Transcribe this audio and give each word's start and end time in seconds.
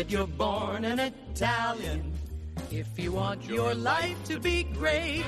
that 0.00 0.10
you're 0.10 0.26
born 0.26 0.86
an 0.86 0.98
Italian. 0.98 2.10
If 2.70 2.98
you 2.98 3.12
want 3.12 3.44
your 3.44 3.74
life 3.74 4.16
to 4.28 4.40
be 4.40 4.62
great, 4.62 5.26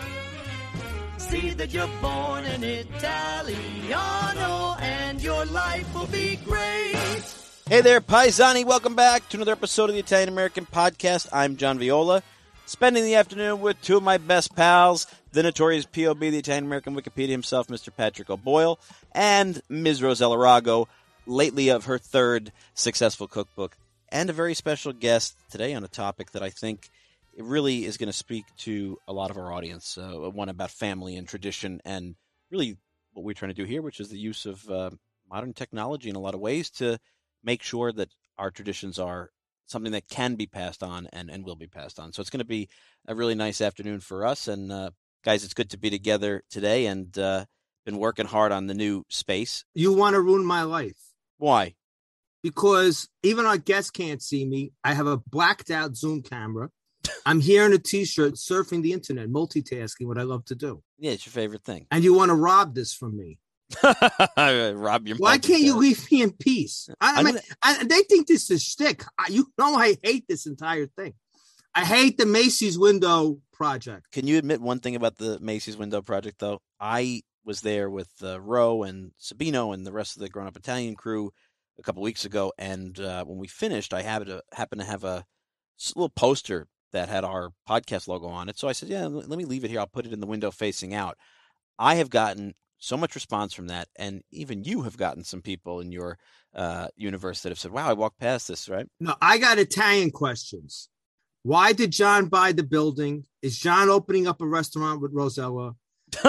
see 1.18 1.50
that 1.50 1.74
you're 1.74 1.90
born 2.00 2.46
an 2.46 2.64
Italiano 2.64 4.76
and 4.80 5.22
your 5.22 5.44
life 5.44 5.94
will 5.94 6.06
be 6.06 6.36
great. 6.36 6.96
Hey 7.68 7.82
there, 7.82 8.00
Paisani. 8.00 8.64
Welcome 8.64 8.94
back 8.94 9.28
to 9.28 9.36
another 9.36 9.52
episode 9.52 9.90
of 9.90 9.94
the 9.94 10.00
Italian 10.00 10.30
American 10.30 10.64
Podcast. 10.64 11.28
I'm 11.34 11.58
John 11.58 11.78
Viola, 11.78 12.22
spending 12.64 13.04
the 13.04 13.16
afternoon 13.16 13.60
with 13.60 13.78
two 13.82 13.98
of 13.98 14.02
my 14.02 14.16
best 14.16 14.56
pals, 14.56 15.06
the 15.32 15.42
notorious 15.42 15.84
POB, 15.84 16.18
the 16.18 16.38
Italian 16.38 16.64
American 16.64 16.96
Wikipedia 16.96 17.28
himself, 17.28 17.68
Mr. 17.68 17.94
Patrick 17.94 18.30
O'Boyle, 18.30 18.80
and 19.14 19.60
Ms. 19.68 20.00
Rossella 20.00 20.38
Rago, 20.38 20.86
lately 21.26 21.68
of 21.68 21.84
her 21.84 21.98
third 21.98 22.52
successful 22.72 23.28
cookbook, 23.28 23.76
and 24.12 24.28
a 24.28 24.34
very 24.34 24.54
special 24.54 24.92
guest 24.92 25.34
today 25.50 25.72
on 25.74 25.82
a 25.82 25.88
topic 25.88 26.32
that 26.32 26.42
I 26.42 26.50
think 26.50 26.90
it 27.34 27.44
really 27.44 27.86
is 27.86 27.96
going 27.96 28.10
to 28.10 28.12
speak 28.12 28.44
to 28.58 28.98
a 29.08 29.12
lot 29.12 29.30
of 29.30 29.38
our 29.38 29.50
audience. 29.52 29.96
Uh, 29.96 30.30
one 30.30 30.50
about 30.50 30.70
family 30.70 31.16
and 31.16 31.26
tradition, 31.26 31.80
and 31.84 32.14
really 32.50 32.76
what 33.14 33.24
we're 33.24 33.32
trying 33.32 33.54
to 33.54 33.60
do 33.60 33.64
here, 33.64 33.80
which 33.80 34.00
is 34.00 34.10
the 34.10 34.18
use 34.18 34.44
of 34.44 34.68
uh, 34.68 34.90
modern 35.28 35.54
technology 35.54 36.10
in 36.10 36.16
a 36.16 36.20
lot 36.20 36.34
of 36.34 36.40
ways 36.40 36.68
to 36.70 36.98
make 37.42 37.62
sure 37.62 37.90
that 37.90 38.10
our 38.36 38.50
traditions 38.50 38.98
are 38.98 39.30
something 39.66 39.92
that 39.92 40.08
can 40.08 40.34
be 40.34 40.46
passed 40.46 40.82
on 40.82 41.08
and, 41.12 41.30
and 41.30 41.44
will 41.44 41.56
be 41.56 41.66
passed 41.66 41.98
on. 41.98 42.12
So 42.12 42.20
it's 42.20 42.30
going 42.30 42.38
to 42.40 42.44
be 42.44 42.68
a 43.08 43.14
really 43.14 43.34
nice 43.34 43.62
afternoon 43.62 44.00
for 44.00 44.26
us. 44.26 44.46
And 44.46 44.70
uh, 44.70 44.90
guys, 45.24 45.42
it's 45.42 45.54
good 45.54 45.70
to 45.70 45.78
be 45.78 45.88
together 45.88 46.42
today 46.50 46.84
and 46.84 47.16
uh, 47.18 47.46
been 47.86 47.96
working 47.96 48.26
hard 48.26 48.52
on 48.52 48.66
the 48.66 48.74
new 48.74 49.04
space. 49.08 49.64
You 49.74 49.94
want 49.94 50.14
to 50.14 50.20
ruin 50.20 50.44
my 50.44 50.64
life. 50.64 51.14
Why? 51.38 51.74
Because 52.42 53.08
even 53.22 53.46
our 53.46 53.58
guests 53.58 53.90
can't 53.90 54.22
see 54.22 54.44
me. 54.44 54.72
I 54.82 54.94
have 54.94 55.06
a 55.06 55.18
blacked 55.18 55.70
out 55.70 55.96
Zoom 55.96 56.22
camera. 56.22 56.70
I'm 57.26 57.40
here 57.40 57.64
in 57.64 57.72
a 57.72 57.78
t-shirt 57.78 58.34
surfing 58.34 58.82
the 58.82 58.92
internet, 58.92 59.28
multitasking, 59.28 60.06
what 60.06 60.18
I 60.18 60.22
love 60.22 60.44
to 60.46 60.54
do. 60.54 60.82
Yeah, 60.98 61.12
it's 61.12 61.26
your 61.26 61.32
favorite 61.32 61.64
thing. 61.64 61.86
And 61.90 62.04
you 62.04 62.14
want 62.14 62.30
to 62.30 62.34
rob 62.34 62.74
this 62.74 62.94
from 62.94 63.16
me. 63.16 63.38
Rob 64.36 65.08
your 65.08 65.16
Why 65.16 65.38
can't 65.38 65.62
you 65.62 65.76
leave 65.76 66.10
me 66.10 66.22
in 66.22 66.32
peace? 66.32 66.90
I, 67.00 67.20
I 67.20 67.22
mean, 67.22 67.38
I, 67.62 67.84
they 67.84 68.02
think 68.02 68.26
this 68.26 68.50
is 68.50 68.62
shtick. 68.62 69.04
I, 69.18 69.28
you 69.30 69.46
know, 69.56 69.74
I 69.76 69.96
hate 70.02 70.26
this 70.28 70.46
entire 70.46 70.86
thing. 70.86 71.14
I 71.74 71.84
hate 71.84 72.18
the 72.18 72.26
Macy's 72.26 72.78
window 72.78 73.40
project. 73.52 74.12
Can 74.12 74.26
you 74.26 74.36
admit 74.36 74.60
one 74.60 74.80
thing 74.80 74.94
about 74.94 75.16
the 75.16 75.38
Macy's 75.40 75.76
Window 75.76 76.02
Project, 76.02 76.38
though? 76.38 76.60
I 76.78 77.22
was 77.44 77.62
there 77.62 77.88
with 77.88 78.10
uh, 78.22 78.40
Roe 78.40 78.82
and 78.82 79.12
Sabino 79.20 79.72
and 79.72 79.86
the 79.86 79.92
rest 79.92 80.16
of 80.16 80.20
the 80.22 80.28
Grown 80.28 80.46
Up 80.46 80.56
Italian 80.56 80.96
crew 80.96 81.32
a 81.78 81.82
couple 81.82 82.02
weeks 82.02 82.24
ago, 82.24 82.52
and 82.58 82.98
uh, 83.00 83.24
when 83.24 83.38
we 83.38 83.48
finished, 83.48 83.94
I 83.94 84.02
happened 84.02 84.30
to 84.30 84.42
happen 84.52 84.78
to 84.78 84.84
have 84.84 85.04
a 85.04 85.24
little 85.94 86.08
poster 86.08 86.68
that 86.92 87.08
had 87.08 87.24
our 87.24 87.50
podcast 87.68 88.08
logo 88.08 88.26
on 88.26 88.48
it. 88.48 88.58
So 88.58 88.68
I 88.68 88.72
said, 88.72 88.88
"Yeah, 88.88 89.06
let 89.06 89.28
me 89.38 89.44
leave 89.44 89.64
it 89.64 89.70
here. 89.70 89.80
I'll 89.80 89.86
put 89.86 90.06
it 90.06 90.12
in 90.12 90.20
the 90.20 90.26
window 90.26 90.50
facing 90.50 90.94
out." 90.94 91.16
I 91.78 91.96
have 91.96 92.10
gotten 92.10 92.54
so 92.78 92.96
much 92.96 93.14
response 93.14 93.54
from 93.54 93.68
that, 93.68 93.88
and 93.96 94.22
even 94.30 94.64
you 94.64 94.82
have 94.82 94.96
gotten 94.96 95.24
some 95.24 95.40
people 95.40 95.80
in 95.80 95.92
your 95.92 96.18
uh, 96.54 96.88
universe 96.96 97.42
that 97.42 97.50
have 97.50 97.58
said, 97.58 97.72
"Wow, 97.72 97.88
I 97.88 97.94
walked 97.94 98.18
past 98.18 98.48
this." 98.48 98.68
Right? 98.68 98.86
No, 99.00 99.14
I 99.20 99.38
got 99.38 99.58
Italian 99.58 100.10
questions. 100.10 100.88
Why 101.44 101.72
did 101.72 101.90
John 101.90 102.26
buy 102.26 102.52
the 102.52 102.62
building? 102.62 103.24
Is 103.40 103.58
John 103.58 103.88
opening 103.88 104.28
up 104.28 104.40
a 104.40 104.46
restaurant 104.46 105.00
with 105.00 105.14
Rossella? 105.14 105.74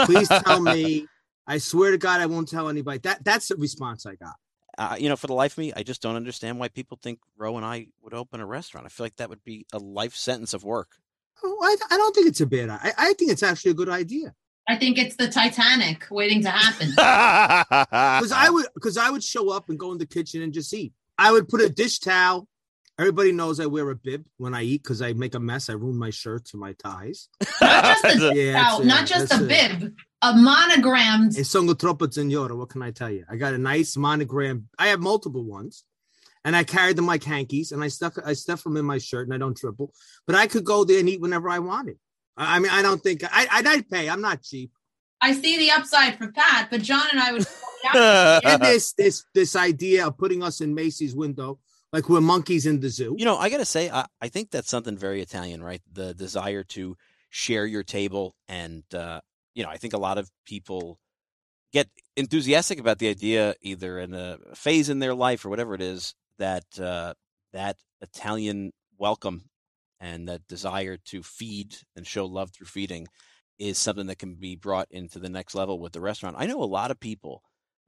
Please 0.05 0.27
tell 0.27 0.59
me. 0.61 1.07
I 1.45 1.57
swear 1.57 1.91
to 1.91 1.97
God, 1.97 2.21
I 2.21 2.25
won't 2.25 2.47
tell 2.47 2.69
anybody. 2.69 2.99
That 2.99 3.23
that's 3.23 3.49
the 3.49 3.55
response 3.57 4.05
I 4.05 4.15
got. 4.15 4.35
Uh, 4.77 4.95
you 4.99 5.09
know, 5.09 5.15
for 5.15 5.27
the 5.27 5.33
life 5.33 5.53
of 5.53 5.59
me, 5.59 5.73
I 5.75 5.83
just 5.83 6.01
don't 6.01 6.15
understand 6.15 6.59
why 6.59 6.67
people 6.67 6.99
think 7.01 7.19
Roe 7.37 7.57
and 7.57 7.65
I 7.65 7.87
would 8.01 8.13
open 8.13 8.41
a 8.41 8.45
restaurant. 8.45 8.85
I 8.85 8.89
feel 8.89 9.05
like 9.05 9.17
that 9.17 9.29
would 9.29 9.43
be 9.43 9.65
a 9.73 9.79
life 9.79 10.15
sentence 10.15 10.53
of 10.53 10.63
work. 10.63 10.89
Oh, 11.43 11.57
I, 11.61 11.93
I 11.93 11.97
don't 11.97 12.15
think 12.15 12.27
it's 12.27 12.41
a 12.41 12.45
bad. 12.45 12.69
I, 12.69 12.91
I 12.97 13.13
think 13.13 13.31
it's 13.31 13.43
actually 13.43 13.71
a 13.71 13.75
good 13.75 13.89
idea 13.89 14.33
I 14.67 14.77
think 14.77 14.97
it's 14.97 15.15
the 15.17 15.27
Titanic 15.27 16.05
waiting 16.09 16.41
to 16.43 16.49
happen. 16.49 16.89
because 16.91 18.31
I 18.31 18.49
would 18.49 18.65
because 18.73 18.97
I 18.97 19.09
would 19.09 19.23
show 19.23 19.49
up 19.51 19.69
and 19.69 19.77
go 19.77 19.91
in 19.91 19.97
the 19.97 20.05
kitchen 20.05 20.41
and 20.41 20.53
just 20.53 20.73
eat. 20.73 20.93
I 21.17 21.31
would 21.31 21.49
put 21.49 21.61
a 21.61 21.69
dish 21.69 21.99
towel. 21.99 22.47
Everybody 22.97 23.31
knows 23.31 23.59
I 23.59 23.65
wear 23.65 23.89
a 23.89 23.95
bib 23.95 24.25
when 24.37 24.53
I 24.53 24.63
eat 24.63 24.83
because 24.83 25.01
I 25.01 25.13
make 25.13 25.33
a 25.35 25.39
mess. 25.39 25.69
I 25.69 25.73
ruin 25.73 25.97
my 25.97 26.11
shirts 26.11 26.53
and 26.53 26.61
my 26.61 26.73
ties. 26.73 27.27
not 27.59 27.97
just 28.03 28.23
a, 28.23 28.33
Yeah, 28.35 28.53
now, 28.53 28.77
that's 28.77 28.85
not 28.85 29.07
just 29.07 29.29
that's 29.29 29.41
a 29.41 29.45
it. 29.45 29.79
bib, 29.79 29.95
a 30.23 30.33
monogrammed. 30.35 31.37
E 31.37 31.43
sono 31.43 31.75
troppo 31.75 32.09
signora. 32.09 32.55
What 32.55 32.69
can 32.69 32.81
I 32.81 32.91
tell 32.91 33.11
you? 33.11 33.25
I 33.29 33.35
got 33.35 33.53
a 33.53 33.57
nice 33.57 33.97
monogram. 33.97 34.67
I 34.79 34.87
have 34.87 34.99
multiple 34.99 35.43
ones, 35.43 35.83
and 36.43 36.55
I 36.55 36.63
carried 36.63 36.95
them 36.95 37.05
like 37.05 37.23
hankies, 37.23 37.71
and 37.71 37.83
I 37.83 37.89
stuck 37.89 38.17
I 38.25 38.33
stuff 38.33 38.63
them 38.63 38.77
in 38.77 38.85
my 38.85 38.97
shirt, 38.97 39.27
and 39.27 39.33
I 39.33 39.37
don't 39.37 39.57
triple. 39.57 39.93
But 40.25 40.35
I 40.35 40.47
could 40.47 40.63
go 40.63 40.83
there 40.83 40.99
and 40.99 41.09
eat 41.09 41.21
whenever 41.21 41.49
I 41.49 41.59
wanted. 41.59 41.97
I 42.37 42.55
I 42.55 42.59
mean, 42.59 42.71
I 42.71 42.81
don't 42.81 43.01
think 43.01 43.23
I 43.23 43.47
I'd, 43.51 43.67
I'd 43.67 43.89
pay. 43.89 44.09
I'm 44.09 44.21
not 44.21 44.41
cheap. 44.41 44.71
I 45.21 45.33
see 45.33 45.57
the 45.57 45.71
upside 45.71 46.17
for 46.17 46.31
Pat, 46.31 46.69
but 46.69 46.81
John 46.81 47.05
and 47.11 47.19
I 47.19 47.33
would. 47.33 47.45
And 47.93 48.61
this 48.61 48.93
this 48.93 49.25
this 49.33 49.57
idea 49.57 50.07
of 50.07 50.17
putting 50.17 50.41
us 50.41 50.61
in 50.61 50.73
Macy's 50.73 51.13
window 51.13 51.59
like 51.93 52.09
we're 52.09 52.21
monkeys 52.21 52.65
in 52.65 52.79
the 52.79 52.89
zoo. 52.89 53.15
you 53.17 53.23
know, 53.23 53.37
I 53.37 53.49
got 53.49 53.57
to 53.57 53.65
say, 53.65 53.89
I, 53.89 54.05
I 54.19 54.27
think 54.27 54.49
that's 54.49 54.69
something 54.69 54.97
very 54.97 55.21
Italian, 55.21 55.63
right? 55.63 55.81
The 55.93 56.13
desire 56.13 56.63
to 56.69 56.97
share 57.29 57.65
your 57.65 57.83
table. 57.83 58.35
And, 58.49 58.83
uh, 58.93 59.21
you 59.53 59.63
know, 59.63 59.69
I 59.69 59.77
think 59.77 59.93
a 59.93 59.99
lot 59.99 60.17
of 60.17 60.29
people 60.45 60.99
get 61.71 61.89
enthusiastic 62.15 62.79
about 62.79 62.99
the 62.99 63.09
idea, 63.09 63.55
either 63.61 63.99
in 63.99 64.13
a 64.13 64.37
phase 64.53 64.89
in 64.89 64.99
their 64.99 65.15
life 65.15 65.45
or 65.45 65.49
whatever 65.49 65.73
it 65.73 65.81
is, 65.81 66.13
that 66.39 66.65
uh, 66.79 67.13
that 67.51 67.77
Italian 68.01 68.71
welcome 68.97 69.49
and 69.99 70.27
that 70.27 70.47
desire 70.47 70.97
to 70.97 71.23
feed 71.23 71.75
and 71.95 72.05
show 72.05 72.25
love 72.25 72.51
through 72.51 72.67
feeding 72.67 73.07
is 73.59 73.77
something 73.77 74.07
that 74.07 74.19
can 74.19 74.35
be 74.35 74.55
brought 74.55 74.87
into 74.91 75.19
the 75.19 75.29
next 75.29 75.55
level 75.55 75.79
with 75.79 75.93
the 75.93 76.01
restaurant. 76.01 76.35
I 76.37 76.45
know 76.45 76.61
a 76.61 76.65
lot 76.65 76.91
of 76.91 76.99
people, 76.99 77.43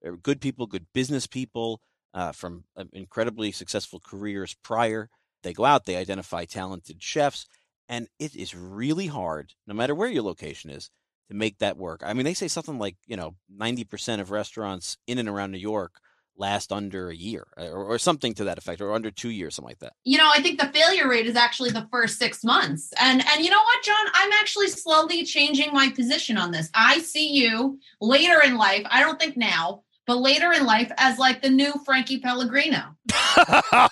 uh, 0.05 0.11
good 0.21 0.39
people, 0.39 0.67
good 0.67 0.85
business 0.93 1.27
people 1.27 1.81
uh, 2.13 2.31
from 2.31 2.63
uh, 2.77 2.85
incredibly 2.93 3.51
successful 3.51 3.99
careers 4.03 4.55
prior. 4.63 5.09
They 5.43 5.53
go 5.53 5.65
out, 5.65 5.85
they 5.85 5.97
identify 5.97 6.45
talented 6.45 7.03
chefs, 7.03 7.47
and 7.89 8.07
it 8.19 8.35
is 8.35 8.55
really 8.55 9.07
hard, 9.07 9.53
no 9.67 9.73
matter 9.73 9.93
where 9.93 10.09
your 10.09 10.23
location 10.23 10.69
is, 10.69 10.89
to 11.29 11.35
make 11.35 11.57
that 11.59 11.77
work. 11.77 12.01
I 12.05 12.13
mean, 12.13 12.25
they 12.25 12.33
say 12.33 12.47
something 12.47 12.77
like, 12.77 12.95
you 13.07 13.17
know, 13.17 13.35
90% 13.55 14.19
of 14.19 14.31
restaurants 14.31 14.97
in 15.07 15.17
and 15.17 15.29
around 15.29 15.51
New 15.51 15.57
York 15.57 15.99
last 16.37 16.71
under 16.71 17.09
a 17.09 17.15
year 17.15 17.47
uh, 17.57 17.69
or, 17.69 17.85
or 17.85 17.97
something 17.97 18.33
to 18.33 18.43
that 18.43 18.57
effect, 18.57 18.81
or 18.81 18.93
under 18.93 19.11
two 19.11 19.29
years, 19.29 19.55
something 19.55 19.69
like 19.69 19.79
that. 19.79 19.93
You 20.03 20.17
know, 20.17 20.29
I 20.33 20.41
think 20.41 20.59
the 20.59 20.67
failure 20.67 21.07
rate 21.07 21.25
is 21.25 21.35
actually 21.35 21.71
the 21.71 21.87
first 21.91 22.19
six 22.19 22.43
months. 22.43 22.91
And 22.99 23.23
and 23.25 23.43
you 23.43 23.49
know 23.49 23.61
what, 23.61 23.83
John? 23.83 24.05
I'm 24.13 24.31
actually 24.33 24.67
slowly 24.67 25.23
changing 25.23 25.71
my 25.73 25.89
position 25.89 26.37
on 26.37 26.51
this. 26.51 26.69
I 26.73 26.99
see 26.99 27.31
you 27.31 27.79
later 28.01 28.41
in 28.43 28.57
life. 28.57 28.85
I 28.89 29.01
don't 29.01 29.19
think 29.19 29.37
now, 29.37 29.83
but 30.05 30.17
later 30.17 30.51
in 30.51 30.65
life 30.65 30.91
as 30.97 31.17
like 31.17 31.41
the 31.41 31.49
new 31.49 31.73
Frankie 31.85 32.19
Pellegrino. 32.19 32.95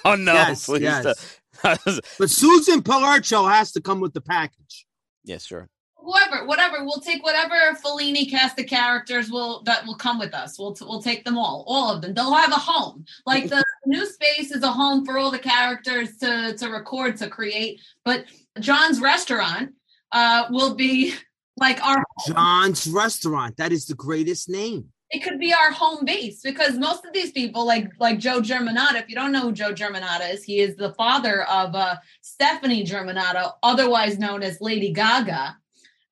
oh, 0.06 0.16
no. 0.18 0.34
yes, 0.34 0.66
please 0.66 0.82
yes. 0.82 1.40
But 1.64 2.30
Susan 2.30 2.82
Palarcho 2.82 3.50
has 3.50 3.72
to 3.72 3.82
come 3.82 4.02
with 4.02 4.14
the 4.14 4.22
package. 4.22 4.86
yes, 5.24 5.46
sure. 5.46 5.70
Whoever, 6.04 6.46
whatever, 6.46 6.84
we'll 6.84 7.00
take 7.00 7.24
whatever 7.24 7.56
Fellini 7.84 8.30
cast 8.30 8.60
of 8.60 8.68
characters 8.68 9.32
will 9.32 9.64
that 9.64 9.86
will 9.86 9.96
come 9.96 10.20
with 10.20 10.34
us. 10.34 10.60
We'll 10.60 10.76
we'll 10.82 11.02
take 11.02 11.24
them 11.24 11.38
all, 11.38 11.64
all 11.68 11.92
of 11.96 12.02
them. 12.02 12.14
They'll 12.14 12.34
have 12.34 12.52
a 12.52 12.56
home. 12.56 13.06
Like 13.26 13.50
the 13.50 13.64
new 13.86 14.06
space 14.06 14.52
is 14.52 14.64
a 14.64 14.72
home 14.72 15.06
for 15.06 15.18
all 15.18 15.32
the 15.32 15.40
characters 15.40 16.18
to 16.18 16.56
to 16.58 16.70
record 16.70 17.18
to 17.18 17.30
create. 17.30 17.80
But 18.04 18.26
John's 18.60 19.00
restaurant 19.00 19.74
uh, 20.12 20.46
will 20.50 20.76
be 20.76 21.14
like 21.58 21.82
our 21.86 22.04
John's 22.28 22.88
restaurant. 22.88 23.58
That 23.58 23.72
is 23.72 23.86
the 23.86 23.96
greatest 23.96 24.50
name. 24.50 24.90
it 25.14 25.24
could 25.24 25.40
be 25.40 25.54
our 25.54 25.72
home 25.72 26.04
base 26.06 26.42
because 26.42 26.74
most 26.78 27.06
of 27.06 27.14
these 27.14 27.32
people 27.32 27.66
like 27.66 27.88
like 28.00 28.18
joe 28.20 28.42
germanotta 28.42 28.96
if 28.96 29.08
you 29.08 29.16
don't 29.16 29.32
know 29.32 29.42
who 29.42 29.52
joe 29.52 29.72
germanotta 29.72 30.34
is 30.34 30.44
he 30.44 30.60
is 30.60 30.76
the 30.76 30.92
father 30.96 31.44
of 31.44 31.76
uh, 31.76 31.96
stefani 32.22 32.84
germanotta 32.84 33.52
otherwise 33.62 34.18
known 34.18 34.42
as 34.42 34.58
lady 34.60 34.92
gaga 34.92 35.56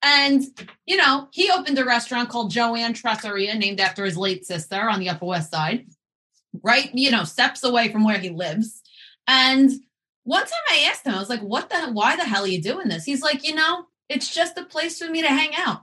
and 0.02 0.42
you 0.86 0.96
know 0.96 1.28
he 1.32 1.50
opened 1.50 1.78
a 1.78 1.84
restaurant 1.84 2.28
called 2.28 2.50
joanne 2.50 2.92
trattoria 2.92 3.54
named 3.54 3.80
after 3.80 4.04
his 4.04 4.16
late 4.16 4.44
sister 4.44 4.88
on 4.88 5.00
the 5.00 5.08
upper 5.08 5.26
west 5.26 5.50
side 5.50 5.86
right 6.62 6.90
you 6.94 7.10
know 7.10 7.24
steps 7.24 7.62
away 7.64 7.90
from 7.90 8.04
where 8.04 8.18
he 8.18 8.30
lives 8.30 8.82
and 9.26 9.70
one 10.24 10.42
time 10.42 10.50
i 10.70 10.86
asked 10.90 11.06
him 11.06 11.14
i 11.14 11.18
was 11.18 11.28
like 11.28 11.40
what 11.40 11.70
the 11.70 11.90
why 11.92 12.16
the 12.16 12.24
hell 12.24 12.44
are 12.44 12.48
you 12.48 12.60
doing 12.60 12.88
this 12.88 13.04
he's 13.04 13.22
like 13.22 13.46
you 13.46 13.54
know 13.54 13.84
it's 14.08 14.32
just 14.34 14.58
a 14.58 14.64
place 14.64 14.98
for 14.98 15.08
me 15.10 15.22
to 15.22 15.28
hang 15.28 15.54
out 15.56 15.82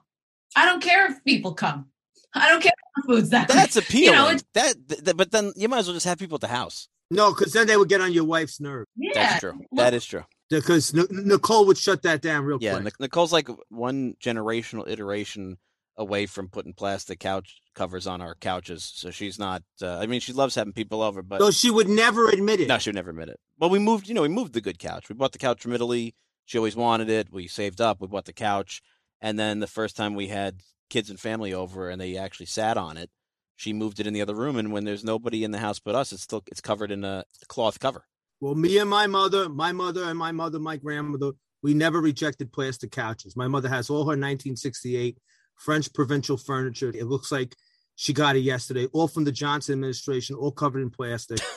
i 0.55 0.65
don't 0.65 0.83
care 0.83 1.09
if 1.09 1.23
people 1.23 1.53
come 1.53 1.85
I 2.33 2.49
don't 2.49 2.61
care 2.61 2.71
if 2.77 3.03
the 3.03 3.13
food's 3.13 3.29
that 3.29 3.47
That's 3.47 3.73
great. 3.73 3.85
appealing. 3.89 4.05
You 4.05 4.11
know, 4.11 4.29
it's, 4.29 4.43
that, 4.53 4.75
th- 4.87 5.03
th- 5.03 5.17
but 5.17 5.31
then 5.31 5.51
you 5.55 5.67
might 5.67 5.79
as 5.79 5.87
well 5.87 5.95
just 5.95 6.05
have 6.05 6.19
people 6.19 6.35
at 6.35 6.41
the 6.41 6.47
house. 6.47 6.87
No, 7.09 7.33
because 7.33 7.53
then 7.53 7.65
they 7.65 7.75
would 7.75 7.89
get 7.89 8.01
on 8.01 8.13
your 8.13 8.25
wife's 8.25 8.59
nerve. 8.59 8.85
yeah. 8.95 9.11
That's 9.15 9.39
true. 9.39 9.59
That 9.71 9.95
is 9.95 10.05
true. 10.05 10.23
Because 10.49 10.93
N- 10.97 11.07
Nicole 11.11 11.65
would 11.67 11.77
shut 11.77 12.01
that 12.03 12.21
down 12.21 12.43
real 12.45 12.57
Yeah, 12.59 12.73
quick. 12.73 12.83
Nic- 12.85 12.99
Nicole's 12.99 13.31
like 13.33 13.49
one 13.69 14.15
generational 14.23 14.87
iteration 14.89 15.57
away 15.97 16.25
from 16.25 16.47
putting 16.47 16.73
plastic 16.73 17.19
couch 17.19 17.61
covers 17.75 18.07
on 18.07 18.21
our 18.21 18.33
couches. 18.35 18.89
So 18.95 19.11
she's 19.11 19.37
not. 19.37 19.63
Uh, 19.81 19.97
I 19.97 20.07
mean, 20.07 20.21
she 20.21 20.33
loves 20.33 20.55
having 20.55 20.73
people 20.73 21.01
over, 21.01 21.21
but 21.21 21.39
So 21.41 21.51
she 21.51 21.69
would 21.69 21.89
never 21.89 22.29
admit 22.29 22.61
it. 22.61 22.67
no, 22.69 22.77
she 22.77 22.89
would 22.89 22.95
never 22.95 23.09
admit 23.11 23.29
it. 23.29 23.39
Well, 23.59 23.69
we 23.69 23.79
moved. 23.79 24.07
You 24.07 24.13
know, 24.15 24.21
we 24.21 24.29
moved 24.29 24.53
the 24.53 24.61
good 24.61 24.79
couch. 24.79 25.09
We 25.09 25.15
bought 25.15 25.33
the 25.33 25.37
couch 25.37 25.61
from 25.61 25.73
Italy. 25.73 26.15
She 26.45 26.57
always 26.57 26.75
wanted 26.75 27.09
it. 27.09 27.31
We 27.31 27.47
saved 27.47 27.79
up. 27.81 28.01
We 28.01 28.07
bought 28.07 28.25
the 28.25 28.33
couch, 28.33 28.81
and 29.21 29.37
then 29.37 29.59
the 29.59 29.67
first 29.67 29.95
time 29.95 30.15
we 30.15 30.29
had 30.29 30.61
kids 30.89 31.09
and 31.11 31.19
family 31.19 31.53
over, 31.53 31.89
and 31.89 32.01
they 32.01 32.17
actually 32.17 32.47
sat 32.47 32.75
on 32.75 32.97
it, 32.97 33.11
she 33.55 33.71
moved 33.73 33.99
it 33.99 34.07
in 34.07 34.13
the 34.13 34.21
other 34.21 34.33
room. 34.33 34.55
And 34.57 34.71
when 34.71 34.85
there's 34.85 35.03
nobody 35.03 35.43
in 35.43 35.51
the 35.51 35.59
house 35.59 35.79
but 35.79 35.93
us, 35.93 36.11
it's 36.11 36.23
still 36.23 36.43
it's 36.47 36.61
covered 36.61 36.91
in 36.91 37.03
a 37.03 37.25
cloth 37.47 37.79
cover. 37.79 38.05
Well, 38.41 38.55
me 38.55 38.77
and 38.77 38.89
my 38.89 39.07
mother, 39.07 39.49
my 39.49 39.71
mother 39.71 40.03
and 40.05 40.17
my 40.17 40.31
mother, 40.31 40.59
my 40.59 40.77
grandmother, 40.77 41.31
we 41.61 41.73
never 41.73 41.99
rejected 41.99 42.53
plastic 42.53 42.91
couches. 42.91 43.35
My 43.35 43.47
mother 43.47 43.69
has 43.69 43.89
all 43.89 44.03
her 44.03 44.15
1968 44.17 45.17
French 45.55 45.91
provincial 45.93 46.37
furniture. 46.37 46.89
It 46.89 47.05
looks 47.05 47.31
like 47.31 47.55
she 47.95 48.13
got 48.13 48.37
it 48.37 48.39
yesterday, 48.39 48.87
all 48.93 49.09
from 49.09 49.25
the 49.25 49.31
Johnson 49.31 49.73
administration, 49.73 50.35
all 50.35 50.51
covered 50.51 50.81
in 50.81 50.89
plastic. 50.89 51.39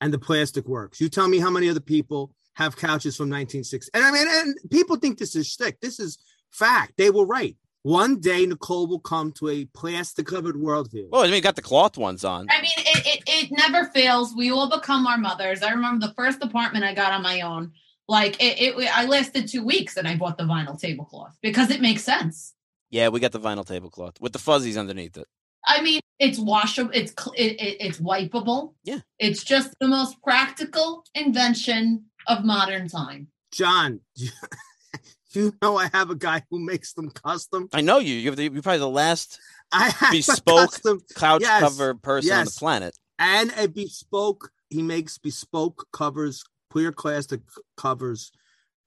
and 0.00 0.12
the 0.12 0.18
plastic 0.18 0.66
works. 0.66 1.00
You 1.00 1.08
tell 1.08 1.28
me 1.28 1.38
how 1.38 1.50
many 1.50 1.68
other 1.68 1.80
people 1.80 2.32
have 2.54 2.76
couches 2.76 3.16
from 3.16 3.28
1960. 3.28 3.90
And 3.94 4.04
I 4.04 4.10
mean, 4.10 4.26
and 4.28 4.70
people 4.70 4.96
think 4.96 5.18
this 5.18 5.36
is 5.36 5.46
shtick. 5.46 5.80
This 5.80 6.00
is 6.00 6.18
fact. 6.50 6.94
They 6.96 7.10
were 7.10 7.26
right. 7.26 7.56
One 7.82 8.20
day, 8.20 8.44
Nicole 8.44 8.86
will 8.86 9.00
come 9.00 9.32
to 9.32 9.48
a 9.48 9.64
plastic 9.64 10.26
covered 10.26 10.60
world 10.60 10.90
here. 10.92 11.06
Well, 11.10 11.22
I 11.22 11.24
mean, 11.24 11.32
we 11.32 11.40
got 11.40 11.56
the 11.56 11.62
cloth 11.62 11.96
ones 11.96 12.24
on. 12.24 12.46
I 12.50 12.60
mean, 12.60 12.79
it, 13.06 13.22
it, 13.26 13.50
it 13.50 13.50
never 13.52 13.86
fails. 13.88 14.34
We 14.34 14.50
all 14.50 14.70
become 14.70 15.06
our 15.06 15.18
mothers. 15.18 15.62
I 15.62 15.70
remember 15.70 16.06
the 16.06 16.14
first 16.14 16.42
apartment 16.42 16.84
I 16.84 16.94
got 16.94 17.12
on 17.12 17.22
my 17.22 17.40
own. 17.42 17.72
Like 18.08 18.42
it, 18.42 18.58
it 18.60 18.96
I 18.96 19.06
lasted 19.06 19.48
two 19.48 19.64
weeks 19.64 19.96
and 19.96 20.08
I 20.08 20.16
bought 20.16 20.36
the 20.36 20.44
vinyl 20.44 20.78
tablecloth 20.78 21.36
because 21.42 21.70
it 21.70 21.80
makes 21.80 22.02
sense. 22.02 22.54
Yeah, 22.90 23.08
we 23.08 23.20
got 23.20 23.32
the 23.32 23.40
vinyl 23.40 23.64
tablecloth 23.64 24.20
with 24.20 24.32
the 24.32 24.40
fuzzies 24.40 24.76
underneath 24.76 25.16
it. 25.16 25.28
I 25.66 25.80
mean, 25.82 26.00
it's 26.18 26.38
washable. 26.38 26.90
It's 26.92 27.12
it, 27.36 27.60
it, 27.60 27.76
it's 27.80 27.98
wipeable. 27.98 28.74
Yeah. 28.82 28.98
It's 29.18 29.44
just 29.44 29.74
the 29.80 29.88
most 29.88 30.20
practical 30.22 31.04
invention 31.14 32.06
of 32.26 32.44
modern 32.44 32.88
time. 32.88 33.28
John, 33.52 34.00
you 35.32 35.54
know 35.62 35.76
I 35.76 35.88
have 35.92 36.10
a 36.10 36.14
guy 36.14 36.42
who 36.50 36.58
makes 36.58 36.92
them 36.94 37.10
custom. 37.10 37.68
I 37.72 37.80
know 37.80 37.98
you. 37.98 38.14
You're, 38.14 38.34
the, 38.34 38.44
you're 38.44 38.62
probably 38.62 38.78
the 38.78 38.88
last 38.88 39.38
I 39.72 39.88
have 39.90 40.12
a 40.12 40.16
Bespoke 40.16 40.70
custom 40.72 41.00
couch 41.14 41.42
Yes, 41.42 41.60
cover 41.60 41.94
person 41.94 42.32
on 42.32 42.44
the 42.44 42.50
planet. 42.50 42.96
and 43.18 43.52
a 43.56 43.68
bespoke. 43.68 44.50
He 44.68 44.82
makes 44.82 45.18
bespoke 45.18 45.88
covers, 45.92 46.44
clear 46.70 46.92
plastic 46.92 47.40
covers 47.76 48.30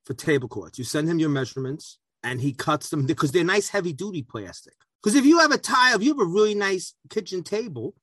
for 0.06 0.14
tablecloths. 0.14 0.78
You 0.78 0.86
send 0.86 1.10
him 1.10 1.20
your 1.20 1.30
measurements, 1.30 1.98
and 2.24 2.40
he 2.40 2.54
cuts 2.54 2.90
them 2.90 3.06
because 3.06 3.32
they're 3.32 3.44
nice, 3.44 3.70
heavy 3.70 3.92
duty 3.94 4.22
plastic. 4.24 4.76
Because 5.02 5.16
if 5.16 5.26
you 5.26 5.40
have 5.40 5.52
a 5.52 5.58
tile, 5.58 5.98
if 5.98 6.04
you 6.04 6.10
have 6.18 6.26
a 6.26 6.30
really 6.30 6.56
nice 6.56 6.94
kitchen 7.10 7.44
table, 7.44 7.94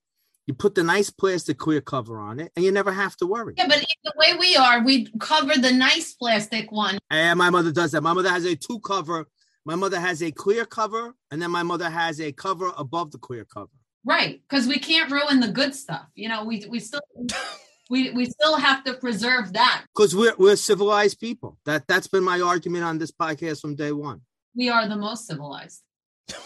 you 0.46 0.52
put 0.52 0.74
the 0.74 0.82
nice 0.82 1.08
plastic 1.08 1.56
clear 1.58 1.80
cover 1.80 2.18
on 2.18 2.38
it, 2.40 2.52
and 2.54 2.64
you 2.64 2.70
never 2.72 2.92
have 2.92 3.16
to 3.18 3.26
worry. 3.26 3.54
Yeah, 3.56 3.68
but 3.68 3.82
the 4.04 4.12
way 4.16 4.34
we 4.38 4.56
are, 4.56 4.82
we 4.84 5.06
cover 5.20 5.54
the 5.56 5.72
nice 5.72 6.12
plastic 6.14 6.70
one. 6.70 6.98
And 7.08 7.38
my 7.38 7.48
mother 7.48 7.72
does 7.72 7.92
that. 7.92 8.02
My 8.02 8.12
mother 8.12 8.28
has 8.30 8.44
a 8.44 8.56
two 8.56 8.80
cover. 8.80 9.26
My 9.70 9.76
mother 9.76 10.00
has 10.00 10.20
a 10.20 10.32
clear 10.32 10.64
cover, 10.64 11.14
and 11.30 11.40
then 11.40 11.52
my 11.52 11.62
mother 11.62 11.88
has 11.88 12.20
a 12.20 12.32
cover 12.32 12.72
above 12.76 13.12
the 13.12 13.18
clear 13.18 13.44
cover. 13.44 13.70
Right, 14.04 14.42
because 14.42 14.66
we 14.66 14.80
can't 14.80 15.08
ruin 15.12 15.38
the 15.38 15.46
good 15.46 15.76
stuff. 15.76 16.06
You 16.16 16.28
know, 16.28 16.44
we 16.44 16.64
we 16.68 16.80
still 16.80 17.02
we 17.88 18.10
we 18.10 18.24
still 18.24 18.56
have 18.56 18.82
to 18.82 18.94
preserve 18.94 19.52
that. 19.52 19.84
Because 19.94 20.16
we're 20.16 20.34
we're 20.38 20.56
civilized 20.56 21.20
people. 21.20 21.56
That 21.66 21.86
that's 21.86 22.08
been 22.08 22.24
my 22.24 22.40
argument 22.40 22.82
on 22.82 22.98
this 22.98 23.12
podcast 23.12 23.60
from 23.60 23.76
day 23.76 23.92
one. 23.92 24.22
We 24.56 24.70
are 24.70 24.88
the 24.88 24.96
most 24.96 25.28
civilized. 25.28 25.82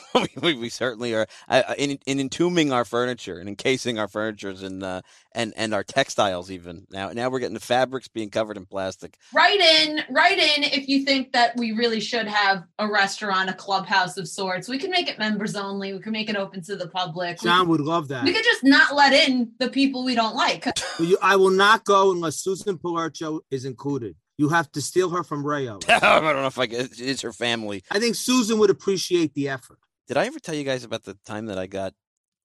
we, 0.14 0.28
we, 0.40 0.54
we 0.54 0.68
certainly 0.68 1.14
are 1.14 1.26
uh, 1.48 1.74
in, 1.78 1.98
in 2.06 2.20
entombing 2.20 2.72
our 2.72 2.84
furniture 2.84 3.38
and 3.38 3.48
encasing 3.48 3.98
our 3.98 4.08
furnitures 4.08 4.62
and 4.62 4.82
uh, 4.82 5.02
and 5.32 5.52
and 5.56 5.74
our 5.74 5.82
textiles 5.82 6.50
even 6.50 6.86
now 6.90 7.10
now 7.10 7.28
we're 7.28 7.38
getting 7.38 7.54
the 7.54 7.60
fabrics 7.60 8.08
being 8.08 8.30
covered 8.30 8.56
in 8.56 8.66
plastic 8.66 9.18
Write 9.32 9.60
in, 9.60 10.00
write 10.10 10.38
in 10.38 10.64
if 10.64 10.88
you 10.88 11.04
think 11.04 11.32
that 11.32 11.56
we 11.56 11.72
really 11.72 12.00
should 12.00 12.26
have 12.26 12.64
a 12.78 12.88
restaurant, 12.88 13.50
a 13.50 13.54
clubhouse 13.54 14.16
of 14.16 14.28
sorts. 14.28 14.68
We 14.68 14.78
can 14.78 14.90
make 14.90 15.08
it 15.08 15.18
members 15.18 15.56
only. 15.56 15.92
We 15.92 15.98
can 16.00 16.12
make 16.12 16.30
it 16.30 16.36
open 16.36 16.62
to 16.62 16.76
the 16.76 16.88
public. 16.88 17.42
We, 17.42 17.48
John 17.48 17.68
would 17.68 17.80
love 17.80 18.08
that. 18.08 18.24
we 18.24 18.32
could 18.32 18.44
just 18.44 18.64
not 18.64 18.94
let 18.94 19.12
in 19.12 19.52
the 19.58 19.68
people 19.68 20.04
we 20.04 20.14
don't 20.14 20.34
like. 20.34 20.66
You, 20.98 21.18
I 21.20 21.36
will 21.36 21.50
not 21.50 21.84
go 21.84 22.12
unless 22.12 22.36
Susan 22.36 22.78
Palercho 22.78 23.40
is 23.50 23.64
included. 23.64 24.16
You 24.36 24.48
have 24.48 24.70
to 24.72 24.80
steal 24.80 25.10
her 25.10 25.22
from 25.22 25.46
Rao. 25.46 25.78
I 25.88 25.98
don't 26.20 26.36
know 26.36 26.46
if 26.46 26.58
I 26.58 26.66
get 26.66 26.98
it's 26.98 27.22
her 27.22 27.32
family 27.32 27.84
I 27.90 28.00
think 28.00 28.16
Susan 28.16 28.58
would 28.58 28.70
appreciate 28.70 29.34
the 29.34 29.48
effort. 29.48 29.78
did 30.08 30.16
I 30.16 30.26
ever 30.26 30.40
tell 30.40 30.54
you 30.54 30.64
guys 30.64 30.82
about 30.84 31.04
the 31.04 31.16
time 31.24 31.46
that 31.46 31.58
I 31.58 31.66
got 31.66 31.94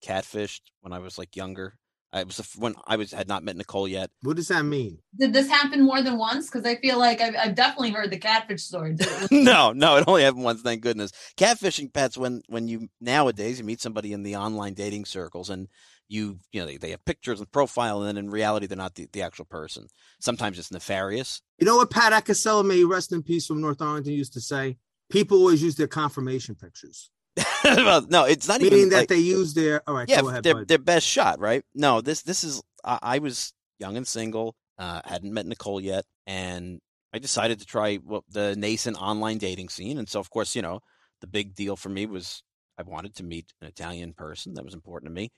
catfished 0.06 0.62
when 0.81 0.94
I 0.94 1.00
was 1.00 1.18
like 1.18 1.36
younger 1.36 1.78
I 2.11 2.23
was 2.23 2.39
when 2.57 2.75
I 2.88 2.95
was 2.95 3.11
had 3.11 3.27
not 3.27 3.44
met 3.44 3.56
Nicole 3.56 3.88
yet 3.88 4.09
What 4.23 4.35
does 4.35 4.47
that 4.47 4.63
mean? 4.63 5.00
Did 5.17 5.33
this 5.33 5.47
happen 5.47 5.83
more 5.83 6.01
than 6.01 6.17
once? 6.17 6.50
Because 6.50 6.65
I 6.65 6.75
feel 6.75 6.97
like 6.97 7.21
I've, 7.21 7.35
I've 7.35 7.56
definitely 7.56 7.91
heard 7.91 8.09
the 8.09 8.17
catfish 8.17 8.63
story. 8.63 8.95
No, 9.31 9.71
no, 9.71 9.97
it 9.97 10.06
only 10.07 10.23
happened 10.23 10.44
once. 10.44 10.61
Thank 10.61 10.81
goodness. 10.81 11.11
Catfishing 11.38 11.94
pets 11.94 12.17
when 12.17 12.41
when 12.47 12.67
you 12.67 12.89
nowadays 13.00 13.59
you 13.59 13.65
meet 13.65 13.81
somebody 13.81 14.13
in 14.13 14.23
the 14.23 14.35
online 14.35 14.73
dating 14.73 15.06
circles 15.06 15.50
and 15.50 15.67
you 16.07 16.39
you 16.51 16.59
know 16.59 16.65
they, 16.65 16.77
they 16.77 16.91
have 16.91 17.06
pictures 17.06 17.39
and 17.39 17.51
profile 17.51 18.00
and 18.00 18.07
then 18.07 18.17
in 18.17 18.31
reality 18.31 18.65
they're 18.65 18.77
not 18.77 18.95
the, 18.95 19.07
the 19.12 19.21
actual 19.21 19.45
person. 19.45 19.88
Sometimes 20.19 20.57
it's 20.57 20.71
nefarious. 20.71 21.41
You 21.59 21.65
know 21.65 21.77
what 21.77 21.91
Pat 21.91 22.13
Acasella, 22.13 22.65
may 22.65 22.83
rest 22.83 23.12
in 23.12 23.21
peace 23.21 23.45
from 23.45 23.62
North 23.62 23.81
Arlington, 23.81 24.13
used 24.13 24.33
to 24.33 24.41
say? 24.41 24.77
People 25.09 25.38
always 25.38 25.62
use 25.63 25.75
their 25.75 25.88
confirmation 25.88 26.55
pictures, 26.55 27.09
well, 27.09 27.19
no, 28.09 28.24
it's 28.25 28.47
not 28.47 28.62
meaning 28.62 28.80
even 28.80 28.89
that 28.89 28.95
like, 28.97 29.09
they 29.09 29.18
use 29.18 29.53
their. 29.53 29.81
All 29.88 29.95
right, 29.95 30.09
yeah, 30.09 30.21
ahead. 30.21 30.44
their 30.44 30.65
their 30.65 30.77
best 30.77 31.06
shot, 31.06 31.39
right? 31.39 31.63
No, 31.74 32.01
this 32.01 32.21
this 32.21 32.44
is 32.44 32.62
I, 32.83 33.00
I 33.01 33.19
was 33.19 33.53
young 33.80 33.97
and 33.97 34.07
single, 34.07 34.56
uh, 34.77 35.01
hadn't 35.06 35.33
met 35.33 35.45
Nicole 35.45 35.81
yet, 35.81 36.06
and 36.27 36.80
I 37.13 37.19
decided 37.19 37.59
to 37.59 37.65
try 37.65 37.95
what 37.97 38.24
the 38.30 38.56
nascent 38.56 39.01
online 39.01 39.38
dating 39.38 39.69
scene. 39.69 39.97
And 39.97 40.07
so, 40.07 40.19
of 40.19 40.30
course, 40.30 40.56
you 40.56 40.62
know, 40.62 40.80
the 41.21 41.27
big 41.27 41.56
deal 41.56 41.75
for 41.75 41.89
me 41.89 42.06
was 42.06 42.44
I 42.77 42.83
wanted 42.83 43.15
to 43.15 43.24
meet 43.24 43.53
an 43.62 43.68
Italian 43.68 44.13
person. 44.13 44.53
That 44.53 44.65
was 44.65 44.74
important 44.74 45.09
to 45.09 45.13
me. 45.13 45.31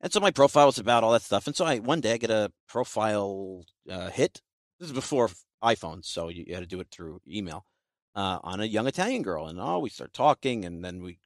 And 0.00 0.12
so 0.12 0.18
my 0.18 0.32
profile 0.32 0.66
was 0.66 0.78
about 0.78 1.04
all 1.04 1.12
that 1.12 1.22
stuff. 1.22 1.46
And 1.46 1.54
so 1.54 1.64
I 1.64 1.78
one 1.78 2.00
day 2.00 2.14
I 2.14 2.16
get 2.16 2.30
a 2.30 2.50
profile 2.68 3.64
uh, 3.88 4.10
hit. 4.10 4.40
This 4.80 4.88
is 4.88 4.94
before 4.94 5.30
iPhones, 5.62 6.06
so 6.06 6.28
you, 6.28 6.44
you 6.46 6.54
had 6.54 6.62
to 6.62 6.66
do 6.66 6.80
it 6.80 6.88
through 6.90 7.20
email 7.28 7.64
uh, 8.14 8.38
on 8.42 8.60
a 8.60 8.66
young 8.66 8.86
Italian 8.86 9.22
girl. 9.22 9.46
And 9.46 9.58
oh, 9.60 9.78
we 9.78 9.90
start 9.90 10.12
talking, 10.12 10.64
and 10.64 10.84
then 10.84 11.02
we, 11.02 11.18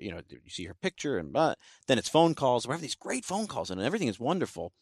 you 0.00 0.10
know, 0.10 0.20
you 0.28 0.38
see 0.48 0.64
her 0.64 0.74
picture, 0.74 1.18
and 1.18 1.36
uh, 1.36 1.54
then 1.86 1.98
it's 1.98 2.08
phone 2.08 2.34
calls. 2.34 2.66
We 2.66 2.72
have 2.72 2.80
these 2.80 2.94
great 2.94 3.24
phone 3.24 3.46
calls, 3.46 3.70
and 3.70 3.80
everything 3.80 4.08
is 4.08 4.20
wonderful. 4.20 4.72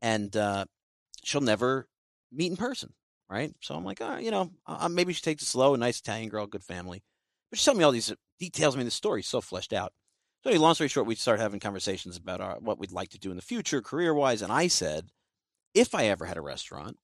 And 0.00 0.36
uh, 0.36 0.64
she'll 1.22 1.40
never 1.40 1.88
meet 2.30 2.50
in 2.50 2.56
person, 2.56 2.94
right? 3.28 3.52
So 3.60 3.74
I'm 3.74 3.84
like, 3.84 4.00
oh, 4.00 4.18
you 4.18 4.30
know, 4.30 4.50
uh, 4.66 4.88
maybe 4.88 5.12
she 5.12 5.22
takes 5.22 5.42
it 5.42 5.46
slow. 5.46 5.74
A 5.74 5.78
nice 5.78 6.00
Italian 6.00 6.28
girl, 6.28 6.46
good 6.46 6.64
family. 6.64 7.02
But 7.50 7.58
she's 7.58 7.64
telling 7.64 7.78
me 7.78 7.84
all 7.84 7.92
these 7.92 8.12
details. 8.38 8.74
I 8.74 8.78
mean, 8.78 8.86
the 8.86 8.90
story's 8.90 9.28
so 9.28 9.40
fleshed 9.40 9.72
out. 9.72 9.92
So, 10.42 10.50
anyway, 10.50 10.62
long 10.62 10.74
story 10.74 10.88
short, 10.88 11.06
we 11.06 11.14
start 11.14 11.38
having 11.38 11.60
conversations 11.60 12.16
about 12.16 12.40
our, 12.40 12.56
what 12.58 12.78
we'd 12.78 12.90
like 12.90 13.10
to 13.10 13.18
do 13.18 13.30
in 13.30 13.36
the 13.36 13.42
future, 13.42 13.80
career 13.80 14.12
wise. 14.12 14.42
And 14.42 14.50
I 14.50 14.66
said, 14.66 15.10
if 15.72 15.94
I 15.94 16.06
ever 16.06 16.24
had 16.24 16.36
a 16.36 16.42
restaurant, 16.42 16.96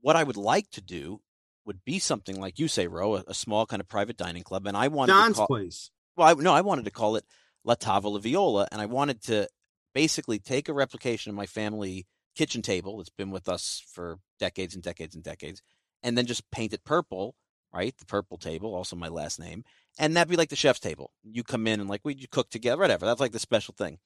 what 0.00 0.16
I 0.16 0.24
would 0.24 0.38
like 0.38 0.70
to 0.70 0.80
do 0.80 1.20
would 1.66 1.84
be 1.84 1.98
something 1.98 2.40
like 2.40 2.58
you 2.58 2.68
say, 2.68 2.86
Ro, 2.86 3.16
a, 3.16 3.24
a 3.28 3.34
small 3.34 3.66
kind 3.66 3.80
of 3.80 3.88
private 3.88 4.16
dining 4.16 4.42
club. 4.42 4.66
And 4.66 4.76
I 4.76 4.88
wanted 4.88 5.12
John's 5.12 5.34
to 5.34 5.38
call, 5.38 5.46
place. 5.48 5.90
well, 6.16 6.28
I, 6.28 6.40
no, 6.40 6.54
I 6.54 6.60
wanted 6.60 6.84
to 6.84 6.90
call 6.90 7.16
it 7.16 7.24
La 7.64 7.74
Tavola 7.74 8.20
Viola, 8.20 8.68
and 8.70 8.80
I 8.80 8.86
wanted 8.86 9.22
to 9.24 9.48
basically 9.92 10.38
take 10.38 10.68
a 10.68 10.72
replication 10.72 11.30
of 11.30 11.36
my 11.36 11.46
family 11.46 12.06
kitchen 12.36 12.62
table 12.62 12.98
that's 12.98 13.10
been 13.10 13.30
with 13.30 13.48
us 13.48 13.82
for 13.90 14.18
decades 14.38 14.74
and 14.74 14.82
decades 14.82 15.14
and 15.14 15.24
decades, 15.24 15.62
and 16.02 16.16
then 16.16 16.26
just 16.26 16.50
paint 16.50 16.72
it 16.72 16.84
purple, 16.84 17.34
right? 17.72 17.96
The 17.98 18.06
purple 18.06 18.38
table, 18.38 18.74
also 18.74 18.94
my 18.94 19.08
last 19.08 19.40
name, 19.40 19.64
and 19.98 20.14
that'd 20.14 20.30
be 20.30 20.36
like 20.36 20.50
the 20.50 20.56
chef's 20.56 20.80
table. 20.80 21.12
You 21.24 21.42
come 21.42 21.66
in 21.66 21.80
and 21.80 21.90
like 21.90 22.02
we 22.04 22.14
cook 22.30 22.50
together, 22.50 22.80
whatever. 22.80 23.06
That's 23.06 23.20
like 23.20 23.32
the 23.32 23.38
special 23.38 23.74
thing. 23.76 23.98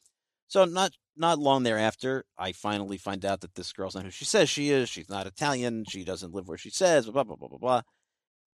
So 0.51 0.65
not 0.65 0.93
not 1.17 1.39
long 1.39 1.63
thereafter, 1.63 2.25
I 2.37 2.51
finally 2.51 2.99
find 2.99 3.25
out 3.25 3.41
that 3.41 3.55
this 3.55 3.73
girl's 3.73 3.95
not 3.95 4.05
who 4.05 4.11
she 4.11 4.25
says 4.25 4.51
she 4.51 4.71
is. 4.71 4.89
She's 4.89 5.09
not 5.09 5.29
Italian. 5.29 5.85
She 5.89 6.05
doesn't 6.05 6.35
live 6.35 6.49
where 6.49 6.59
she 6.59 6.71
says. 6.71 7.09
Blah 7.09 7.23
blah 7.23 7.37
blah 7.37 7.49
blah 7.49 7.59
blah. 7.59 7.83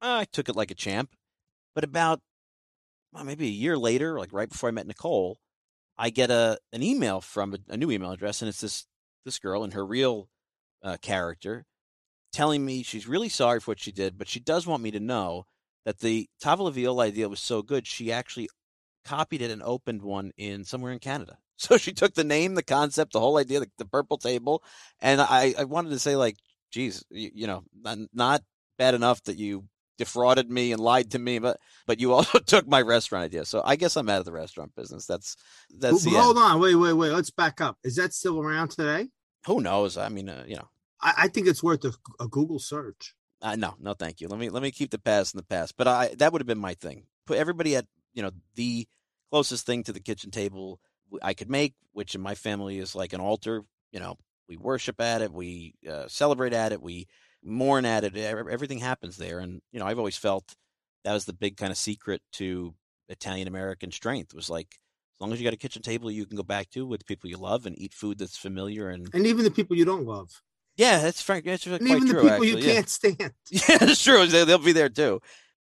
I 0.01 0.25
took 0.25 0.47
it 0.47 0.55
like 0.55 0.71
a 0.71 0.75
champ, 0.75 1.11
but 1.75 1.83
about 1.83 2.21
well, 3.11 3.25
maybe 3.25 3.47
a 3.47 3.49
year 3.49 3.77
later, 3.77 4.17
like 4.17 4.31
right 4.31 4.49
before 4.49 4.69
I 4.69 4.71
met 4.71 4.87
Nicole, 4.87 5.37
I 5.97 6.11
get 6.11 6.31
a 6.31 6.57
an 6.71 6.81
email 6.81 7.19
from 7.19 7.53
a, 7.55 7.73
a 7.73 7.77
new 7.77 7.91
email 7.91 8.11
address, 8.11 8.41
and 8.41 8.47
it's 8.47 8.61
this 8.61 8.87
this 9.25 9.37
girl 9.37 9.61
and 9.61 9.73
her 9.73 9.85
real 9.85 10.29
uh, 10.81 10.95
character 11.01 11.65
telling 12.31 12.65
me 12.65 12.83
she's 12.83 13.07
really 13.07 13.27
sorry 13.27 13.59
for 13.59 13.71
what 13.71 13.81
she 13.81 13.91
did, 13.91 14.17
but 14.17 14.29
she 14.29 14.39
does 14.39 14.65
want 14.65 14.81
me 14.81 14.91
to 14.91 14.99
know 15.01 15.43
that 15.83 15.99
the 15.99 16.29
Tavola 16.41 16.71
Viola 16.71 17.03
idea 17.03 17.27
was 17.27 17.41
so 17.41 17.61
good, 17.61 17.85
she 17.85 18.13
actually 18.13 18.47
copied 19.03 19.41
it 19.41 19.51
and 19.51 19.61
opened 19.61 20.01
one 20.01 20.31
in 20.37 20.63
somewhere 20.63 20.93
in 20.93 20.99
Canada. 20.99 21.39
So 21.69 21.77
she 21.77 21.93
took 21.93 22.15
the 22.15 22.23
name, 22.23 22.55
the 22.55 22.63
concept, 22.63 23.13
the 23.13 23.19
whole 23.19 23.37
idea, 23.37 23.59
the, 23.59 23.69
the 23.77 23.85
purple 23.85 24.17
table, 24.17 24.63
and 24.99 25.21
I, 25.21 25.53
I 25.57 25.63
wanted 25.65 25.91
to 25.91 25.99
say 25.99 26.15
like, 26.15 26.37
geez, 26.71 27.03
you, 27.11 27.29
you 27.35 27.47
know, 27.47 27.63
not, 27.79 27.97
not 28.13 28.41
bad 28.79 28.95
enough 28.95 29.21
that 29.25 29.37
you 29.37 29.65
defrauded 29.99 30.49
me 30.49 30.71
and 30.71 30.81
lied 30.81 31.11
to 31.11 31.19
me, 31.19 31.37
but 31.37 31.59
but 31.85 31.99
you 31.99 32.13
also 32.15 32.39
took 32.39 32.67
my 32.67 32.81
restaurant 32.81 33.25
idea. 33.25 33.45
So 33.45 33.61
I 33.63 33.75
guess 33.75 33.95
I'm 33.95 34.09
out 34.09 34.19
of 34.19 34.25
the 34.25 34.31
restaurant 34.31 34.75
business. 34.75 35.05
That's 35.05 35.35
that's 35.77 36.03
the 36.03 36.11
Hold 36.11 36.37
end. 36.37 36.45
on, 36.45 36.59
wait, 36.59 36.75
wait, 36.75 36.93
wait. 36.93 37.11
Let's 37.11 37.29
back 37.29 37.61
up. 37.61 37.77
Is 37.83 37.95
that 37.97 38.13
still 38.13 38.41
around 38.41 38.69
today? 38.69 39.09
Who 39.45 39.61
knows? 39.61 39.97
I 39.97 40.09
mean, 40.09 40.29
uh, 40.29 40.43
you 40.47 40.55
know, 40.55 40.67
I, 40.99 41.13
I 41.17 41.27
think 41.27 41.47
it's 41.47 41.61
worth 41.61 41.85
a, 41.85 41.93
a 42.19 42.27
Google 42.27 42.57
search. 42.59 43.13
uh, 43.43 43.55
no, 43.55 43.75
no, 43.79 43.93
thank 43.93 44.19
you. 44.19 44.27
Let 44.27 44.39
me 44.39 44.49
let 44.49 44.63
me 44.63 44.71
keep 44.71 44.89
the 44.89 44.97
past 44.99 45.35
in 45.35 45.37
the 45.37 45.43
past. 45.43 45.75
But 45.77 45.87
I 45.87 46.15
that 46.17 46.31
would 46.31 46.41
have 46.41 46.47
been 46.47 46.57
my 46.57 46.73
thing. 46.73 47.05
Put 47.27 47.37
everybody 47.37 47.75
at 47.75 47.85
you 48.13 48.23
know 48.23 48.31
the 48.55 48.87
closest 49.29 49.65
thing 49.65 49.83
to 49.83 49.93
the 49.93 49.99
kitchen 49.99 50.31
table 50.31 50.79
I 51.21 51.33
could 51.33 51.49
make, 51.49 51.73
which 51.93 52.15
in 52.15 52.21
my 52.21 52.35
family 52.35 52.79
is 52.79 52.95
like 52.95 53.13
an 53.13 53.21
altar. 53.21 53.63
You 53.91 53.99
know, 53.99 54.17
we 54.47 54.57
worship 54.57 54.99
at 55.01 55.21
it, 55.21 55.31
we 55.31 55.73
uh, 55.89 56.07
celebrate 56.07 56.53
at 56.53 56.71
it, 56.71 56.81
we 56.81 57.07
mourn 57.43 57.85
at 57.85 58.03
it. 58.03 58.15
Everything 58.15 58.79
happens 58.79 59.17
there, 59.17 59.39
and 59.39 59.61
you 59.71 59.79
know, 59.79 59.85
I've 59.85 59.97
always 59.99 60.17
felt 60.17 60.55
that 61.03 61.13
was 61.13 61.25
the 61.25 61.33
big 61.33 61.57
kind 61.57 61.71
of 61.71 61.77
secret 61.77 62.21
to 62.33 62.73
Italian 63.09 63.47
American 63.47 63.91
strength. 63.91 64.33
Was 64.33 64.49
like 64.49 64.67
as 65.17 65.21
long 65.21 65.33
as 65.33 65.39
you 65.39 65.43
got 65.45 65.53
a 65.53 65.57
kitchen 65.57 65.81
table 65.81 66.09
you 66.09 66.25
can 66.25 66.37
go 66.37 66.43
back 66.43 66.69
to 66.71 66.85
with 66.85 67.05
people 67.05 67.29
you 67.29 67.37
love 67.37 67.65
and 67.65 67.77
eat 67.79 67.93
food 67.93 68.17
that's 68.17 68.37
familiar 68.37 68.89
and 68.89 69.07
And 69.13 69.27
even 69.27 69.43
the 69.43 69.51
people 69.51 69.75
you 69.75 69.85
don't 69.85 70.05
love. 70.05 70.41
yeah, 70.77 70.99
that's 70.99 71.21
frank. 71.21 71.45
That's 71.45 71.63
quite 71.67 71.81
And 71.81 71.89
even 71.89 72.07
true. 72.07 72.21
the 72.21 72.21
people 72.21 72.29
actually, 72.31 72.49
you 72.49 72.57
yeah. 72.57 72.73
can't 72.73 72.89
stand. 72.89 73.33
Yeah, 73.51 73.77
that's 73.77 74.01
true. 74.03 74.25
They'll 74.27 74.57
be 74.57 74.71
there 74.71 74.89
too. 74.89 75.21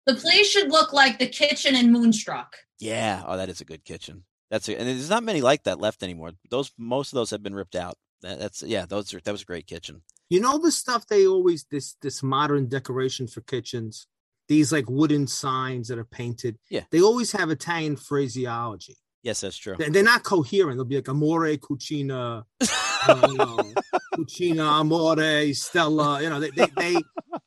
The 0.07 0.15
place 0.15 0.51
should 0.51 0.71
look 0.71 0.93
like 0.93 1.19
the 1.19 1.27
kitchen 1.29 1.75
in 1.75 1.91
Moonstruck. 1.93 2.57
Yeah. 2.79 3.23
Oh, 3.27 3.37
that 3.37 3.49
is 3.49 3.61
a 3.61 3.65
good 3.65 3.85
kitchen. 3.85 4.25
That's 4.51 4.69
and 4.69 4.81
there's 4.89 5.11
not 5.11 5.23
many 5.25 5.41
like 5.41 5.65
that 5.65 5.81
left 5.81 6.03
anymore. 6.03 6.33
Those 6.51 6.71
most 6.79 7.13
of 7.13 7.17
those 7.17 7.31
have 7.31 7.43
been 7.43 7.55
ripped 7.55 7.75
out. 7.77 7.97
That, 8.23 8.39
that's 8.39 8.63
yeah. 8.63 8.87
Those 8.87 9.13
are 9.15 9.21
that 9.21 9.33
was 9.33 9.43
a 9.43 9.47
great 9.47 9.67
kitchen. 9.67 10.03
You 10.29 10.41
know 10.41 10.59
the 10.59 10.73
stuff 10.73 11.07
they 11.07 11.27
always 11.27 11.65
this 11.71 11.97
this 12.03 12.23
modern 12.23 12.69
decoration 12.69 13.27
for 13.27 13.41
kitchens, 13.43 14.07
these 14.49 14.73
like 14.73 14.89
wooden 14.89 15.27
signs 15.27 15.89
that 15.89 15.99
are 15.99 16.05
painted. 16.05 16.59
Yeah. 16.71 16.83
They 16.91 17.01
always 17.01 17.33
have 17.33 17.51
Italian 17.51 17.97
phraseology. 17.97 18.97
Yes, 19.23 19.41
that's 19.41 19.57
true. 19.57 19.75
They- 19.77 19.89
They're 19.89 20.03
not 20.05 20.23
coherent. 20.23 20.77
They'll 20.79 20.85
be 20.85 20.97
like 20.97 21.09
amore, 21.09 21.47
cucina, 21.57 22.45
uh, 22.61 23.27
you 23.29 23.37
know, 23.37 23.59
cucina, 24.15 24.81
amore, 24.81 25.53
stella. 25.55 26.23
You 26.23 26.31
know, 26.31 26.39
they, 26.41 26.51
they 26.51 26.67
they 26.77 26.97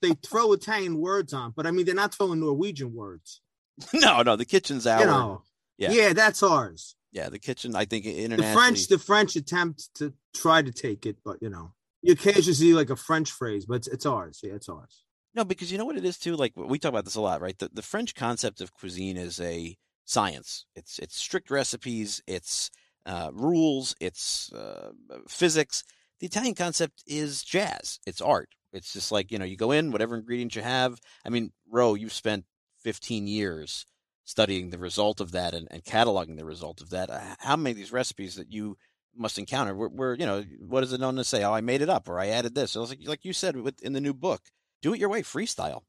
they 0.01 0.11
throw 0.25 0.51
Italian 0.53 0.97
words 0.99 1.33
on, 1.33 1.53
but 1.55 1.65
I 1.65 1.71
mean 1.71 1.85
they're 1.85 1.95
not 1.95 2.13
throwing 2.13 2.39
Norwegian 2.41 2.93
words. 2.93 3.41
no, 3.93 4.21
no, 4.23 4.35
the 4.35 4.45
kitchen's 4.45 4.85
our. 4.85 4.99
You 4.99 5.05
know, 5.05 5.41
Yeah. 5.79 5.91
yeah, 5.91 6.13
that's 6.13 6.43
ours. 6.43 6.95
Yeah, 7.11 7.29
the 7.29 7.39
kitchen. 7.39 7.75
I 7.75 7.85
think 7.85 8.05
The. 8.05 8.51
French, 8.53 8.87
the 8.87 8.99
French 8.99 9.35
attempt 9.35 9.89
to 9.95 10.13
try 10.35 10.61
to 10.61 10.71
take 10.71 11.05
it, 11.05 11.17
but 11.25 11.37
you 11.41 11.49
know, 11.49 11.71
you 12.01 12.13
occasionally 12.13 12.53
see 12.53 12.73
like 12.73 12.89
a 12.89 12.95
French 12.95 13.31
phrase, 13.31 13.65
but 13.65 13.75
it's, 13.75 13.87
it's 13.87 14.05
ours. 14.05 14.41
Yeah, 14.43 14.53
it's 14.53 14.69
ours. 14.69 15.03
No, 15.33 15.43
because 15.43 15.71
you 15.71 15.77
know 15.77 15.85
what 15.85 15.97
it 15.97 16.05
is 16.05 16.17
too. 16.17 16.35
Like 16.35 16.53
we 16.55 16.77
talk 16.77 16.89
about 16.89 17.05
this 17.05 17.15
a 17.15 17.21
lot, 17.21 17.41
right? 17.41 17.57
The 17.57 17.69
the 17.73 17.81
French 17.81 18.13
concept 18.13 18.61
of 18.61 18.73
cuisine 18.73 19.17
is 19.17 19.39
a 19.39 19.77
science. 20.05 20.65
It's 20.75 20.99
it's 20.99 21.17
strict 21.17 21.49
recipes. 21.49 22.21
It's 22.27 22.69
uh, 23.05 23.31
rules. 23.33 23.95
It's 23.99 24.51
uh, 24.53 24.91
physics. 25.27 25.83
The 26.19 26.27
Italian 26.27 26.55
concept 26.55 27.03
is 27.07 27.43
jazz. 27.43 27.99
It's 28.05 28.21
art. 28.21 28.49
It's 28.73 28.93
just 28.93 29.11
like 29.11 29.31
you 29.31 29.39
know, 29.39 29.45
you 29.45 29.55
go 29.55 29.71
in, 29.71 29.91
whatever 29.91 30.15
ingredients 30.15 30.55
you 30.55 30.61
have. 30.61 30.99
I 31.25 31.29
mean, 31.29 31.51
Ro, 31.71 31.95
you've 31.95 32.13
spent 32.13 32.45
15 32.83 33.27
years 33.27 33.85
studying 34.29 34.69
the 34.69 34.77
result 34.77 35.19
of 35.19 35.31
that 35.31 35.55
and, 35.55 35.67
and 35.71 35.83
cataloging 35.83 36.37
the 36.37 36.45
result 36.45 36.81
of 36.81 36.91
that. 36.91 37.09
Uh, 37.09 37.19
How 37.39 37.55
many 37.55 37.71
of 37.71 37.77
these 37.77 37.91
recipes 37.91 38.35
that 38.35 38.51
you 38.51 38.77
must 39.15 39.39
encounter 39.39 39.73
were, 39.73 39.89
were 39.89 40.13
you 40.13 40.25
know, 40.27 40.45
what 40.59 40.83
is 40.83 40.93
it 40.93 40.99
known 40.99 41.15
to 41.15 41.23
say? 41.23 41.43
Oh, 41.43 41.51
I 41.51 41.61
made 41.61 41.81
it 41.81 41.89
up, 41.89 42.07
or 42.07 42.19
I 42.19 42.27
added 42.27 42.53
this. 42.53 42.73
So 42.73 42.83
like, 42.83 42.99
like 43.05 43.25
you 43.25 43.33
said 43.33 43.57
with, 43.57 43.81
in 43.81 43.93
the 43.93 43.99
new 43.99 44.13
book, 44.13 44.41
do 44.83 44.93
it 44.93 44.99
your 44.99 45.09
way, 45.09 45.23
freestyle. 45.23 45.81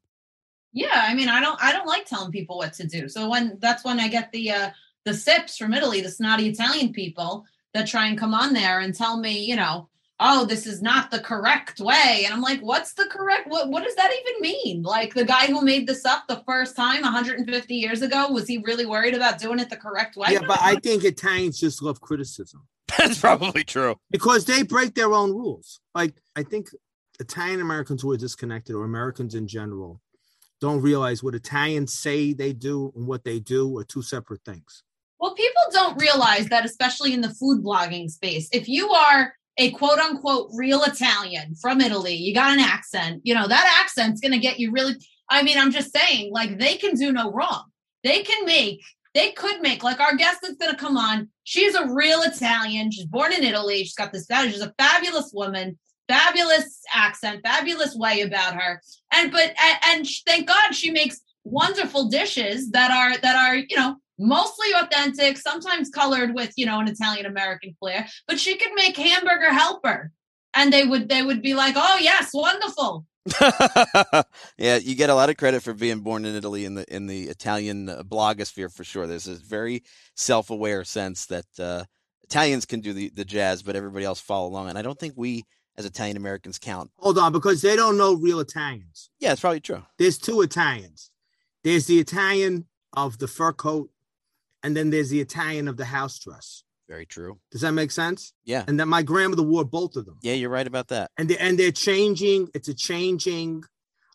Yeah, 0.73 1.05
I 1.07 1.13
mean, 1.13 1.29
I 1.29 1.39
don't, 1.39 1.61
I 1.61 1.71
don't 1.71 1.85
like 1.85 2.07
telling 2.07 2.31
people 2.31 2.57
what 2.57 2.73
to 2.73 2.87
do. 2.87 3.07
So 3.09 3.29
when 3.29 3.59
that's 3.59 3.83
when 3.83 3.99
I 3.99 4.07
get 4.07 4.31
the 4.31 4.51
uh, 4.51 4.69
the 5.05 5.13
sips 5.13 5.57
from 5.57 5.75
Italy, 5.75 6.01
the 6.01 6.09
snotty 6.09 6.49
Italian 6.49 6.93
people 6.93 7.45
that 7.75 7.87
try 7.87 8.07
and 8.07 8.17
come 8.17 8.33
on 8.33 8.53
there 8.53 8.79
and 8.79 8.95
tell 8.95 9.19
me, 9.19 9.45
you 9.45 9.55
know, 9.55 9.87
oh, 10.21 10.45
this 10.45 10.65
is 10.65 10.81
not 10.81 11.11
the 11.11 11.19
correct 11.19 11.79
way, 11.79 12.23
and 12.25 12.33
I'm 12.33 12.41
like, 12.41 12.61
what's 12.61 12.93
the 12.93 13.05
correct? 13.05 13.47
What 13.47 13.69
what 13.69 13.83
does 13.83 13.95
that 13.95 14.11
even 14.11 14.41
mean? 14.41 14.83
Like 14.83 15.13
the 15.13 15.25
guy 15.25 15.47
who 15.47 15.61
made 15.61 15.87
this 15.87 16.05
up 16.05 16.23
the 16.27 16.43
first 16.45 16.75
time 16.75 17.01
150 17.01 17.75
years 17.75 18.01
ago, 18.01 18.31
was 18.31 18.47
he 18.47 18.59
really 18.59 18.85
worried 18.85 19.15
about 19.15 19.39
doing 19.39 19.59
it 19.59 19.69
the 19.69 19.77
correct 19.77 20.15
way? 20.15 20.29
Yeah, 20.31 20.43
but 20.47 20.61
I 20.61 20.75
think 20.75 21.03
Italians 21.03 21.59
just 21.59 21.81
love 21.81 21.99
criticism 21.99 22.67
That's 22.97 23.19
probably 23.19 23.63
true. 23.63 23.95
because 24.09 24.45
they 24.45 24.63
break 24.63 24.95
their 24.95 25.13
own 25.13 25.31
rules. 25.31 25.79
Like 25.95 26.15
I 26.35 26.43
think 26.43 26.69
Italian 27.19 27.59
Americans 27.59 28.01
who 28.01 28.11
are 28.11 28.17
disconnected, 28.17 28.75
or 28.75 28.83
Americans 28.83 29.35
in 29.35 29.47
general, 29.47 30.01
don't 30.59 30.81
realize 30.81 31.23
what 31.23 31.35
Italians 31.35 31.93
say 31.93 32.33
they 32.33 32.53
do 32.53 32.91
and 32.95 33.07
what 33.07 33.23
they 33.23 33.39
do 33.39 33.77
are 33.77 33.83
two 33.83 34.01
separate 34.01 34.43
things. 34.45 34.83
Well, 35.19 35.35
people 35.35 35.61
don't 35.71 35.99
realize 36.01 36.47
that, 36.47 36.65
especially 36.65 37.13
in 37.13 37.21
the 37.21 37.29
food 37.29 37.63
blogging 37.63 38.09
space. 38.09 38.49
If 38.51 38.67
you 38.67 38.89
are 38.89 39.33
a 39.61 39.69
quote 39.71 39.99
unquote 39.99 40.49
real 40.55 40.81
Italian 40.83 41.53
from 41.53 41.81
Italy, 41.81 42.15
you 42.15 42.33
got 42.33 42.51
an 42.51 42.59
accent, 42.59 43.21
you 43.23 43.35
know, 43.35 43.47
that 43.47 43.79
accent's 43.83 44.19
going 44.19 44.31
to 44.31 44.39
get 44.39 44.59
you 44.59 44.71
really. 44.71 44.95
I 45.29 45.43
mean, 45.43 45.57
I'm 45.57 45.71
just 45.71 45.95
saying, 45.95 46.33
like, 46.33 46.57
they 46.57 46.75
can 46.75 46.95
do 46.95 47.11
no 47.11 47.31
wrong. 47.31 47.65
They 48.03 48.23
can 48.23 48.43
make, 48.45 48.81
they 49.13 49.31
could 49.31 49.61
make, 49.61 49.83
like, 49.83 49.99
our 49.99 50.15
guest 50.15 50.39
that's 50.41 50.57
going 50.57 50.71
to 50.71 50.77
come 50.77 50.97
on, 50.97 51.29
she's 51.43 51.75
a 51.75 51.87
real 51.87 52.21
Italian. 52.23 52.91
She's 52.91 53.05
born 53.05 53.31
in 53.31 53.43
Italy. 53.43 53.83
She's 53.83 53.93
got 53.93 54.11
this, 54.11 54.25
she's 54.27 54.61
a 54.61 54.73
fabulous 54.77 55.31
woman, 55.33 55.77
fabulous 56.09 56.81
accent, 56.93 57.41
fabulous 57.43 57.95
way 57.95 58.21
about 58.21 58.55
her. 58.55 58.81
And, 59.13 59.31
but, 59.31 59.53
and, 59.63 59.77
and 59.85 60.07
thank 60.25 60.47
God 60.47 60.73
she 60.73 60.91
makes 60.91 61.21
wonderful 61.43 62.09
dishes 62.09 62.71
that 62.71 62.91
are, 62.91 63.17
that 63.19 63.35
are, 63.35 63.55
you 63.55 63.77
know, 63.77 63.97
mostly 64.21 64.67
authentic, 64.75 65.37
sometimes 65.37 65.89
colored 65.89 66.33
with, 66.33 66.53
you 66.55 66.65
know, 66.65 66.79
an 66.79 66.87
Italian 66.87 67.25
American 67.25 67.75
flair, 67.79 68.07
but 68.27 68.39
she 68.39 68.57
could 68.57 68.71
make 68.75 68.95
hamburger 68.95 69.51
helper. 69.51 70.11
And 70.53 70.71
they 70.71 70.85
would 70.85 71.07
they 71.07 71.23
would 71.23 71.41
be 71.41 71.53
like, 71.53 71.75
"Oh 71.77 71.97
yes, 72.01 72.31
wonderful." 72.33 73.05
yeah, 74.57 74.77
you 74.77 74.95
get 74.95 75.09
a 75.09 75.15
lot 75.15 75.29
of 75.29 75.37
credit 75.37 75.63
for 75.63 75.73
being 75.73 76.01
born 76.01 76.25
in 76.25 76.35
Italy 76.35 76.65
in 76.65 76.75
the 76.75 76.93
in 76.93 77.07
the 77.07 77.23
Italian 77.29 77.87
uh, 77.87 78.03
blogosphere 78.03 78.73
for 78.73 78.83
sure. 78.83 79.07
There's 79.07 79.25
this 79.25 79.39
very 79.39 79.83
self-aware 80.15 80.83
sense 80.83 81.27
that 81.27 81.45
uh, 81.57 81.85
Italians 82.23 82.65
can 82.65 82.81
do 82.81 82.91
the, 82.91 83.09
the 83.15 83.23
jazz, 83.23 83.63
but 83.63 83.77
everybody 83.77 84.03
else 84.03 84.19
follow 84.19 84.47
along. 84.49 84.69
And 84.69 84.77
I 84.77 84.81
don't 84.81 84.99
think 84.99 85.13
we 85.15 85.45
as 85.77 85.85
Italian 85.85 86.17
Americans 86.17 86.59
count. 86.59 86.91
Hold 86.97 87.17
on, 87.17 87.31
because 87.31 87.61
they 87.61 87.75
don't 87.75 87.97
know 87.97 88.13
real 88.13 88.39
Italians. 88.39 89.09
Yeah, 89.19 89.31
it's 89.31 89.41
probably 89.41 89.59
true. 89.59 89.83
There's 89.97 90.17
two 90.17 90.41
Italians. 90.41 91.11
There's 91.63 91.85
the 91.85 91.99
Italian 91.99 92.65
of 92.93 93.19
the 93.19 93.27
fur 93.27 93.53
coat, 93.53 93.89
and 94.63 94.75
then 94.75 94.89
there's 94.89 95.09
the 95.09 95.19
Italian 95.19 95.67
of 95.67 95.77
the 95.77 95.85
house 95.85 96.19
dress. 96.19 96.63
Very 96.87 97.05
true. 97.05 97.39
Does 97.51 97.61
that 97.61 97.71
make 97.71 97.89
sense? 97.91 98.33
Yeah. 98.43 98.65
And 98.67 98.79
then 98.79 98.89
my 98.89 99.01
grandmother 99.01 99.43
wore 99.43 99.63
both 99.63 99.95
of 99.95 100.05
them. 100.05 100.17
Yeah, 100.21 100.33
you're 100.33 100.49
right 100.49 100.67
about 100.67 100.89
that. 100.89 101.09
and 101.17 101.29
they, 101.29 101.37
and 101.37 101.57
they're 101.57 101.71
changing. 101.71 102.49
It's 102.53 102.67
a 102.67 102.73
changing. 102.73 103.63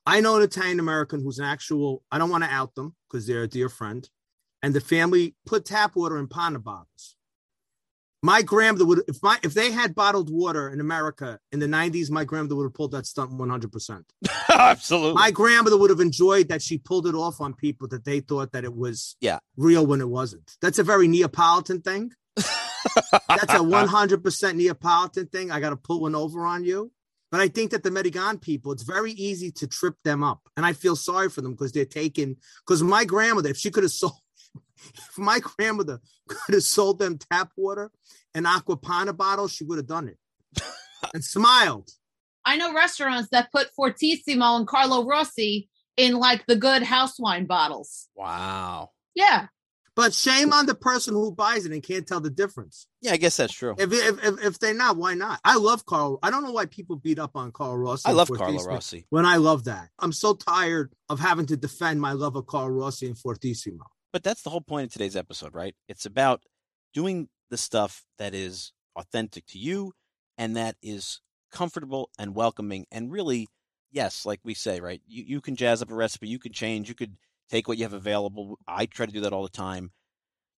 I 0.04 0.20
know 0.20 0.36
an 0.36 0.42
Italian 0.42 0.78
American 0.78 1.20
who's 1.22 1.38
an 1.38 1.46
actual. 1.46 2.02
I 2.12 2.18
don't 2.18 2.30
want 2.30 2.44
to 2.44 2.50
out 2.50 2.74
them 2.74 2.94
because 3.08 3.26
they're 3.26 3.42
a 3.44 3.48
dear 3.48 3.68
friend, 3.68 4.08
and 4.62 4.74
the 4.74 4.80
family 4.80 5.34
put 5.46 5.64
tap 5.64 5.96
water 5.96 6.18
in 6.18 6.28
Panna 6.28 6.58
bottles. 6.58 7.15
My 8.26 8.42
grandmother 8.42 8.87
would 8.87 9.02
if 9.06 9.23
my 9.23 9.38
if 9.45 9.54
they 9.54 9.71
had 9.71 9.95
bottled 9.95 10.30
water 10.30 10.68
in 10.68 10.80
America 10.80 11.38
in 11.52 11.59
the 11.61 11.66
'90s, 11.66 12.11
my 12.11 12.25
grandmother 12.25 12.56
would 12.56 12.64
have 12.64 12.75
pulled 12.75 12.90
that 12.92 13.06
stunt 13.06 13.30
100. 13.30 13.71
percent 13.71 14.04
Absolutely. 14.50 15.14
My 15.14 15.30
grandmother 15.30 15.78
would 15.78 15.90
have 15.90 16.00
enjoyed 16.00 16.49
that 16.49 16.61
she 16.61 16.76
pulled 16.78 17.06
it 17.06 17.14
off 17.14 17.40
on 17.40 17.54
people 17.54 17.87
that 17.88 18.04
they 18.04 18.18
thought 18.21 18.50
that 18.52 18.64
it 18.64 18.75
was 18.75 19.16
Yeah. 19.21 19.38
real 19.56 19.87
when 19.87 20.00
it 20.00 20.09
wasn't. 20.09 20.56
That's 20.61 20.80
a 20.80 20.83
very 20.92 21.06
Neapolitan 21.09 21.83
thing. 21.83 22.12
That's 22.37 23.54
a 23.54 23.59
100% 23.59 24.54
Neapolitan 24.56 25.26
thing. 25.28 25.50
I 25.52 25.61
got 25.61 25.71
to 25.71 25.76
pull 25.76 26.00
one 26.00 26.14
over 26.14 26.45
on 26.47 26.64
you. 26.64 26.90
But 27.33 27.40
I 27.40 27.49
think 27.49 27.73
that 27.73 27.83
the 27.83 27.90
Medigan 27.90 28.38
people, 28.40 28.71
it's 28.73 28.85
very 28.85 29.11
easy 29.12 29.50
to 29.52 29.66
trip 29.66 29.95
them 30.04 30.23
up. 30.23 30.40
And 30.56 30.64
I 30.64 30.73
feel 30.73 30.95
sorry 30.95 31.28
for 31.28 31.40
them 31.42 31.52
because 31.52 31.73
they're 31.73 31.85
taking, 31.85 32.37
because 32.64 32.83
my 32.83 33.04
grandmother, 33.04 33.50
if 33.50 33.56
she 33.56 33.71
could 33.71 33.83
have 33.83 33.92
sold, 33.92 34.14
if 34.95 35.18
my 35.18 35.40
grandmother 35.40 36.00
could 36.28 36.54
have 36.54 36.62
sold 36.62 36.99
them 36.99 37.18
tap 37.30 37.50
water 37.56 37.90
and 38.35 38.47
Acqua 38.47 38.76
Panna 38.76 39.12
bottles, 39.12 39.52
she 39.52 39.64
would 39.64 39.78
have 39.78 39.87
done 39.87 40.09
it 40.09 40.62
and 41.14 41.25
smiled. 41.25 41.90
I 42.45 42.56
know 42.56 42.73
restaurants 42.73 43.28
that 43.30 43.50
put 43.52 43.71
Fortissimo 43.75 44.56
and 44.56 44.66
Carlo 44.66 45.04
Rossi 45.04 45.68
in 45.97 46.14
like 46.14 46.47
the 46.47 46.56
good 46.56 46.83
house 46.83 47.18
wine 47.18 47.47
bottles. 47.47 48.09
wow. 48.14 48.90
Yeah. 49.14 49.47
But 49.97 50.12
shame 50.12 50.52
on 50.52 50.66
the 50.66 50.75
person 50.75 51.14
who 51.14 51.33
buys 51.33 51.64
it 51.64 51.73
and 51.73 51.83
can't 51.83 52.06
tell 52.06 52.21
the 52.21 52.28
difference. 52.28 52.87
Yeah, 53.00 53.12
I 53.12 53.16
guess 53.16 53.38
that's 53.38 53.54
true. 53.54 53.75
If 53.78 53.90
if 53.95 54.23
if, 54.23 54.45
if 54.45 54.59
they're 54.59 54.75
not, 54.75 54.99
why 54.99 55.14
not? 55.14 55.40
I 55.42 55.56
love 55.56 55.87
Carl. 55.87 56.18
I 56.23 56.30
don't 56.30 56.45
know 56.45 56.52
why 56.52 56.66
people 56.66 56.97
beat 56.97 57.18
up 57.18 57.30
on 57.35 57.50
Carl 57.50 57.78
Rossi. 57.78 58.02
I 58.06 58.12
love 58.12 58.28
Fortissimo. 58.28 58.59
Carlo 58.59 58.75
Rossi. 58.75 59.06
When 59.09 59.25
I 59.25 59.37
love 59.37 59.64
that, 59.64 59.88
I'm 59.99 60.12
so 60.12 60.35
tired 60.35 60.92
of 61.09 61.18
having 61.18 61.47
to 61.47 61.56
defend 61.56 62.02
my 62.02 62.12
love 62.12 62.37
of 62.37 62.47
Carl 62.47 62.68
Rossi 62.68 63.06
and 63.06 63.16
Fortissimo. 63.16 63.87
But 64.16 64.23
that's 64.23 64.40
the 64.40 64.49
whole 64.49 64.62
point 64.62 64.87
of 64.87 64.92
today's 64.94 65.14
episode, 65.14 65.54
right? 65.54 65.75
It's 65.88 66.06
about 66.06 66.40
doing 66.94 67.28
the 67.50 67.58
stuff 67.58 68.06
that 68.16 68.32
is 68.32 68.73
authentic 68.96 69.44
to 69.49 69.58
you 69.58 69.92
and 70.38 70.56
that 70.56 70.76
is 70.80 71.20
comfortable 71.52 72.08
and 72.18 72.35
welcoming 72.35 72.87
and 72.90 73.12
really 73.12 73.46
yes, 73.90 74.25
like 74.25 74.40
we 74.42 74.54
say, 74.54 74.80
right? 74.80 75.02
You 75.06 75.23
you 75.26 75.42
can 75.42 75.54
jazz 75.54 75.82
up 75.82 75.90
a 75.90 75.94
recipe, 75.94 76.28
you 76.28 76.38
can 76.38 76.54
change, 76.54 76.88
you 76.88 76.94
could 76.94 77.18
take 77.50 77.68
what 77.68 77.76
you 77.76 77.85
have 77.85 77.92
available. 77.92 78.58
I 78.66 78.87
try 78.87 79.04
to 79.04 79.12
do 79.12 79.20
that 79.20 79.35
all 79.35 79.42
the 79.42 79.50
time. 79.50 79.90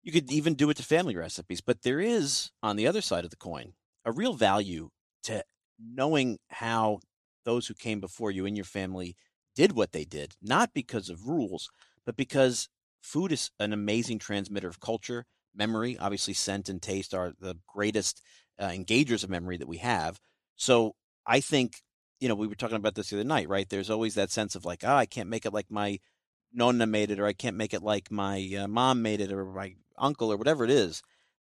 You 0.04 0.12
could 0.12 0.32
even 0.32 0.54
do 0.54 0.70
it 0.70 0.78
to 0.78 0.84
family 0.84 1.16
recipes, 1.16 1.62
but 1.62 1.82
there 1.82 2.00
is 2.00 2.52
on 2.62 2.76
the 2.76 2.86
other 2.86 3.02
side 3.02 3.24
of 3.24 3.32
the 3.32 3.38
coin 3.38 3.74
a 4.06 4.12
real 4.12 4.36
value 4.36 4.92
to 5.24 5.44
knowing 5.84 6.38
how 6.50 7.00
those 7.44 7.66
who 7.66 7.74
came 7.74 8.02
before 8.02 8.30
you 8.30 8.46
in 8.46 8.56
your 8.56 8.66
family 8.66 9.16
did 9.56 9.72
what 9.72 9.94
they 9.94 10.06
did, 10.06 10.36
not 10.44 10.76
because 10.76 11.10
of 11.10 11.28
rules, 11.28 11.72
but 12.06 12.16
because 12.16 12.70
food 13.08 13.32
is 13.32 13.50
an 13.60 13.74
amazing 13.74 14.20
transmitter 14.20 14.68
of 14.68 14.80
culture, 14.80 15.26
memory. 15.56 15.98
Obviously, 15.98 16.34
scent 16.34 16.70
and 16.70 16.82
taste 16.82 17.14
are 17.14 17.34
the 17.40 17.56
greatest 17.68 18.22
uh, 18.60 18.68
engagers 18.68 19.24
of 19.24 19.30
memory 19.30 19.58
that 19.58 19.68
we 19.68 19.78
have. 19.78 20.20
So 20.56 20.96
I 21.26 21.40
think, 21.40 21.82
you 22.20 22.28
know, 22.28 22.36
we 22.36 22.48
were 22.48 22.56
talking 22.56 22.76
about 22.76 22.96
this 22.96 23.10
the 23.10 23.18
other 23.18 23.24
night, 23.24 23.48
right? 23.50 23.68
There's 23.70 23.90
always 23.90 24.16
that 24.16 24.32
sense 24.32 24.56
of 24.56 24.66
like, 24.66 24.84
oh, 24.84 24.96
I 24.96 25.06
can't 25.06 25.30
make 25.30 25.46
it 25.46 25.54
like 25.54 25.68
my 25.70 26.00
nonna 26.54 26.86
made 26.86 27.12
it, 27.12 27.20
or 27.20 27.26
I 27.26 27.34
can't 27.34 27.56
make 27.56 27.74
it 27.74 27.84
like 27.84 28.12
my 28.12 28.50
uh, 28.60 28.68
mom 28.68 29.02
made 29.02 29.22
it, 29.22 29.32
or 29.32 29.46
my 29.46 29.76
uncle, 29.98 30.32
or 30.32 30.38
whatever 30.38 30.64
it 30.64 30.72
is. 30.72 31.02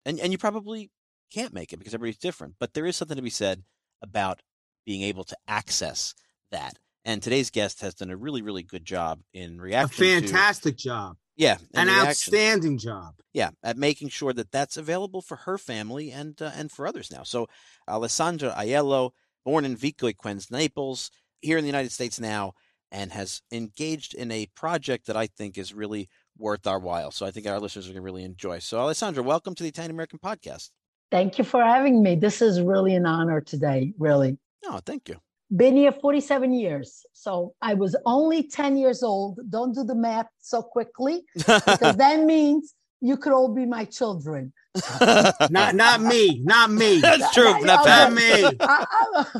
And 0.06 0.20
and 0.20 0.32
you 0.32 0.38
probably 0.38 0.92
can't 1.32 1.54
make 1.54 1.74
it 1.74 1.78
because 1.78 1.94
everybody's 1.94 2.18
different. 2.18 2.56
But 2.60 2.74
there 2.74 2.86
is 2.86 2.96
something 2.96 3.18
to 3.18 3.24
be 3.24 3.30
said 3.30 3.64
about 4.02 4.42
being 4.86 5.02
able 5.04 5.24
to 5.26 5.38
access 5.48 6.14
that. 6.52 6.80
And 7.06 7.22
today's 7.22 7.50
guest 7.50 7.82
has 7.82 7.96
done 7.96 8.10
a 8.12 8.18
really, 8.18 8.42
really 8.42 8.64
good 8.64 8.86
job 8.86 9.22
in 9.34 9.60
reaction. 9.60 10.06
A 10.06 10.22
fantastic 10.22 10.78
to, 10.78 10.84
job. 10.84 11.18
Yeah, 11.40 11.56
an 11.74 11.88
outstanding 11.88 12.78
job. 12.78 13.14
Yeah, 13.32 13.52
at 13.64 13.78
making 13.78 14.10
sure 14.10 14.34
that 14.34 14.52
that's 14.52 14.76
available 14.76 15.22
for 15.22 15.38
her 15.38 15.58
family 15.58 16.12
and 16.12 16.40
uh, 16.42 16.52
and 16.54 16.70
for 16.70 16.86
others 16.86 17.10
now. 17.10 17.24
So, 17.24 17.48
Alessandra 17.88 18.54
Aiello, 18.58 19.12
born 19.46 19.64
in 19.64 19.78
Vico 19.78 20.12
Equense, 20.12 20.52
Naples, 20.52 21.10
here 21.42 21.58
in 21.58 21.64
the 21.64 21.70
United 21.70 21.94
States 21.94 22.20
now, 22.20 22.56
and 22.92 23.14
has 23.14 23.42
engaged 23.54 24.14
in 24.14 24.32
a 24.32 24.48
project 24.54 25.08
that 25.08 25.16
I 25.16 25.28
think 25.28 25.58
is 25.58 25.74
really 25.74 26.10
worth 26.38 26.68
our 26.68 26.80
while. 26.80 27.10
So 27.10 27.26
I 27.26 27.32
think 27.32 27.48
our 27.48 27.60
listeners 27.60 27.86
are 27.86 27.94
going 27.94 28.02
to 28.02 28.06
really 28.06 28.26
enjoy. 28.26 28.60
So, 28.60 28.78
Alessandra, 28.78 29.24
welcome 29.24 29.56
to 29.56 29.64
the 29.64 29.70
Italian 29.70 29.92
American 29.92 30.20
Podcast. 30.20 30.72
Thank 31.10 31.38
you 31.38 31.46
for 31.46 31.64
having 31.64 32.04
me. 32.04 32.16
This 32.16 32.42
is 32.42 32.62
really 32.62 32.96
an 32.96 33.06
honor 33.06 33.40
today, 33.40 33.94
really. 33.98 34.38
Oh, 34.66 34.82
thank 34.86 35.08
you. 35.08 35.16
Been 35.56 35.76
here 35.76 35.92
47 35.92 36.54
years. 36.54 37.06
So 37.14 37.54
I 37.62 37.74
was 37.74 37.96
only 38.06 38.44
10 38.44 38.78
years 38.78 39.02
old. 39.04 39.40
Don't 39.50 39.74
do 39.74 39.84
the 39.84 39.96
math 39.96 40.28
so 40.40 40.62
quickly 40.62 41.24
because 41.36 41.98
that 41.98 42.24
means 42.24 42.76
you 43.02 43.18
could 43.18 43.34
all 43.34 43.54
be 43.54 43.66
my 43.66 43.86
children. 43.86 44.54
not 45.50 45.76
not 45.76 46.02
me, 46.02 46.42
not 46.44 46.70
me. 46.70 47.00
That's 47.02 47.34
true. 47.34 47.60
Not, 47.66 47.86
not 47.86 48.14
me. 48.14 48.58
I, 48.62 48.86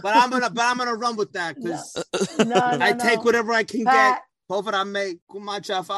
but 0.02 0.16
I'm 0.16 0.32
gonna 0.32 0.50
but 0.50 0.64
I'm 0.64 0.78
gonna 0.78 0.96
run 0.96 1.16
with 1.16 1.34
that 1.34 1.56
because 1.56 1.96
no, 2.40 2.46
no, 2.46 2.86
I 2.86 2.94
no, 2.94 2.98
take 2.98 3.24
whatever 3.24 3.54
I 3.54 3.64
can 3.64 3.86
Pat, 3.86 4.16
get. 4.16 4.22
me, 4.86 5.20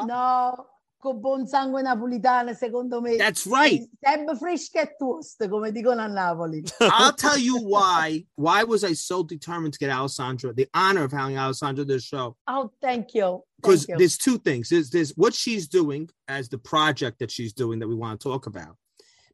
No, 0.08 0.66
con 1.02 1.20
buon 1.20 1.48
sangue 1.48 1.82
napolitano, 1.82 2.56
secondo 2.56 3.02
me. 3.02 3.18
That's 3.18 3.46
right. 3.48 3.82
Sempre 4.00 4.36
fresche 4.36 4.82
e 4.82 4.96
toast, 4.98 5.48
come 5.50 5.72
dicono 5.72 6.02
a 6.02 6.08
Napoli. 6.08 6.64
I'll 6.80 7.14
tell 7.14 7.38
you 7.38 7.58
why. 7.62 8.26
Why 8.36 8.64
was 8.64 8.84
I 8.84 8.94
so 8.94 9.24
determined 9.24 9.74
to 9.74 9.80
get 9.80 9.90
Alessandra, 9.90 10.54
the 10.54 10.70
honor 10.74 11.04
of 11.04 11.12
having 11.12 11.38
Alessandra 11.38 11.84
this 11.84 12.06
show? 12.06 12.38
Oh, 12.48 12.72
thank 12.82 13.14
you. 13.14 13.44
Because 13.62 13.86
there's 13.86 14.18
two 14.18 14.38
things. 14.38 14.70
There's, 14.70 14.90
there's 14.90 15.12
what 15.12 15.34
she's 15.34 15.68
doing 15.68 16.10
as 16.28 16.50
the 16.50 16.58
project 16.58 17.20
that 17.20 17.30
she's 17.30 17.54
doing 17.54 17.80
that 17.80 17.88
we 17.88 17.96
want 17.96 18.20
to 18.20 18.30
talk 18.30 18.48
about. 18.48 18.78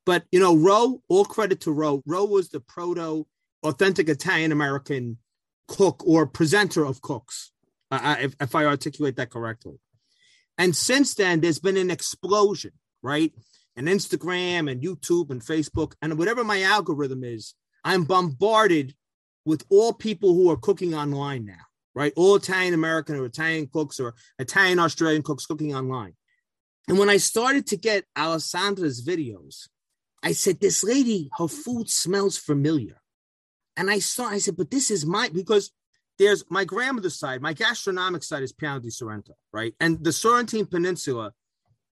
But, 0.05 0.24
you 0.31 0.39
know, 0.39 0.55
Roe, 0.55 1.01
all 1.09 1.25
credit 1.25 1.62
to 1.62 1.71
Roe. 1.71 2.01
Roe 2.05 2.25
was 2.25 2.50
the 2.50 2.59
proto 2.59 3.25
authentic 3.63 4.09
Italian 4.09 4.51
American 4.51 5.17
cook 5.67 6.01
or 6.05 6.25
presenter 6.25 6.86
of 6.86 7.01
cooks, 7.01 7.51
uh, 7.91 8.15
if, 8.19 8.36
if 8.39 8.55
I 8.55 8.65
articulate 8.65 9.17
that 9.17 9.29
correctly. 9.29 9.79
And 10.57 10.75
since 10.75 11.13
then, 11.13 11.41
there's 11.41 11.59
been 11.59 11.77
an 11.77 11.91
explosion, 11.91 12.71
right? 13.01 13.31
And 13.75 13.87
Instagram 13.87 14.71
and 14.71 14.81
YouTube 14.81 15.29
and 15.29 15.41
Facebook 15.41 15.93
and 16.01 16.17
whatever 16.17 16.43
my 16.43 16.63
algorithm 16.63 17.23
is, 17.23 17.53
I'm 17.83 18.05
bombarded 18.05 18.96
with 19.46 19.63
all 19.70 19.93
people 19.93 20.33
who 20.33 20.50
are 20.50 20.57
cooking 20.57 20.93
online 20.93 21.46
now, 21.46 21.65
right? 21.93 22.11
All 22.15 22.35
Italian 22.35 22.74
American 22.74 23.15
or 23.15 23.25
Italian 23.25 23.67
cooks 23.72 24.00
or 24.00 24.15
Italian 24.39 24.79
Australian 24.79 25.22
cooks 25.22 25.46
cooking 25.46 25.75
online. 25.75 26.13
And 26.87 26.98
when 26.98 27.09
I 27.09 27.17
started 27.17 27.67
to 27.67 27.77
get 27.77 28.05
Alessandra's 28.17 29.05
videos, 29.05 29.67
I 30.24 30.31
said, 30.31 30.59
This 30.59 30.83
lady, 30.83 31.29
her 31.37 31.48
food 31.48 31.89
smells 31.89 32.37
familiar. 32.37 33.01
And 33.75 33.89
I 33.89 34.00
saw, 34.00 34.27
I 34.27 34.39
said, 34.39 34.57
But 34.57 34.72
this 34.72 34.89
is 34.89 35.05
my, 35.05 35.29
because 35.29 35.72
there's 36.20 36.44
my 36.50 36.66
grandmother's 36.66 37.18
side, 37.18 37.42
my 37.42 37.53
gastronomic 37.53 38.24
side 38.24 38.44
is 38.44 38.51
Piano 38.51 38.80
di 38.80 38.90
Sorrento, 38.90 39.34
right? 39.51 39.74
And 39.80 40.03
the 40.03 40.12
Sorrentine 40.12 40.70
Peninsula 40.70 41.34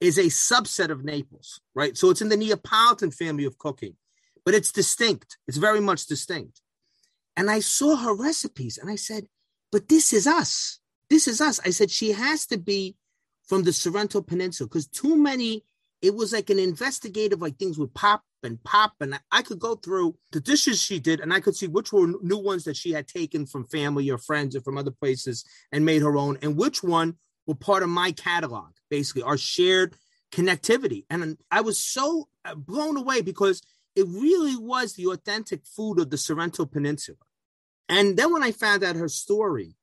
is 0.01 0.19
a 0.19 0.25
subset 0.25 0.91
of 0.91 1.05
Naples, 1.05 1.61
right? 1.75 1.97
So 1.97 2.11
it's 2.11 2.23
in 2.23 2.29
the 2.29 2.37
Neapolitan 2.37 3.11
family 3.11 3.45
of 3.45 3.59
cooking, 3.59 3.97
but 4.45 4.55
it's 4.55 4.73
distinct. 4.73 5.39
It's 5.47 5.59
very 5.59 5.81
much 5.81 6.07
distinct. 6.07 6.61
And 7.37 7.51
I 7.51 7.61
saw 7.61 7.97
her 7.97 8.15
recipes 8.15 8.79
and 8.79 8.91
I 8.91 8.97
said, 8.97 9.27
but 9.73 9.89
this 9.89 10.13
is 10.13 10.27
us. 10.27 10.81
This 11.09 11.29
is 11.29 11.41
us. 11.41 11.61
I 11.65 11.71
said, 11.71 11.91
she 11.91 12.13
has 12.13 12.47
to 12.47 12.59
be 12.59 12.97
from 13.47 13.65
the 13.65 13.73
Sorrento 13.73 14.21
Peninsula 14.21 14.69
because 14.69 14.87
too 14.87 15.17
many, 15.17 15.65
it 16.03 16.15
was 16.15 16.33
like 16.33 16.51
an 16.51 16.59
investigative, 16.59 17.41
like 17.41 17.59
things 17.59 17.79
would 17.79 17.95
pop 17.95 18.23
and 18.43 18.63
pop 18.65 18.95
and 19.01 19.21
I 19.31 19.43
could 19.43 19.59
go 19.59 19.75
through 19.75 20.17
the 20.33 20.41
dishes 20.41 20.81
she 20.81 20.99
did 20.99 21.21
and 21.21 21.33
I 21.33 21.41
could 21.41 21.55
see 21.55 21.67
which 21.67 21.93
were 21.93 22.15
new 22.23 22.39
ones 22.39 22.65
that 22.65 22.77
she 22.77 22.93
had 22.93 23.07
taken 23.07 23.45
from 23.45 23.67
family 23.67 24.11
or 24.11 24.17
friends 24.17 24.57
or 24.57 24.63
from 24.63 24.79
other 24.79 24.91
places 24.91 25.45
and 25.73 25.85
made 25.85 26.01
her 26.01 26.17
own 26.17 26.39
and 26.41 26.57
which 26.57 26.83
one 26.83 27.17
were 27.47 27.55
part 27.55 27.83
of 27.83 27.91
my 27.91 28.13
catalog 28.13 28.71
basically 28.89 29.23
our 29.23 29.37
shared 29.37 29.95
connectivity. 30.33 31.05
And 31.11 31.39
I 31.51 31.61
was 31.61 31.79
so 31.79 32.29
uh, 32.45 32.55
blown 32.55 32.97
away 32.97 33.21
because 33.21 33.63
it 33.97 34.07
really 34.09 34.57
was 34.57 34.95
the 34.95 35.07
authentic 35.07 35.67
food 35.67 35.99
of 35.99 36.11
the 36.11 36.19
Sorrento 36.19 36.65
Peninsula. 36.65 37.19
And 37.89 38.17
then 38.17 38.33
when 38.33 38.43
I 38.43 38.53
found 38.53 38.85
out 38.85 38.97
her 38.97 39.09
story 39.09 39.75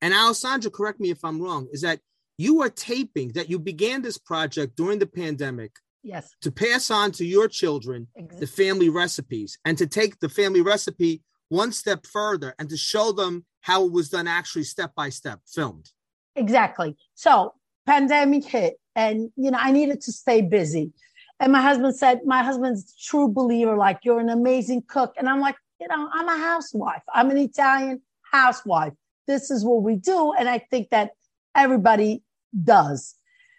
and 0.00 0.14
Alessandra 0.14 0.70
correct 0.70 1.00
me 1.00 1.10
if 1.10 1.24
I'm 1.24 1.40
wrong 1.40 1.68
is 1.72 1.80
that 1.82 2.00
you 2.38 2.62
are 2.62 2.70
taping 2.70 3.32
that 3.32 3.48
you 3.48 3.58
began 3.58 4.02
this 4.02 4.18
project 4.18 4.76
during 4.76 4.98
the 4.98 5.06
pandemic 5.06 5.72
Yes. 6.06 6.36
To 6.42 6.52
pass 6.52 6.88
on 6.88 7.10
to 7.12 7.24
your 7.24 7.48
children 7.48 8.06
exactly. 8.14 8.38
the 8.38 8.46
family 8.46 8.88
recipes 8.88 9.58
and 9.64 9.76
to 9.78 9.88
take 9.88 10.20
the 10.20 10.28
family 10.28 10.60
recipe 10.60 11.22
one 11.48 11.72
step 11.72 12.06
further 12.06 12.54
and 12.60 12.70
to 12.70 12.76
show 12.76 13.10
them 13.10 13.44
how 13.62 13.84
it 13.84 13.90
was 13.90 14.08
done 14.08 14.28
actually 14.28 14.62
step 14.62 14.94
by 14.94 15.08
step 15.08 15.40
filmed. 15.46 15.90
Exactly. 16.36 16.96
So 17.16 17.54
pandemic 17.86 18.44
hit 18.44 18.76
and 18.94 19.30
you 19.36 19.50
know 19.50 19.58
I 19.60 19.72
needed 19.72 20.00
to 20.02 20.12
stay 20.12 20.42
busy. 20.42 20.92
And 21.40 21.50
my 21.52 21.60
husband 21.60 21.96
said, 21.96 22.20
my 22.24 22.44
husband's 22.44 22.94
true 22.96 23.26
believer, 23.26 23.76
like 23.76 23.98
you're 24.04 24.20
an 24.20 24.28
amazing 24.28 24.84
cook. 24.86 25.14
And 25.18 25.28
I'm 25.28 25.40
like, 25.40 25.56
you 25.80 25.88
know, 25.88 26.08
I'm 26.10 26.28
a 26.28 26.38
housewife. 26.38 27.02
I'm 27.12 27.30
an 27.30 27.36
Italian 27.36 28.00
housewife. 28.32 28.92
This 29.26 29.50
is 29.50 29.64
what 29.64 29.82
we 29.82 29.96
do. 29.96 30.32
And 30.38 30.48
I 30.48 30.58
think 30.58 30.90
that 30.90 31.10
everybody 31.54 32.22
does. 32.62 33.14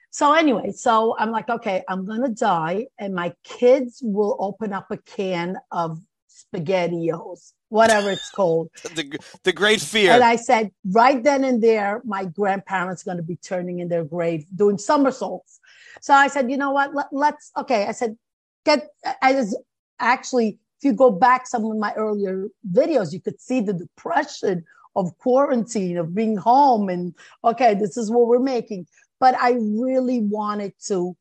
So 0.09 0.33
anyway, 0.33 0.71
so 0.71 1.15
I'm 1.19 1.31
like, 1.31 1.49
okay, 1.49 1.83
I'm 1.87 2.05
gonna 2.05 2.29
die, 2.29 2.87
and 2.97 3.13
my 3.13 3.33
kids 3.43 3.99
will 4.01 4.35
open 4.39 4.73
up 4.73 4.89
a 4.89 4.97
can 4.97 5.57
of 5.71 5.99
spaghettios, 6.27 7.53
whatever 7.69 8.11
it's 8.11 8.29
called. 8.31 8.69
the, 8.95 9.17
the 9.43 9.53
great 9.53 9.81
fear. 9.81 10.13
And 10.13 10.23
I 10.23 10.35
said, 10.35 10.71
right 10.85 11.23
then 11.23 11.43
and 11.43 11.61
there, 11.61 12.01
my 12.05 12.25
grandparents 12.25 13.03
to 13.03 13.21
be 13.21 13.35
turning 13.37 13.79
in 13.79 13.89
their 13.89 14.03
grave, 14.03 14.45
doing 14.55 14.77
somersaults. 14.77 15.59
So 16.01 16.13
I 16.13 16.27
said, 16.27 16.49
you 16.49 16.57
know 16.57 16.71
what? 16.71 16.93
Let, 17.11 17.33
us 17.33 17.51
okay. 17.57 17.85
I 17.85 17.91
said, 17.91 18.17
get. 18.65 18.87
I 19.21 19.33
was 19.33 19.57
actually, 19.99 20.59
if 20.79 20.83
you 20.83 20.93
go 20.93 21.09
back 21.11 21.47
some 21.47 21.65
of 21.65 21.77
my 21.77 21.93
earlier 21.93 22.47
videos, 22.71 23.13
you 23.13 23.19
could 23.19 23.41
see 23.41 23.61
the 23.61 23.73
depression 23.73 24.65
of 24.97 25.17
quarantine, 25.19 25.97
of 25.97 26.13
being 26.13 26.35
home, 26.35 26.89
and 26.89 27.13
okay, 27.45 27.73
this 27.73 27.95
is 27.95 28.11
what 28.11 28.27
we're 28.27 28.39
making 28.39 28.85
but 29.19 29.35
I 29.39 29.51
really 29.51 30.21
wanted 30.21 30.73
to 30.87 31.15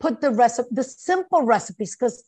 put 0.00 0.20
the 0.20 0.30
recipe, 0.30 0.68
the 0.72 0.84
simple 0.84 1.42
recipes, 1.42 1.96
because 1.96 2.22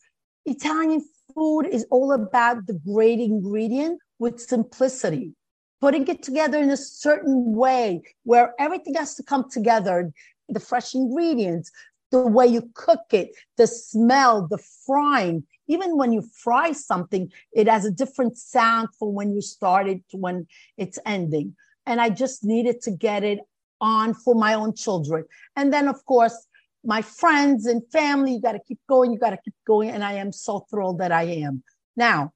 Italian 0.45 1.03
food 1.33 1.63
is 1.63 1.85
all 1.89 2.11
about 2.13 2.65
the 2.67 2.73
great 2.73 3.19
ingredient 3.19 3.99
with 4.19 4.39
simplicity, 4.39 5.33
putting 5.81 6.07
it 6.07 6.23
together 6.23 6.59
in 6.59 6.69
a 6.69 6.77
certain 6.77 7.53
way 7.53 8.01
where 8.23 8.53
everything 8.59 8.95
has 8.95 9.15
to 9.15 9.23
come 9.23 9.49
together 9.49 10.11
the 10.47 10.59
fresh 10.59 10.93
ingredients, 10.93 11.71
the 12.11 12.25
way 12.25 12.45
you 12.45 12.69
cook 12.75 13.01
it, 13.11 13.31
the 13.57 13.65
smell, 13.65 14.47
the 14.47 14.59
frying. 14.85 15.43
Even 15.67 15.97
when 15.97 16.11
you 16.11 16.21
fry 16.21 16.71
something, 16.71 17.31
it 17.53 17.67
has 17.67 17.85
a 17.85 17.91
different 17.91 18.37
sound 18.37 18.89
from 18.97 19.13
when 19.13 19.33
you 19.33 19.41
start 19.41 19.87
it 19.87 20.01
to 20.09 20.17
when 20.17 20.47
it's 20.77 20.99
ending. 21.05 21.55
And 21.85 21.99
I 22.01 22.09
just 22.09 22.43
needed 22.43 22.81
to 22.83 22.91
get 22.91 23.23
it 23.23 23.39
on 23.81 24.13
for 24.13 24.35
my 24.35 24.53
own 24.53 24.73
children. 24.75 25.25
And 25.55 25.71
then, 25.73 25.87
of 25.87 26.03
course, 26.05 26.47
my 26.83 27.01
friends 27.01 27.65
and 27.65 27.81
family, 27.91 28.33
you 28.33 28.41
got 28.41 28.53
to 28.53 28.59
keep 28.59 28.79
going, 28.87 29.11
you 29.11 29.19
got 29.19 29.31
to 29.31 29.39
keep 29.43 29.55
going. 29.65 29.89
And 29.89 30.03
I 30.03 30.13
am 30.13 30.31
so 30.31 30.65
thrilled 30.69 30.99
that 30.99 31.11
I 31.11 31.23
am. 31.23 31.63
Now, 31.95 32.33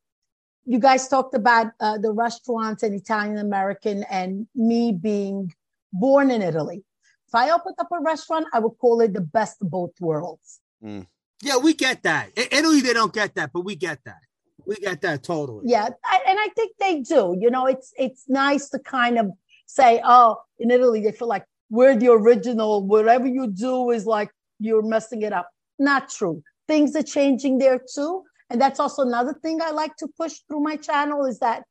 you 0.65 0.79
guys 0.79 1.07
talked 1.07 1.35
about 1.35 1.67
uh, 1.79 1.97
the 1.97 2.11
restaurants 2.11 2.83
and 2.83 2.93
Italian 2.93 3.37
American 3.37 4.03
and 4.09 4.47
me 4.55 4.91
being 4.91 5.53
born 5.93 6.31
in 6.31 6.41
Italy. 6.41 6.83
If 7.27 7.35
I 7.35 7.51
opened 7.51 7.75
up 7.79 7.87
a 7.91 8.01
restaurant, 8.01 8.47
I 8.53 8.59
would 8.59 8.77
call 8.79 9.01
it 9.01 9.13
the 9.13 9.21
best 9.21 9.61
of 9.61 9.69
both 9.69 9.91
worlds. 9.99 10.59
Mm. 10.83 11.05
Yeah, 11.41 11.57
we 11.57 11.73
get 11.73 12.03
that. 12.03 12.29
In 12.35 12.47
Italy, 12.51 12.81
they 12.81 12.93
don't 12.93 13.13
get 13.13 13.35
that, 13.35 13.51
but 13.53 13.61
we 13.61 13.75
get 13.75 13.99
that. 14.05 14.19
We 14.65 14.75
get 14.75 15.01
that 15.01 15.23
totally. 15.23 15.63
Yeah, 15.65 15.89
I, 16.05 16.19
and 16.27 16.37
I 16.39 16.49
think 16.55 16.73
they 16.79 16.99
do. 16.99 17.35
You 17.39 17.49
know, 17.49 17.65
it's 17.65 17.93
it's 17.97 18.25
nice 18.27 18.69
to 18.69 18.79
kind 18.79 19.17
of 19.17 19.31
say, 19.65 20.01
oh, 20.03 20.37
in 20.59 20.69
Italy, 20.69 21.01
they 21.01 21.11
feel 21.11 21.27
like 21.27 21.45
we're 21.69 21.95
the 21.95 22.11
original. 22.11 22.85
Whatever 22.85 23.27
you 23.27 23.47
do 23.47 23.91
is 23.91 24.05
like 24.05 24.29
you're 24.59 24.83
messing 24.83 25.21
it 25.21 25.33
up. 25.33 25.49
Not 25.79 26.09
true. 26.09 26.43
Things 26.67 26.95
are 26.95 27.03
changing 27.03 27.57
there 27.57 27.81
too. 27.93 28.23
And 28.49 28.59
that's 28.59 28.79
also 28.79 29.03
another 29.03 29.33
thing 29.33 29.61
I 29.61 29.71
like 29.71 29.95
to 29.97 30.07
push 30.07 30.39
through 30.47 30.61
my 30.61 30.75
channel 30.75 31.25
is 31.25 31.39
that 31.39 31.63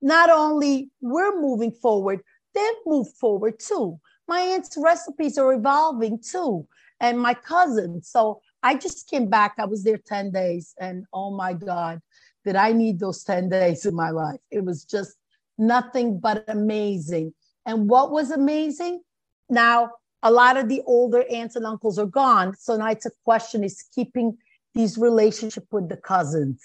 not 0.00 0.30
only 0.30 0.90
we're 1.00 1.40
moving 1.40 1.72
forward, 1.72 2.20
they've 2.54 2.86
moved 2.86 3.16
forward 3.16 3.58
too. 3.58 3.98
My 4.28 4.40
aunt's 4.40 4.76
recipes 4.76 5.38
are 5.38 5.52
evolving 5.54 6.20
too, 6.20 6.66
and 7.00 7.18
my 7.18 7.34
cousin. 7.34 8.02
So 8.02 8.40
I 8.62 8.76
just 8.76 9.08
came 9.08 9.28
back. 9.28 9.54
I 9.58 9.66
was 9.66 9.84
there 9.84 9.98
10 9.98 10.32
days, 10.32 10.74
and 10.78 11.04
oh 11.12 11.30
my 11.30 11.52
God, 11.52 12.00
did 12.44 12.56
I 12.56 12.72
need 12.72 12.98
those 12.98 13.22
10 13.24 13.48
days 13.48 13.86
in 13.86 13.94
my 13.94 14.10
life? 14.10 14.40
It 14.50 14.64
was 14.64 14.84
just 14.84 15.16
nothing 15.58 16.18
but 16.18 16.44
amazing. 16.48 17.34
And 17.66 17.88
what 17.88 18.10
was 18.10 18.30
amazing? 18.30 19.02
Now, 19.48 19.90
a 20.22 20.30
lot 20.30 20.56
of 20.56 20.68
the 20.68 20.82
older 20.86 21.24
aunts 21.30 21.56
and 21.56 21.66
uncles 21.66 21.98
are 21.98 22.06
gone. 22.06 22.54
So 22.58 22.76
now 22.76 22.90
it's 22.90 23.06
a 23.06 23.10
question 23.24 23.62
is 23.62 23.84
keeping 23.94 24.36
these 24.74 24.98
relationship 24.98 25.66
with 25.70 25.88
the 25.88 25.96
cousins. 25.96 26.62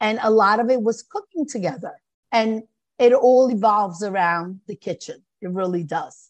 And 0.00 0.18
a 0.22 0.30
lot 0.30 0.60
of 0.60 0.70
it 0.70 0.82
was 0.82 1.02
cooking 1.02 1.46
together. 1.46 1.92
And 2.32 2.62
it 2.98 3.12
all 3.12 3.50
evolves 3.50 4.02
around 4.02 4.60
the 4.66 4.76
kitchen. 4.76 5.22
It 5.40 5.50
really 5.50 5.82
does. 5.82 6.29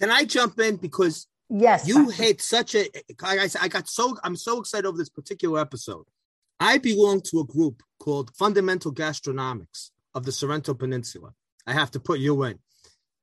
Can 0.00 0.10
I 0.10 0.24
jump 0.24 0.58
in 0.60 0.76
because 0.76 1.26
Yes. 1.48 1.86
you 1.86 2.06
Patrick. 2.10 2.16
hit 2.16 2.40
such 2.40 2.74
a 2.74 2.88
like 3.22 3.38
I 3.40 3.46
said, 3.48 3.62
I 3.62 3.68
got 3.68 3.88
so 3.88 4.16
I'm 4.24 4.36
so 4.36 4.60
excited 4.60 4.86
over 4.86 4.96
this 4.96 5.08
particular 5.08 5.60
episode. 5.60 6.06
I 6.60 6.78
belong 6.78 7.22
to 7.22 7.40
a 7.40 7.44
group 7.44 7.82
called 7.98 8.30
Fundamental 8.36 8.92
Gastronomics 8.92 9.90
of 10.14 10.24
the 10.24 10.32
Sorrento 10.32 10.74
Peninsula. 10.74 11.32
I 11.66 11.72
have 11.72 11.90
to 11.92 12.00
put 12.00 12.20
you 12.20 12.42
in. 12.44 12.58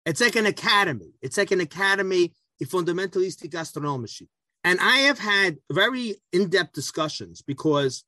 It's 0.06 0.22
like 0.22 0.36
an 0.36 0.46
academy. 0.46 1.14
It's 1.22 1.38
like 1.38 1.52
an 1.52 1.62
academy 1.62 2.34
i 2.60 2.66
fundamentalisti 2.66 3.50
gastronomici. 3.50 4.28
And 4.64 4.80
I 4.82 4.98
have 5.00 5.20
had 5.20 5.58
very 5.72 6.16
in-depth 6.34 6.74
discussions 6.74 7.42
because 7.42 8.04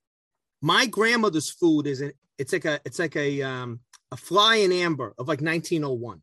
my 0.62 0.86
grandmother's 0.88 1.50
food 1.50 1.88
is 1.88 2.02
an, 2.02 2.12
it's 2.38 2.52
like 2.52 2.66
a 2.66 2.80
it's 2.84 3.00
like 3.00 3.16
a 3.16 3.42
um 3.42 3.80
a 4.12 4.18
fly 4.18 4.56
in 4.58 4.72
amber 4.72 5.14
of 5.18 5.28
like 5.28 5.42
1901. 5.42 6.22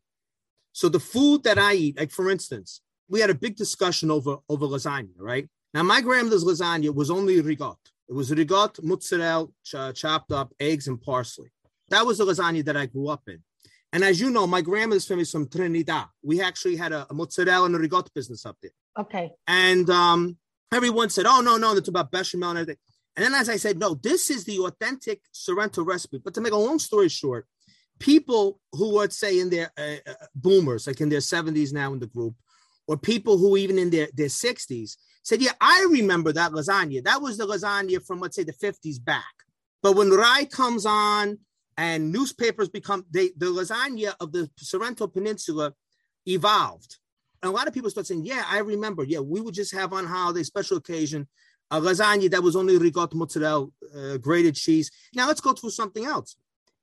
So 0.77 0.89
the 0.89 0.99
food 0.99 1.41
that 1.45 1.57
I 1.57 1.73
eat, 1.73 1.97
like 1.97 2.11
for 2.11 2.29
instance, 2.29 2.81
we 3.09 3.19
had 3.19 3.31
a 3.31 3.33
big 3.45 3.55
discussion 3.55 4.11
over 4.11 4.37
over 4.47 4.67
lasagna, 4.67 5.17
right? 5.17 5.49
Now 5.73 5.81
my 5.81 6.01
grandmother's 6.01 6.43
lasagna 6.43 6.93
was 6.93 7.09
only 7.09 7.41
ricotta. 7.41 7.89
It 8.07 8.13
was 8.13 8.29
ricotta, 8.29 8.83
mozzarella, 8.83 9.47
ch- 9.63 9.95
chopped 9.99 10.31
up, 10.31 10.53
eggs, 10.59 10.87
and 10.87 11.01
parsley. 11.01 11.49
That 11.89 12.05
was 12.05 12.19
the 12.19 12.25
lasagna 12.25 12.63
that 12.65 12.77
I 12.77 12.85
grew 12.85 13.07
up 13.07 13.23
in. 13.25 13.39
And 13.91 14.03
as 14.03 14.21
you 14.21 14.29
know, 14.29 14.45
my 14.45 14.61
grandmother's 14.61 15.07
family 15.07 15.23
is 15.23 15.31
from 15.31 15.49
Trinidad. 15.49 16.09
We 16.21 16.43
actually 16.43 16.75
had 16.75 16.93
a, 16.93 17.07
a 17.09 17.13
mozzarella 17.15 17.65
and 17.65 17.75
a 17.75 17.79
ricotta 17.79 18.11
business 18.13 18.45
up 18.45 18.57
there. 18.61 18.77
Okay. 18.99 19.31
And 19.47 19.89
um, 19.89 20.37
everyone 20.71 21.09
said, 21.09 21.25
oh, 21.25 21.41
no, 21.41 21.57
no, 21.57 21.73
that's 21.73 21.89
about 21.89 22.11
bechamel 22.11 22.51
and 22.51 22.59
everything. 22.59 22.79
And 23.15 23.25
then 23.25 23.33
as 23.33 23.49
I 23.49 23.55
said, 23.57 23.79
no, 23.79 23.95
this 23.95 24.29
is 24.29 24.43
the 24.43 24.59
authentic 24.59 25.21
Sorrento 25.31 25.83
recipe. 25.83 26.19
But 26.23 26.35
to 26.35 26.41
make 26.41 26.53
a 26.53 26.57
long 26.67 26.77
story 26.77 27.09
short, 27.09 27.47
people 27.99 28.59
who 28.73 28.93
would 28.93 29.13
say 29.13 29.39
in 29.39 29.49
their 29.49 29.71
uh, 29.77 29.97
uh, 30.09 30.13
boomers, 30.35 30.87
like 30.87 31.01
in 31.01 31.09
their 31.09 31.19
70s 31.19 31.73
now 31.73 31.93
in 31.93 31.99
the 31.99 32.07
group, 32.07 32.35
or 32.87 32.97
people 32.97 33.37
who 33.37 33.57
even 33.57 33.77
in 33.77 33.89
their, 33.89 34.07
their 34.13 34.27
60s 34.27 34.97
said, 35.23 35.41
yeah, 35.41 35.51
I 35.59 35.87
remember 35.91 36.31
that 36.33 36.51
lasagna. 36.51 37.03
That 37.03 37.21
was 37.21 37.37
the 37.37 37.45
lasagna 37.45 38.05
from, 38.05 38.19
let's 38.19 38.35
say, 38.35 38.43
the 38.43 38.53
50s 38.53 39.03
back. 39.03 39.23
But 39.83 39.95
when 39.95 40.09
Rai 40.09 40.45
comes 40.45 40.85
on 40.85 41.39
and 41.77 42.11
newspapers 42.11 42.69
become, 42.69 43.05
they, 43.11 43.31
the 43.37 43.47
lasagna 43.47 44.13
of 44.19 44.31
the 44.31 44.49
Sorrento 44.57 45.07
Peninsula 45.07 45.73
evolved. 46.25 46.97
And 47.43 47.51
a 47.51 47.53
lot 47.53 47.67
of 47.67 47.73
people 47.73 47.89
start 47.89 48.07
saying, 48.07 48.25
yeah, 48.25 48.43
I 48.47 48.59
remember. 48.59 49.03
Yeah, 49.03 49.19
we 49.19 49.41
would 49.41 49.53
just 49.53 49.73
have 49.75 49.93
on 49.93 50.05
holiday, 50.05 50.43
special 50.43 50.77
occasion, 50.77 51.27
a 51.69 51.79
lasagna 51.79 52.31
that 52.31 52.41
was 52.41 52.55
only 52.55 52.77
ricotta, 52.77 53.15
mozzarella, 53.15 53.67
uh, 53.95 54.17
grated 54.17 54.55
cheese. 54.55 54.89
Now 55.13 55.27
let's 55.27 55.41
go 55.41 55.53
through 55.53 55.71
something 55.71 56.05
else. 56.05 56.35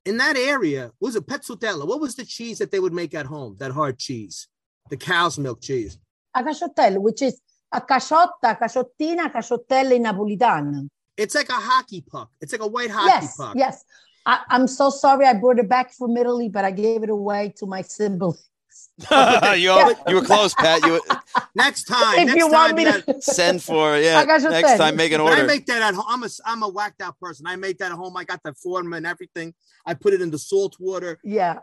In 0.05 0.17
that 0.17 0.37
area, 0.37 0.91
was 0.99 1.15
it 1.15 1.25
pezzotella? 1.25 1.85
What 1.87 1.99
was 1.99 2.15
the 2.15 2.25
cheese 2.25 2.59
that 2.59 2.69
they 2.71 2.79
would 2.79 2.93
make 2.93 3.15
at 3.15 3.25
home? 3.25 3.55
That 3.59 3.71
hard 3.71 3.97
cheese, 3.97 4.47
the 4.91 4.97
cow's 4.97 5.39
milk 5.39 5.61
cheese. 5.61 5.97
A 6.35 6.43
caciotello, 6.43 6.99
which 7.01 7.23
is 7.23 7.41
a 7.71 7.81
caciotta, 7.81 8.59
caciottina, 8.59 9.91
in 9.91 10.03
Napolitan. 10.03 10.87
It's 11.17 11.33
like 11.33 11.49
a 11.49 11.53
hockey 11.53 12.01
puck. 12.07 12.29
It's 12.39 12.51
like 12.51 12.61
a 12.61 12.67
white 12.67 12.91
hockey 12.91 13.07
Yes, 13.25 13.35
puck. 13.37 13.55
yes. 13.57 13.83
I, 14.27 14.41
I'm 14.49 14.67
so 14.67 14.89
sorry 14.89 15.25
I 15.25 15.33
brought 15.33 15.59
it 15.59 15.69
back 15.69 15.91
from 15.93 16.15
Italy, 16.17 16.49
but 16.49 16.65
I 16.65 16.71
gave 16.71 17.03
it 17.03 17.09
away 17.09 17.53
to 17.57 17.65
my 17.65 17.81
siblings. 17.81 18.47
you, 19.57 19.95
you 20.07 20.15
were 20.15 20.21
close, 20.21 20.53
Pat. 20.53 20.81
You 20.85 21.01
Next 21.55 21.83
time, 21.83 22.19
if 22.19 22.25
next 22.27 22.37
you 22.37 22.49
time, 22.49 22.51
want 22.51 22.75
me 22.75 22.85
to, 22.85 23.21
send 23.21 23.61
for 23.61 23.97
yeah. 23.97 24.21
I 24.21 24.25
Next 24.25 24.43
thing. 24.43 24.77
time, 24.77 24.95
make 24.95 25.11
an 25.11 25.19
order. 25.19 25.41
I 25.41 25.45
make 25.45 25.65
that 25.65 25.81
at 25.81 25.95
home. 25.95 26.05
I'm 26.07 26.23
a 26.23 26.29
I'm 26.45 26.63
a 26.63 26.69
whacked 26.69 27.01
out 27.01 27.19
person. 27.19 27.45
I 27.45 27.57
make 27.57 27.77
that 27.79 27.91
at 27.91 27.97
home. 27.97 28.15
I 28.15 28.23
got 28.23 28.41
the 28.43 28.53
form 28.53 28.93
and 28.93 29.05
everything. 29.05 29.53
I 29.85 29.95
put 29.95 30.13
it 30.13 30.21
in 30.21 30.31
the 30.31 30.39
salt 30.39 30.77
water. 30.79 31.19
yeah, 31.23 31.59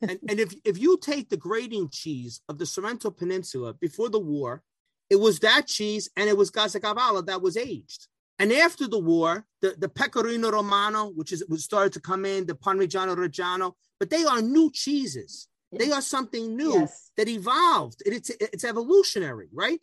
and, 0.00 0.18
and 0.28 0.40
if 0.40 0.54
if 0.64 0.78
you 0.78 0.98
take 0.98 1.28
the 1.28 1.36
grating 1.36 1.90
cheese 1.90 2.40
of 2.48 2.58
the 2.58 2.64
Sorrento 2.64 3.10
Peninsula 3.10 3.74
before 3.74 4.08
the 4.08 4.18
war, 4.20 4.62
it 5.10 5.16
was 5.16 5.40
that 5.40 5.66
cheese 5.66 6.08
and 6.16 6.30
it 6.30 6.36
was 6.36 6.50
Gazzacavallo 6.50 7.26
that 7.26 7.42
was 7.42 7.56
aged. 7.56 8.06
And 8.38 8.50
after 8.52 8.88
the 8.88 8.98
war, 8.98 9.44
the, 9.60 9.74
the 9.76 9.90
Pecorino 9.90 10.50
Romano, 10.50 11.10
which 11.10 11.30
is 11.30 11.44
was 11.46 11.62
started 11.62 11.92
to 11.92 12.00
come 12.00 12.24
in, 12.24 12.46
the 12.46 12.54
Parmigiano 12.54 13.14
Reggiano, 13.14 13.74
but 13.98 14.08
they 14.08 14.24
are 14.24 14.40
new 14.40 14.70
cheeses. 14.72 15.46
They 15.72 15.90
are 15.92 16.02
something 16.02 16.56
new 16.56 16.72
Yes. 16.74 17.10
that 17.16 17.28
evolved. 17.28 18.02
It- 18.04 18.12
it's 18.14 18.30
it's 18.30 18.64
evolutionary, 18.64 19.48
right? 19.52 19.80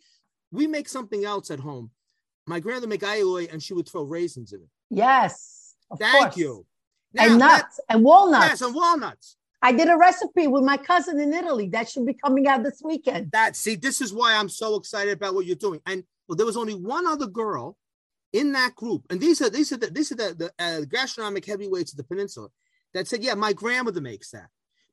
We 0.50 0.66
make 0.66 0.88
something 0.88 1.24
else 1.24 1.50
at 1.50 1.60
home. 1.60 1.90
My 2.46 2.60
grandmother 2.60 2.86
make 2.88 3.02
aioli 3.02 3.50
and 3.52 3.62
she 3.62 3.74
would 3.74 3.88
throw 3.88 4.02
raisins 4.02 4.52
in 4.52 4.60
it. 4.62 4.68
yes, 4.90 5.74
of 5.90 5.98
Thank 5.98 6.18
course. 6.24 6.36
you. 6.36 6.66
and 7.16 7.38
Now, 7.38 7.56
nuts 7.56 7.80
and 7.88 8.04
walnuts. 8.04 8.46
Yes, 8.48 8.60
and 8.62 8.74
walnuts. 8.74 9.36
I 9.62 9.72
did 9.72 9.88
a 9.88 9.96
recipe 9.96 10.46
with 10.46 10.62
my 10.62 10.76
cousin 10.76 11.18
in 11.20 11.32
Italy 11.32 11.68
that 11.70 11.88
should 11.88 12.06
be 12.06 12.14
coming 12.14 12.46
out 12.46 12.62
this 12.62 12.80
weekend. 12.84 13.32
that 13.32 13.56
see 13.56 13.74
this 13.76 14.00
is 14.00 14.12
why 14.12 14.34
i'm 14.36 14.48
so 14.48 14.76
excited 14.76 15.12
about 15.14 15.34
what 15.34 15.46
you're 15.46 15.56
doing 15.56 15.80
and 15.86 16.04
well 16.28 16.36
there 16.36 16.46
was 16.46 16.56
only 16.56 16.74
one 16.74 17.06
other 17.06 17.26
girl 17.26 17.76
in 18.32 18.52
that 18.52 18.74
group 18.76 19.02
and 19.10 19.20
these 19.20 19.40
are 19.42 19.50
these 19.50 19.72
are 19.72 19.78
the 19.78 19.88
these 19.88 20.12
are 20.12 20.16
the, 20.16 20.34
the 20.34 20.64
uh, 20.64 20.80
gastronomic 20.96 21.44
heavyweights 21.46 21.92
of 21.92 21.96
the 21.96 22.04
peninsula 22.04 22.48
that 22.94 23.08
said 23.08 23.22
yeah 23.24 23.34
my 23.34 23.52
grandmother 23.52 24.00
makes 24.02 24.30
that 24.30 24.48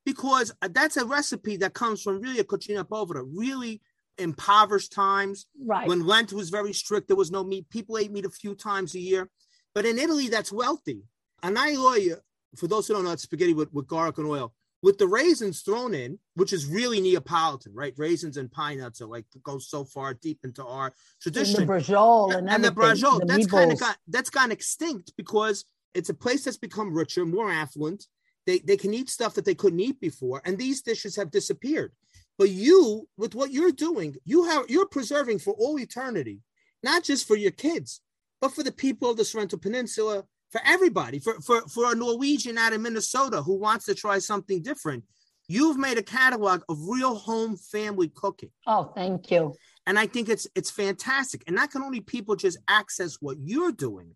because 0.06 0.54
that's 0.72 0.98
a 0.98 1.06
recipe 1.06 1.58
that 1.58 1.74
comes 1.74 2.02
from 2.02 2.22
really 2.22 2.40
a 2.40 2.44
cucina 2.44 2.88
povera 2.88 3.24
really 3.24 3.82
impoverished 4.18 4.94
times 4.94 5.48
Right. 5.60 5.88
when 5.88 6.06
lent 6.06 6.32
was 6.32 6.50
very 6.50 6.74
strict 6.74 7.08
there 7.08 7.18
was 7.18 7.32
no 7.32 7.44
meat 7.44 7.70
people 7.70 7.98
ate 7.98 8.12
meat 8.12 8.26
a 8.26 8.30
few 8.30 8.56
times 8.56 8.96
a 8.96 9.00
year 9.00 9.30
but 9.74 9.86
in 9.86 10.00
italy 10.00 10.30
that's 10.30 10.52
wealthy 10.52 11.02
and 11.44 11.58
aioli 11.58 12.16
for 12.56 12.68
those 12.68 12.88
who 12.88 12.94
don't 12.94 13.04
know 13.04 13.12
it's 13.12 13.24
spaghetti 13.24 13.54
with, 13.54 13.74
with 13.74 13.88
garlic 13.88 14.18
and 14.18 14.28
oil 14.28 14.54
with 14.86 15.00
the 15.00 15.08
raisins 15.08 15.62
thrown 15.62 15.96
in, 15.96 16.20
which 16.36 16.54
is 16.54 16.68
really 16.68 17.02
Neapolitan, 17.02 17.74
right? 17.74 17.96
Raisins 17.98 18.38
and 18.38 18.52
pine 18.52 18.78
nuts 18.78 19.02
are 19.02 19.08
like 19.08 19.26
go 19.42 19.58
so 19.58 19.84
far 19.84 20.14
deep 20.14 20.42
into 20.44 20.64
our 20.64 20.94
tradition. 21.20 21.62
and 21.62 21.68
the 21.68 21.74
brajol 21.74 22.36
and, 22.36 22.48
and 22.48 22.64
the 22.64 22.70
brajol, 22.70 23.20
the 23.20 23.26
that's 23.26 23.48
kind 23.48 23.72
of 23.72 23.80
got 23.80 23.98
that's 24.08 24.30
gone 24.30 24.52
extinct 24.52 25.14
because 25.18 25.66
it's 25.96 26.10
a 26.10 26.14
place 26.14 26.44
that's 26.44 26.58
become 26.58 26.94
richer, 26.94 27.26
more 27.26 27.50
affluent. 27.50 28.06
They 28.46 28.60
they 28.60 28.78
can 28.78 28.94
eat 28.94 29.10
stuff 29.10 29.34
that 29.36 29.46
they 29.46 29.56
couldn't 29.56 29.80
eat 29.80 30.00
before, 30.00 30.42
and 30.46 30.58
these 30.58 30.82
dishes 30.82 31.16
have 31.16 31.32
disappeared. 31.32 31.92
But 32.38 32.50
you, 32.50 33.08
with 33.18 33.34
what 33.34 33.52
you're 33.52 33.72
doing, 33.72 34.16
you 34.26 34.44
have 34.46 34.66
you're 34.70 34.88
preserving 34.88 35.40
for 35.40 35.54
all 35.54 35.80
eternity, 35.80 36.42
not 36.84 37.04
just 37.04 37.28
for 37.28 37.36
your 37.36 37.52
kids, 37.52 38.02
but 38.42 38.54
for 38.54 38.64
the 38.64 38.72
people 38.72 39.10
of 39.10 39.18
the 39.18 39.26
Sorrento 39.26 39.58
Peninsula, 39.58 40.24
for 40.50 40.62
everybody, 40.66 41.20
for 41.20 41.40
for 41.42 41.62
for 41.62 41.92
a 41.92 41.96
Norwegian 41.96 42.58
out 42.58 42.74
of 42.74 42.82
Minnesota 42.82 43.42
who 43.42 43.58
wants 43.58 43.86
to 43.86 43.96
try 43.96 44.20
something 44.20 44.62
different. 44.62 45.04
You've 45.48 45.78
made 45.78 45.98
a 45.98 46.04
catalog 46.04 46.64
of 46.70 46.88
real 46.88 47.16
home 47.16 47.56
family 47.56 48.10
cooking. 48.10 48.50
Oh, 48.66 48.92
thank 48.96 49.30
you. 49.30 49.56
And 49.86 49.98
I 50.00 50.08
think 50.08 50.30
it's 50.30 50.48
it's 50.56 50.72
fantastic. 50.72 51.44
And 51.48 51.56
not 51.56 51.72
can 51.72 51.84
only 51.84 52.02
people 52.02 52.36
just 52.36 52.58
access 52.68 53.18
what 53.22 53.38
you're 53.40 53.72
doing 53.72 54.16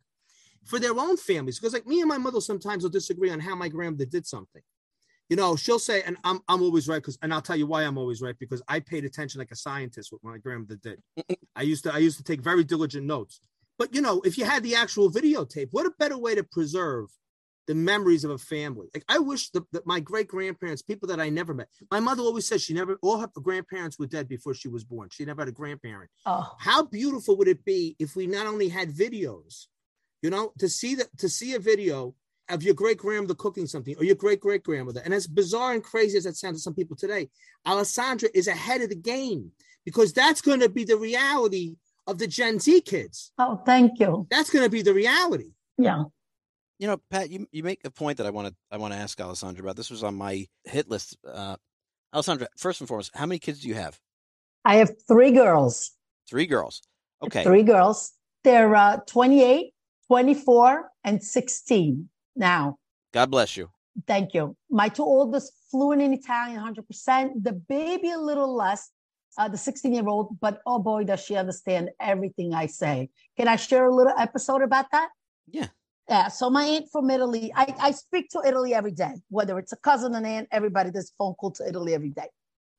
for 0.66 0.80
their 0.80 0.98
own 0.98 1.18
families, 1.18 1.60
because 1.60 1.74
like 1.74 1.88
me 1.88 2.00
and 2.00 2.10
my 2.10 2.18
mother 2.18 2.42
sometimes 2.42 2.84
will 2.84 2.90
disagree 2.90 3.30
on 3.30 3.40
how 3.40 3.56
my 3.56 3.70
grandmother 3.70 4.06
did 4.06 4.26
something. 4.26 4.62
You 5.30 5.36
know, 5.36 5.56
she'll 5.56 5.80
say, 5.80 6.02
and 6.04 6.18
I'm 6.24 6.40
I'm 6.48 6.62
always 6.62 6.88
right 6.88 7.02
because, 7.02 7.18
and 7.22 7.34
I'll 7.34 7.42
tell 7.42 7.56
you 7.56 7.68
why 7.68 7.84
I'm 7.84 7.98
always 7.98 8.22
right 8.22 8.36
because 8.40 8.62
I 8.68 8.80
paid 8.80 9.06
attention 9.06 9.40
like 9.40 9.52
a 9.52 9.56
scientist 9.56 10.12
what 10.12 10.24
my 10.24 10.38
grandmother 10.38 10.80
did. 10.82 11.02
I 11.56 11.62
used 11.62 11.84
to 11.84 11.94
I 11.94 12.00
used 12.00 12.18
to 12.18 12.24
take 12.24 12.42
very 12.42 12.64
diligent 12.64 13.06
notes. 13.06 13.40
But 13.78 13.94
you 13.94 14.02
know, 14.02 14.22
if 14.26 14.38
you 14.38 14.46
had 14.46 14.64
the 14.64 14.76
actual 14.76 15.12
videotape, 15.12 15.70
what 15.72 15.86
a 15.86 15.92
better 16.00 16.18
way 16.18 16.36
to 16.36 16.44
preserve 16.44 17.10
the 17.70 17.76
memories 17.76 18.24
of 18.24 18.32
a 18.32 18.38
family. 18.40 18.88
Like 18.96 19.06
I 19.08 19.20
wish 19.20 19.52
that 19.52 19.64
my 19.86 20.00
great 20.00 20.28
grandparents, 20.28 20.82
people 20.82 21.08
that 21.10 21.22
I 21.22 21.30
never 21.30 21.54
met. 21.54 21.68
My 21.92 22.00
mother 22.00 22.24
always 22.24 22.48
says 22.48 22.64
she 22.64 22.74
never 22.74 22.98
all 23.04 23.20
her 23.20 23.28
grandparents 23.28 24.00
were 24.00 24.08
dead 24.08 24.28
before 24.28 24.56
she 24.56 24.68
was 24.68 24.84
born. 24.84 25.10
She 25.12 25.24
never 25.24 25.42
had 25.42 25.50
a 25.50 25.52
grandparent. 25.52 26.10
Oh, 26.26 26.56
How 26.58 26.82
beautiful 26.82 27.38
would 27.38 27.48
it 27.48 27.64
be 27.64 27.96
if 28.00 28.16
we 28.16 28.26
not 28.26 28.48
only 28.48 28.70
had 28.70 28.90
videos, 28.90 29.68
you 30.22 30.30
know, 30.30 30.54
to 30.60 30.70
see 30.70 30.96
that 30.96 31.16
to 31.18 31.30
see 31.30 31.54
a 31.54 31.60
video 31.60 32.16
of 32.50 32.64
your 32.64 32.74
great 32.74 32.98
grandmother 32.98 33.36
cooking 33.36 33.68
something 33.68 33.96
or 33.98 34.04
your 34.04 34.16
great 34.16 34.40
great 34.40 34.64
grandmother. 34.64 35.02
And 35.04 35.14
as 35.14 35.28
bizarre 35.28 35.74
and 35.74 35.84
crazy 35.84 36.18
as 36.18 36.24
that 36.24 36.36
sounds 36.36 36.58
to 36.58 36.62
some 36.62 36.74
people 36.74 36.96
today, 36.96 37.30
Alessandra 37.66 38.30
is 38.34 38.48
ahead 38.48 38.82
of 38.82 38.90
the 38.90 38.96
game 38.96 39.52
because 39.86 40.14
that's 40.14 40.42
going 40.42 40.60
to 40.60 40.70
be 40.70 40.84
the 40.84 40.98
reality 40.98 41.76
of 42.08 42.18
the 42.18 42.28
Gen 42.28 42.60
Z 42.60 42.82
kids. 42.82 43.32
oh, 43.38 43.62
thank 43.66 44.00
you. 44.00 44.28
That's 44.32 44.50
going 44.50 44.66
to 44.66 44.70
be 44.70 44.82
the 44.82 44.94
reality. 44.94 45.52
Yeah. 45.78 46.06
You 46.80 46.88
know, 46.88 46.98
Pat, 47.12 47.30
you 47.30 47.48
you 47.52 47.62
make 47.64 47.82
a 47.86 47.92
point 47.92 48.18
that 48.18 48.28
I 48.28 48.30
want 48.32 48.48
to 48.48 48.56
I 48.72 48.78
want 48.78 48.94
to 48.94 49.00
ask 49.00 49.20
Alessandra 49.20 49.64
about. 49.64 49.76
This 49.76 49.90
was 49.90 50.04
on 50.04 50.16
my 50.16 50.48
hit 50.64 50.90
list. 50.90 51.18
Uh, 51.28 51.58
Alessandra, 52.14 52.48
first 52.58 52.82
and 52.82 52.88
foremost, 52.88 53.12
how 53.14 53.26
many 53.26 53.38
kids 53.38 53.60
do 53.60 53.68
you 53.68 53.76
have? 53.76 54.00
I 54.66 54.78
have 54.78 54.92
three 55.08 55.32
girls. 55.32 55.92
Three 56.30 56.48
girls. 56.48 56.82
Okay. 57.24 57.44
Three 57.44 57.64
girls. 57.64 58.14
They're 58.44 58.74
uh, 58.76 58.98
28, 59.08 59.74
24, 60.10 60.90
and 61.04 61.24
16 61.24 62.10
now. 62.36 62.78
God 63.14 63.30
bless 63.30 63.56
you. 63.56 63.70
Thank 64.08 64.34
you. 64.34 64.56
My 64.70 64.90
two 64.90 65.04
oldest 65.04 65.54
fluent 65.70 66.02
in 66.02 66.14
Italian, 66.14 66.60
100%. 66.62 67.44
The 67.44 67.54
baby, 67.54 68.10
a 68.10 68.18
little 68.18 68.56
less, 68.56 68.90
uh, 69.38 69.48
the 69.48 69.58
16 69.58 69.94
year 69.94 70.08
old, 70.08 70.40
but 70.42 70.62
oh 70.66 70.80
boy, 70.80 71.04
does 71.04 71.24
she 71.24 71.36
understand 71.36 71.92
everything 72.02 72.56
I 72.56 72.66
say. 72.66 73.10
Can 73.38 73.48
I 73.48 73.56
share 73.56 73.86
a 73.86 73.96
little 73.96 74.14
episode 74.18 74.64
about 74.64 74.88
that? 74.92 75.10
Yeah. 75.48 75.68
Yeah. 76.10 76.28
So, 76.30 76.50
my 76.50 76.64
aunt 76.64 76.88
from 76.92 77.12
Italy, 77.12 77.52
I, 77.56 77.76
I 77.80 77.92
speak 77.92 78.30
to 78.32 78.42
Italy 78.44 78.74
every 78.74 78.92
day, 78.92 79.14
whether 79.30 79.60
it's 79.60 79.74
a 79.74 79.78
cousin, 79.78 80.16
an 80.16 80.26
aunt, 80.26 80.48
everybody 80.52 80.90
does 80.90 81.14
phone 81.20 81.36
call 81.36 81.52
to 81.52 81.68
Italy 81.68 81.94
every 81.94 82.10
day. 82.10 82.30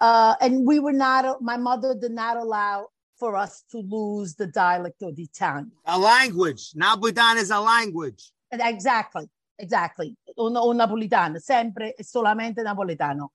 Uh, 0.01 0.35
and 0.41 0.67
we 0.67 0.81
were 0.81 0.93
not, 0.93 1.41
my 1.41 1.57
mother 1.57 1.95
did 1.95 2.11
not 2.11 2.37
allow 2.37 2.89
for 3.21 3.37
us 3.37 3.63
to 3.71 3.79
lose 3.79 4.35
the 4.35 4.47
dialect 4.47 5.03
of 5.03 5.15
the 5.15 5.25
Italian. 5.25 5.71
A 5.85 5.99
language. 5.99 6.73
Napolitan 6.73 7.37
is 7.37 7.51
a 7.51 7.61
language. 7.61 8.33
Exactly, 8.51 9.29
exactly. 9.59 10.17
Un 10.39 10.77
napolitano, 10.77 11.39
sempre 11.39 11.95
e 11.97 12.03
solamente 12.03 12.63
napoletano. 12.63 13.33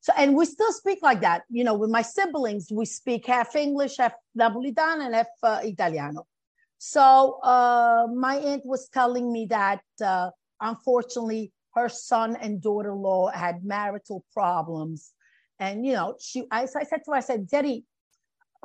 So, 0.00 0.12
and 0.16 0.36
we 0.36 0.44
still 0.44 0.72
speak 0.72 1.00
like 1.02 1.22
that. 1.22 1.42
You 1.50 1.64
know, 1.64 1.74
with 1.74 1.90
my 1.90 2.02
siblings, 2.02 2.68
we 2.70 2.84
speak 2.84 3.26
half 3.26 3.56
English, 3.56 3.96
half 3.96 4.12
Napolitano, 4.38 5.06
and 5.06 5.14
half 5.14 5.26
uh, 5.42 5.60
Italiano. 5.62 6.26
So, 6.78 7.40
uh, 7.42 8.06
my 8.14 8.36
aunt 8.36 8.64
was 8.66 8.88
telling 8.88 9.32
me 9.32 9.46
that 9.46 9.80
uh, 10.04 10.30
unfortunately, 10.60 11.52
her 11.74 11.88
son 11.88 12.36
and 12.36 12.60
daughter-in-law 12.60 13.30
had 13.30 13.64
marital 13.64 14.24
problems, 14.32 15.12
and 15.58 15.84
you 15.86 15.94
know, 15.94 16.16
she. 16.20 16.44
I, 16.50 16.62
I 16.62 16.84
said 16.84 17.00
to 17.04 17.10
her, 17.10 17.16
I 17.16 17.20
said, 17.20 17.48
Jerry, 17.48 17.84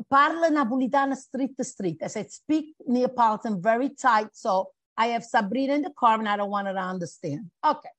parla 0.04 0.50
napolitana 0.50 1.16
street 1.16 1.58
to 1.58 1.64
street. 1.64 1.98
I 2.04 2.08
said, 2.08 2.32
speak 2.32 2.76
Neapolitan 2.88 3.62
very 3.62 3.90
tight. 3.90 4.30
So 4.34 4.70
I 4.98 5.08
have 5.08 5.24
Sabrina 5.24 5.74
in 5.76 5.82
the 5.82 5.92
car 5.92 6.20
and 6.20 6.28
I 6.28 6.38
don't 6.38 6.50
want 6.50 6.68
her 6.68 6.74
to 6.74 6.80
understand. 6.80 7.50
Okay. 7.66 7.90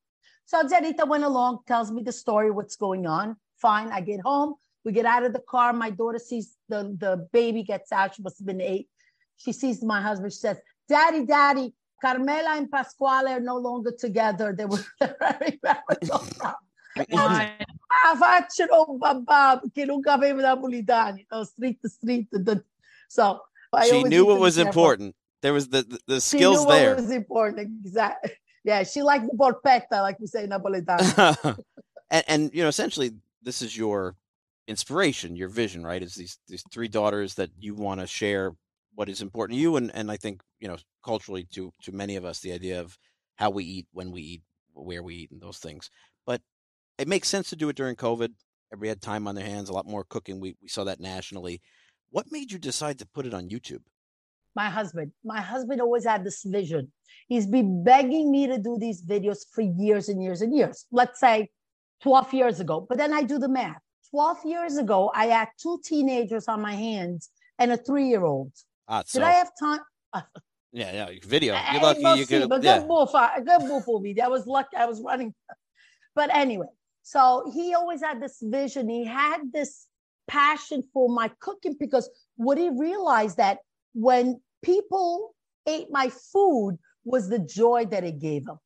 So 0.47 0.63
Zerita 0.65 1.07
went 1.07 1.25
along, 1.25 1.61
tells 1.67 1.91
me 1.91 2.03
the 2.03 2.13
story, 2.13 2.51
what's 2.51 2.77
going 2.77 3.07
on. 3.07 3.37
Fine. 3.57 3.93
I 3.93 4.01
get 4.01 4.21
home. 4.21 4.55
We 4.85 4.93
get 4.93 5.07
out 5.07 5.25
of 5.25 5.33
the 5.33 5.41
car. 5.41 5.73
My 5.73 5.91
daughter 5.91 6.19
sees 6.19 6.57
the, 6.69 6.97
the 6.99 7.29
baby 7.33 7.63
gets 7.63 7.93
out. 7.93 8.15
She 8.15 8.23
must 8.23 8.39
have 8.39 8.47
been 8.47 8.61
eight. 8.61 8.89
She 9.37 9.53
sees 9.53 9.83
my 9.83 10.01
husband. 10.01 10.33
She 10.33 10.39
says, 10.39 10.59
Daddy, 10.89 11.25
Daddy, 11.25 11.75
Carmela 12.01 12.57
and 12.57 12.71
Pasquale 12.71 13.33
are 13.33 13.41
no 13.41 13.57
longer 13.57 13.93
together. 13.93 14.55
They 14.57 14.65
were 14.65 14.85
very. 15.01 15.61
Ah, 17.13 17.53
facciano 18.17 18.85
un 18.89 18.99
babà 18.99 19.61
che 19.73 19.85
non 19.85 20.01
capeva 20.01 20.41
napolitano, 20.41 21.19
you 21.19 21.27
know, 21.31 21.45
street 21.45 21.81
to 21.83 21.89
street. 21.89 22.29
the- 22.31 22.65
So 23.09 23.41
I 23.73 23.89
she 23.89 24.03
knew 24.05 24.25
what 24.27 24.39
was 24.39 24.59
important. 24.59 25.15
There 25.43 25.53
was 25.53 25.69
the 25.69 25.83
the, 25.83 25.99
the 26.07 26.15
She 26.21 26.39
skills 26.39 26.61
knew 26.61 26.67
what 26.67 26.75
there. 26.79 26.95
was 26.97 27.11
important. 27.11 27.71
Exactly. 27.85 28.33
Yeah, 28.63 28.83
she 28.85 29.03
liked 29.03 29.27
the 29.27 29.37
polpetta, 29.37 30.03
like 30.03 30.19
we 30.21 30.27
say 30.27 30.45
in 30.45 30.51
Napolitano. 30.51 31.59
and, 32.11 32.25
and 32.29 32.51
you 32.53 32.63
know, 32.63 32.69
essentially, 32.69 33.13
this 33.43 33.63
is 33.63 33.75
your 33.77 34.17
inspiration, 34.69 35.35
your 35.35 35.49
vision, 35.49 35.83
right? 35.85 36.03
Is 36.03 36.15
these 36.15 36.39
these 36.47 36.63
three 36.71 36.89
daughters 36.89 37.35
that 37.35 37.51
you 37.59 37.75
want 37.75 38.01
to 38.01 38.07
share 38.07 38.53
what 38.95 39.09
is 39.09 39.23
important 39.23 39.57
to 39.57 39.61
you, 39.63 39.77
and 39.77 39.91
and 39.95 40.11
I 40.11 40.17
think 40.19 40.43
you 40.61 40.69
know 40.69 40.77
culturally 41.03 41.45
to 41.55 41.73
to 41.83 41.93
many 41.93 42.17
of 42.17 42.25
us, 42.25 42.41
the 42.41 42.53
idea 42.53 42.81
of 42.81 42.97
how 43.37 43.49
we 43.51 43.65
eat, 43.65 43.89
when 43.93 44.11
we 44.13 44.21
eat, 44.23 44.43
where 44.75 45.03
we 45.03 45.15
eat, 45.15 45.31
and 45.33 45.41
those 45.41 45.59
things. 45.59 45.91
But 46.27 46.43
it 47.01 47.09
makes 47.09 47.29
sense 47.29 47.49
to 47.51 47.57
do 47.57 47.69
it 47.69 47.77
during 47.77 47.97
COVID. 47.97 48.31
Everybody 48.73 48.89
had 48.91 49.03
time 49.03 49.27
on 49.27 49.35
their 49.35 49.47
hands, 49.47 49.69
a 49.69 49.73
lot 49.73 49.87
more 49.87 50.05
cooking. 50.05 50.41
We 50.41 50.55
we 50.63 50.69
saw 50.69 50.85
that 50.85 51.01
nationally. 51.01 51.61
What 52.11 52.27
made 52.31 52.53
you 52.53 52.59
decide 52.59 52.99
to 52.99 53.07
put 53.07 53.27
it 53.27 53.35
on 53.35 53.49
YouTube? 53.49 53.83
my 54.57 54.69
husband. 54.69 55.13
My 55.25 55.41
husband 55.41 55.81
always 55.81 56.05
had 56.05 56.25
this 56.25 56.43
vision. 56.45 56.91
He's 57.29 57.47
been 57.47 57.85
begging 57.85 58.31
me 58.31 58.47
to 58.49 58.59
do 58.59 58.77
these 58.79 59.05
videos 59.05 59.39
for 59.53 59.63
years 59.63 60.09
and 60.09 60.23
years 60.23 60.43
and 60.43 60.55
years. 60.55 60.87
Let's 60.91 61.21
say 61.21 61.49
12 62.03 62.35
years 62.35 62.61
ago. 62.61 62.85
But 62.89 62.99
then 62.99 63.13
I 63.13 63.23
do 63.23 63.39
the 63.39 63.49
math. 63.49 63.81
12 64.11 64.39
years 64.45 64.77
ago, 64.77 65.13
I 65.15 65.27
had 65.27 65.49
two 65.63 65.79
teenagers 65.85 66.49
on 66.49 66.61
my 66.61 66.75
hands 66.75 67.31
and 67.61 67.71
a 67.71 67.77
three-year-old. 67.77 68.53
Ah, 68.89 69.05
Did 69.13 69.23
I 69.23 69.33
have 69.33 69.51
time? 69.61 69.81
yeah, 70.73 70.93
yeah, 70.93 71.19
video. 71.25 71.55
Eh, 71.55 71.73
You're 71.73 71.83
lucky 71.83 72.21
you 72.21 72.27
could. 72.27 72.49
but 72.49 72.63
Yeah. 72.65 72.81
good 72.81 72.89
move, 72.89 73.11
good 73.45 73.63
move 73.69 73.85
for 73.85 74.01
me. 74.01 74.21
I 74.21 74.27
was 74.29 74.47
lucky. 74.47 74.77
I 74.77 74.87
was 74.87 75.01
running. 75.01 75.35
But 76.13 76.35
anyway, 76.35 76.67
so 77.03 77.51
he 77.55 77.75
always 77.75 78.03
had 78.03 78.21
this 78.21 78.39
vision. 78.43 78.89
He 78.89 79.05
had 79.05 79.53
this 79.53 79.87
passion 80.29 80.83
for 80.93 81.09
my 81.09 81.31
cooking 81.41 81.77
because 81.79 82.09
what 82.37 82.59
he 82.59 82.71
realized 82.71 83.37
that 83.37 83.59
when 83.95 84.41
people 84.63 85.35
ate 85.67 85.89
my 85.91 86.09
food 86.09 86.79
was 87.05 87.29
the 87.29 87.39
joy 87.39 87.87
that 87.87 88.05
it 88.05 88.21
gave 88.21 88.45
them. 88.47 88.59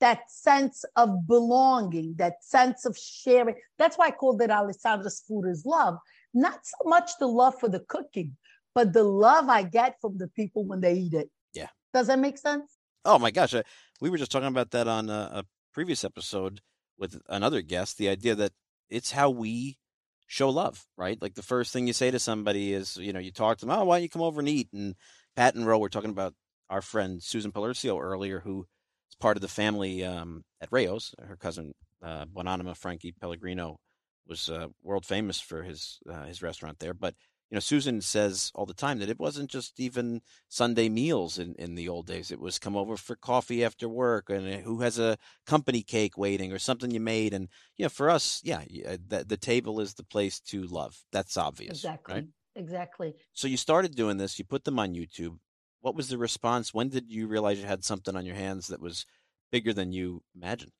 That 0.00 0.30
sense 0.30 0.84
of 0.96 1.26
belonging, 1.26 2.14
that 2.18 2.42
sense 2.42 2.84
of 2.84 2.96
sharing. 2.98 3.54
That's 3.78 3.96
why 3.96 4.08
I 4.08 4.10
called 4.10 4.42
it 4.42 4.50
Alessandra's 4.50 5.22
Food 5.26 5.46
is 5.48 5.64
Love. 5.64 5.96
Not 6.34 6.66
so 6.66 6.88
much 6.88 7.12
the 7.20 7.26
love 7.26 7.58
for 7.60 7.68
the 7.68 7.80
cooking, 7.80 8.36
but 8.74 8.92
the 8.92 9.04
love 9.04 9.48
I 9.48 9.62
get 9.62 9.96
from 10.00 10.18
the 10.18 10.28
people 10.28 10.64
when 10.64 10.80
they 10.80 10.94
eat 10.94 11.14
it. 11.14 11.30
Yeah. 11.54 11.68
Does 11.92 12.08
that 12.08 12.18
make 12.18 12.38
sense? 12.38 12.76
Oh 13.04 13.18
my 13.18 13.30
gosh, 13.30 13.54
uh, 13.54 13.62
we 14.00 14.10
were 14.10 14.18
just 14.18 14.32
talking 14.32 14.48
about 14.48 14.72
that 14.72 14.88
on 14.88 15.08
a, 15.08 15.30
a 15.32 15.44
previous 15.72 16.04
episode 16.04 16.60
with 16.98 17.20
another 17.28 17.62
guest. 17.62 17.98
The 17.98 18.08
idea 18.08 18.34
that 18.34 18.52
it's 18.88 19.12
how 19.12 19.30
we 19.30 19.78
show 20.26 20.48
love, 20.48 20.86
right? 20.96 21.20
Like 21.20 21.34
the 21.34 21.42
first 21.42 21.72
thing 21.72 21.86
you 21.86 21.92
say 21.92 22.10
to 22.10 22.18
somebody 22.18 22.72
is, 22.72 22.96
you 22.96 23.12
know, 23.12 23.20
you 23.20 23.30
talk 23.30 23.58
to 23.58 23.66
them, 23.66 23.76
oh, 23.76 23.84
why 23.84 23.96
don't 23.96 24.04
you 24.04 24.08
come 24.08 24.22
over 24.22 24.40
and 24.40 24.48
eat? 24.48 24.68
And 24.72 24.94
Pat 25.36 25.54
and 25.54 25.66
Ro 25.66 25.78
were 25.78 25.88
talking 25.88 26.10
about 26.10 26.34
our 26.70 26.82
friend 26.82 27.22
Susan 27.22 27.52
Palercio 27.52 28.00
earlier, 28.00 28.40
who 28.40 28.66
is 29.10 29.16
part 29.16 29.36
of 29.36 29.42
the 29.42 29.48
family 29.48 30.04
um, 30.04 30.44
at 30.60 30.70
Rao's. 30.70 31.14
Her 31.22 31.36
cousin 31.36 31.72
uh, 32.02 32.26
Buonanima 32.26 32.76
Frankie 32.76 33.12
Pellegrino 33.12 33.78
was 34.26 34.48
uh, 34.48 34.68
world 34.82 35.04
famous 35.04 35.40
for 35.40 35.62
his 35.62 35.98
uh, 36.10 36.24
his 36.24 36.42
restaurant 36.42 36.78
there, 36.78 36.94
but 36.94 37.14
you 37.50 37.56
know, 37.56 37.60
Susan 37.60 38.00
says 38.00 38.50
all 38.54 38.66
the 38.66 38.74
time 38.74 38.98
that 38.98 39.10
it 39.10 39.20
wasn't 39.20 39.50
just 39.50 39.78
even 39.78 40.22
Sunday 40.48 40.88
meals 40.88 41.38
in, 41.38 41.54
in 41.58 41.74
the 41.74 41.88
old 41.88 42.06
days. 42.06 42.30
It 42.30 42.40
was 42.40 42.58
come 42.58 42.76
over 42.76 42.96
for 42.96 43.16
coffee 43.16 43.64
after 43.64 43.88
work 43.88 44.30
and 44.30 44.52
uh, 44.52 44.58
who 44.58 44.80
has 44.80 44.98
a 44.98 45.16
company 45.46 45.82
cake 45.82 46.18
waiting 46.18 46.52
or 46.52 46.58
something 46.58 46.90
you 46.90 47.00
made. 47.00 47.34
And, 47.34 47.48
you 47.76 47.84
know, 47.84 47.90
for 47.90 48.10
us, 48.10 48.40
yeah, 48.42 48.62
uh, 48.88 48.96
the, 49.06 49.24
the 49.28 49.36
table 49.36 49.80
is 49.80 49.94
the 49.94 50.04
place 50.04 50.40
to 50.40 50.62
love. 50.62 50.96
That's 51.12 51.36
obvious. 51.36 51.78
Exactly. 51.78 52.14
Right? 52.14 52.26
Exactly. 52.56 53.14
So 53.34 53.46
you 53.46 53.56
started 53.56 53.94
doing 53.94 54.16
this, 54.16 54.38
you 54.38 54.44
put 54.44 54.64
them 54.64 54.78
on 54.78 54.94
YouTube. 54.94 55.38
What 55.80 55.94
was 55.94 56.08
the 56.08 56.18
response? 56.18 56.72
When 56.72 56.88
did 56.88 57.10
you 57.10 57.26
realize 57.26 57.60
you 57.60 57.66
had 57.66 57.84
something 57.84 58.16
on 58.16 58.24
your 58.24 58.36
hands 58.36 58.68
that 58.68 58.80
was 58.80 59.04
bigger 59.52 59.72
than 59.72 59.92
you 59.92 60.22
imagined? 60.34 60.72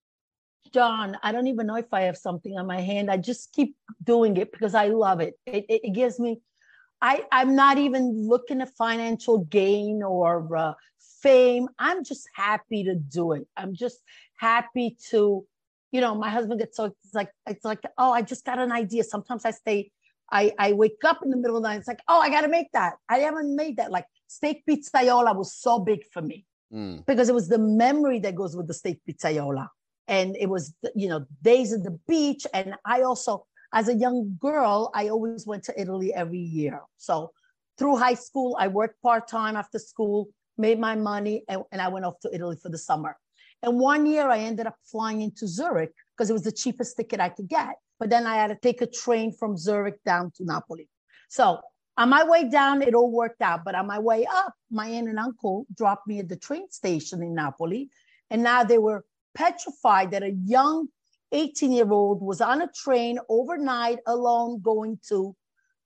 John, 0.73 1.19
I 1.23 1.31
don't 1.31 1.47
even 1.47 1.67
know 1.67 1.77
if 1.77 1.93
I 1.93 2.03
have 2.03 2.17
something 2.17 2.57
on 2.59 2.67
my 2.67 2.81
hand. 2.81 3.11
I 3.11 3.19
just 3.19 3.53
keep 3.53 3.77
doing 4.03 4.37
it 4.39 4.51
because 4.51 4.75
I 4.75 4.89
love 4.89 5.21
it. 5.21 5.35
It, 5.47 5.67
it, 5.69 5.83
it 5.85 5.93
gives 5.93 6.19
me, 6.19 6.41
I 7.11 7.15
I'm 7.39 7.53
not 7.65 7.77
even 7.87 8.03
looking 8.33 8.59
at 8.65 8.71
financial 8.85 9.37
gain 9.59 10.03
or 10.03 10.57
uh, 10.57 10.75
fame. 11.23 11.65
I'm 11.79 12.01
just 12.11 12.25
happy 12.35 12.81
to 12.89 12.95
do 12.95 13.25
it. 13.37 13.45
I'm 13.61 13.73
just 13.85 13.99
happy 14.49 14.97
to, 15.11 15.45
you 15.95 16.01
know, 16.05 16.15
my 16.25 16.31
husband 16.37 16.61
gets 16.61 16.77
so 16.79 16.85
it's 16.87 17.15
like 17.21 17.31
it's 17.53 17.65
like 17.65 17.83
oh 17.99 18.13
I 18.19 18.23
just 18.23 18.45
got 18.45 18.59
an 18.59 18.73
idea. 18.73 19.05
Sometimes 19.05 19.45
I 19.45 19.53
stay. 19.53 19.91
I, 20.33 20.53
I 20.59 20.73
wake 20.73 21.03
up 21.05 21.19
in 21.23 21.29
the 21.31 21.37
middle 21.37 21.57
of 21.59 21.63
the 21.63 21.69
night. 21.69 21.79
It's 21.81 21.87
like, 21.87 22.01
oh, 22.09 22.19
I 22.19 22.29
got 22.31 22.41
to 22.41 22.49
make 22.49 22.71
that. 22.73 22.95
I 23.11 23.19
haven't 23.19 23.55
made 23.55 23.77
that. 23.77 23.91
Like 23.97 24.07
steak 24.27 24.65
pizzaiola 24.69 25.37
was 25.37 25.51
so 25.55 25.79
big 25.79 26.01
for 26.13 26.23
me 26.23 26.39
Mm. 26.73 27.07
because 27.07 27.29
it 27.29 27.35
was 27.35 27.49
the 27.49 27.59
memory 27.59 28.19
that 28.21 28.35
goes 28.35 28.57
with 28.57 28.67
the 28.67 28.75
steak 28.75 28.99
pizzaiola. 29.09 29.69
And 30.09 30.37
it 30.37 30.49
was, 30.49 30.75
you 30.95 31.09
know, 31.09 31.25
days 31.43 31.73
at 31.73 31.85
the 31.85 31.99
beach. 32.09 32.47
And 32.53 32.75
I 32.85 33.03
also, 33.03 33.47
as 33.75 33.89
a 33.89 33.95
young 33.95 34.37
girl, 34.41 34.91
I 34.95 35.09
always 35.09 35.47
went 35.47 35.65
to 35.65 35.79
Italy 35.79 36.15
every 36.15 36.39
year. 36.39 36.81
So 36.97 37.33
through 37.77 37.97
high 37.97 38.15
school, 38.15 38.57
I 38.59 38.69
worked 38.69 39.03
part 39.03 39.27
time 39.27 39.57
after 39.57 39.81
school, 39.81 40.29
made 40.57 40.79
my 40.79 40.95
money, 40.95 41.45
and, 41.49 41.63
and 41.73 41.83
I 41.83 41.89
went 41.89 42.05
off 42.05 42.21
to 42.21 42.33
Italy 42.33 42.57
for 42.63 42.69
the 42.69 42.79
summer. 42.79 43.19
And 43.63 43.81
one 43.81 44.07
year 44.07 44.29
I 44.29 44.39
ended 44.39 44.69
up 44.69 44.77
flying 44.85 45.23
into 45.23 45.49
Zurich 45.49 45.93
because 46.17 46.31
it 46.31 46.35
was 46.35 46.45
the 46.45 46.53
cheapest 46.53 46.97
ticket 46.97 47.19
I 47.19 47.31
could 47.31 47.49
get. 47.49 47.75
But 47.99 48.11
then 48.11 48.27
I 48.29 48.37
had 48.37 48.49
to 48.49 48.57
take 48.57 48.81
a 48.81 48.87
train 48.87 49.33
from 49.33 49.57
Zurich 49.57 50.03
down 50.05 50.31
to 50.37 50.45
Napoli. 50.45 50.89
So 51.29 51.61
on 51.97 52.11
my 52.11 52.23
way 52.25 52.49
down, 52.49 52.81
it 52.81 52.95
all 52.95 53.11
worked 53.11 53.43
out. 53.43 53.65
But 53.65 53.75
on 53.75 53.89
my 53.89 53.99
way 53.99 54.25
up, 54.27 54.55
my 54.71 54.87
aunt 54.87 55.09
and 55.09 55.19
uncle 55.19 55.67
dropped 55.77 56.07
me 56.07 56.21
at 56.21 56.29
the 56.29 56.37
train 56.37 56.71
station 56.71 57.23
in 57.23 57.35
Napoli. 57.35 57.91
And 58.31 58.45
now 58.45 58.63
they 58.63 58.79
were 58.79 59.05
petrified 59.35 60.13
that 60.13 60.23
a 60.23 60.31
young 60.31 60.89
18 61.35 61.73
year 61.73 61.91
old 61.91 62.23
was 62.23 62.41
on 62.41 62.63
a 62.63 62.69
train 62.69 63.19
overnight 63.29 63.99
alone 64.07 64.61
going 64.63 64.99
to, 65.09 65.35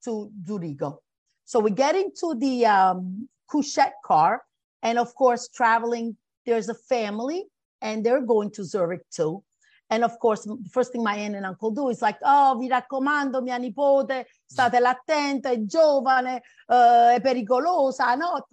to 0.05 0.31
Zurigo. 0.45 0.99
So 1.45 1.59
we 1.59 1.71
get 1.71 1.97
into 1.97 2.35
the 2.39 2.67
um, 2.67 3.29
couchette 3.51 3.95
car. 4.05 4.43
And 4.83 4.99
of 4.99 5.15
course, 5.15 5.49
traveling, 5.49 6.17
there's 6.47 6.69
a 6.69 6.75
family 6.75 7.47
and 7.81 8.05
they're 8.05 8.21
going 8.21 8.51
to 8.53 8.65
Zurich 8.65 9.03
too. 9.11 9.43
And 9.91 10.05
of 10.05 10.19
course, 10.19 10.45
the 10.45 10.59
first 10.71 10.93
thing 10.93 11.03
my 11.03 11.17
aunt 11.17 11.35
and 11.35 11.47
uncle 11.47 11.71
do 11.71 11.89
is 11.89 12.03
like, 12.03 12.19
oh, 12.23 12.59
vi 12.61 12.69
raccomando, 12.69 13.43
mia 13.43 13.59
nipote, 13.59 14.27
statela 14.47 14.91
attenta, 14.91 15.49
è 15.49 15.65
giovane, 15.65 16.43
eh, 16.67 17.15
è 17.15 17.21
pericolosa, 17.23 18.15
no? 18.15 18.47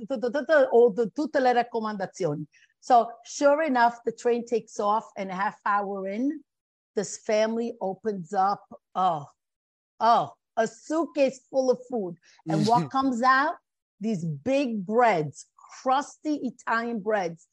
All 0.71 1.11
tutte 1.13 1.41
le 1.41 1.51
raccomandazioni. 1.51 2.45
So 2.79 3.09
sure 3.25 3.65
enough, 3.65 4.01
the 4.05 4.13
train 4.13 4.45
takes 4.45 4.79
off 4.79 5.11
and 5.17 5.29
a 5.29 5.35
half 5.35 5.59
hour 5.65 6.07
in, 6.07 6.39
this 6.95 7.17
family 7.19 7.73
opens 7.81 8.33
up, 8.33 8.63
oh, 8.95 9.25
oh, 9.99 10.31
a 10.57 10.67
suitcase 10.67 11.41
full 11.49 11.69
of 11.71 11.79
food. 11.89 12.15
And 12.47 12.65
what 12.67 12.89
comes 12.95 13.21
out? 13.21 13.55
These 14.01 14.25
big 14.25 14.85
breads, 14.85 15.45
crusty 15.81 16.35
Italian 16.43 16.99
breads 16.99 17.47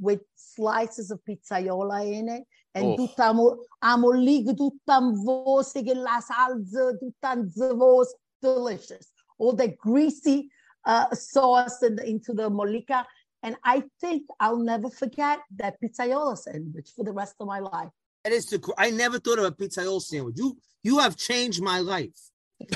with 0.00 0.20
slices 0.36 1.10
of 1.10 1.20
pizzaiola 1.28 2.12
in 2.12 2.28
it. 2.28 2.44
And 2.76 2.84
Oh. 2.86 2.96
tutta 2.96 3.22
amo- 3.26 3.58
amolig, 3.82 4.56
tutta 4.56 4.94
anvosa, 4.98 5.84
che 5.84 5.94
la 5.94 6.20
salsa, 6.20 6.98
tutta 6.98 7.28
anvosa, 7.36 8.14
delicious. 8.42 9.12
All 9.38 9.54
that 9.54 9.76
greasy 9.76 10.50
uh, 10.84 11.14
sauce 11.14 11.78
the, 11.78 12.02
into 12.04 12.32
the 12.34 12.50
mollica. 12.50 13.04
And 13.44 13.56
I 13.62 13.84
think 14.00 14.22
I'll 14.40 14.58
never 14.58 14.90
forget 14.90 15.38
that 15.56 15.76
pizzaiola 15.80 16.36
sandwich 16.36 16.90
for 16.96 17.04
the 17.04 17.12
rest 17.12 17.36
of 17.40 17.46
my 17.46 17.60
life. 17.60 17.90
That 18.24 18.32
is 18.32 18.46
the. 18.46 18.72
I 18.78 18.90
never 18.90 19.18
thought 19.18 19.38
of 19.38 19.44
a 19.44 19.52
pizzaiola 19.52 20.00
sandwich. 20.00 20.36
You 20.38 20.56
you 20.82 20.98
have 20.98 21.16
changed 21.16 21.62
my 21.62 21.80
life. 21.80 22.18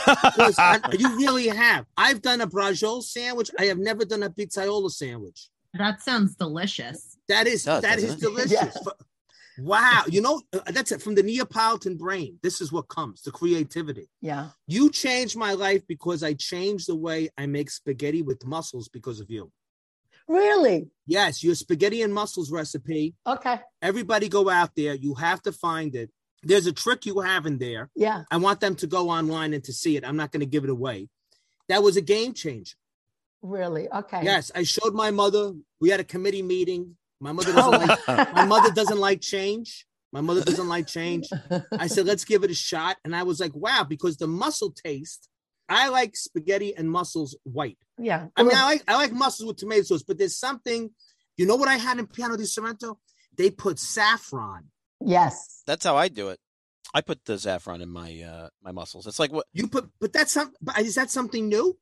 I- 0.06 0.80
you 0.98 1.16
really 1.16 1.48
have. 1.48 1.86
I've 1.96 2.20
done 2.22 2.40
a 2.42 2.46
braciole 2.46 3.02
sandwich. 3.02 3.50
I 3.58 3.64
have 3.64 3.78
never 3.78 4.04
done 4.04 4.22
a 4.22 4.30
pizzaiola 4.30 4.90
sandwich. 4.90 5.48
That 5.74 6.02
sounds 6.02 6.34
delicious. 6.34 7.16
That 7.28 7.46
is 7.46 7.64
Does, 7.64 7.82
that 7.82 7.98
is 7.98 8.14
it? 8.14 8.20
delicious. 8.28 8.52
Yeah. 8.52 8.70
Wow, 9.60 10.04
you 10.08 10.20
know 10.20 10.40
uh, 10.52 10.60
that's 10.68 10.92
it 10.92 11.02
from 11.02 11.16
the 11.16 11.22
Neapolitan 11.22 11.96
brain. 11.96 12.38
This 12.42 12.60
is 12.60 12.70
what 12.70 12.88
comes 12.88 13.22
the 13.22 13.32
creativity. 13.32 14.08
Yeah. 14.20 14.50
You 14.68 14.88
changed 14.88 15.36
my 15.36 15.52
life 15.52 15.82
because 15.88 16.22
I 16.22 16.34
changed 16.34 16.88
the 16.88 16.94
way 16.94 17.28
I 17.36 17.46
make 17.46 17.70
spaghetti 17.70 18.22
with 18.22 18.46
mussels 18.46 18.88
because 18.88 19.18
of 19.18 19.30
you. 19.30 19.50
Really? 20.28 20.90
Yes, 21.06 21.42
your 21.42 21.54
spaghetti 21.54 22.02
and 22.02 22.12
mussels 22.12 22.52
recipe. 22.52 23.14
Okay. 23.26 23.60
Everybody 23.80 24.28
go 24.28 24.50
out 24.50 24.70
there. 24.76 24.94
You 24.94 25.14
have 25.14 25.42
to 25.42 25.52
find 25.52 25.94
it. 25.94 26.10
There's 26.42 26.66
a 26.66 26.72
trick 26.72 27.06
you 27.06 27.20
have 27.20 27.46
in 27.46 27.58
there. 27.58 27.90
Yeah. 27.96 28.24
I 28.30 28.36
want 28.36 28.60
them 28.60 28.76
to 28.76 28.86
go 28.86 29.08
online 29.08 29.54
and 29.54 29.64
to 29.64 29.72
see 29.72 29.96
it. 29.96 30.06
I'm 30.06 30.16
not 30.16 30.30
going 30.30 30.40
to 30.40 30.46
give 30.46 30.64
it 30.64 30.70
away. 30.70 31.08
That 31.68 31.82
was 31.82 31.96
a 31.96 32.02
game 32.02 32.34
changer. 32.34 32.76
Really? 33.42 33.88
Okay. 33.90 34.20
Yes, 34.22 34.50
I 34.54 34.62
showed 34.64 34.94
my 34.94 35.10
mother. 35.10 35.52
We 35.80 35.90
had 35.90 36.00
a 36.00 36.04
committee 36.04 36.42
meeting. 36.42 36.96
My 37.20 37.32
mother 37.32 37.52
doesn't 37.52 37.74
oh. 37.74 37.96
like 38.08 38.34
my 38.34 38.44
mother 38.44 38.70
doesn't 38.70 38.98
like 38.98 39.20
change. 39.20 39.86
My 40.12 40.20
mother 40.20 40.42
doesn't 40.42 40.68
like 40.68 40.86
change. 40.86 41.28
I 41.78 41.86
said, 41.86 42.06
let's 42.06 42.24
give 42.24 42.42
it 42.42 42.50
a 42.50 42.54
shot. 42.54 42.96
And 43.04 43.14
I 43.14 43.24
was 43.24 43.40
like, 43.40 43.54
wow, 43.54 43.84
because 43.86 44.16
the 44.16 44.26
mussel 44.26 44.70
taste, 44.70 45.28
I 45.68 45.88
like 45.88 46.16
spaghetti 46.16 46.74
and 46.76 46.90
mussels 46.90 47.36
white. 47.44 47.78
Yeah. 47.98 48.28
I 48.36 48.42
mean, 48.42 48.56
I 48.56 48.64
like 48.64 48.82
I 48.88 48.96
like 48.96 49.12
mussels 49.12 49.46
with 49.46 49.56
tomato 49.58 49.82
sauce, 49.82 50.02
but 50.02 50.18
there's 50.18 50.36
something, 50.36 50.90
you 51.36 51.46
know 51.46 51.56
what 51.56 51.68
I 51.68 51.76
had 51.76 51.98
in 51.98 52.06
Piano 52.06 52.36
di 52.36 52.44
Sorrento? 52.44 52.98
They 53.36 53.50
put 53.50 53.78
saffron. 53.78 54.64
yes. 55.04 55.62
That's 55.66 55.84
how 55.84 55.96
I 55.96 56.08
do 56.08 56.28
it. 56.30 56.40
I 56.94 57.02
put 57.02 57.24
the 57.26 57.38
saffron 57.38 57.82
in 57.82 57.90
my 57.90 58.20
uh 58.22 58.48
my 58.62 58.72
mussels. 58.72 59.06
It's 59.06 59.18
like 59.18 59.32
what 59.32 59.46
You 59.52 59.68
put, 59.68 59.90
but 60.00 60.12
that's 60.12 60.32
some. 60.32 60.52
But 60.62 60.78
is 60.80 60.94
that 60.94 61.10
something 61.10 61.48
new? 61.48 61.78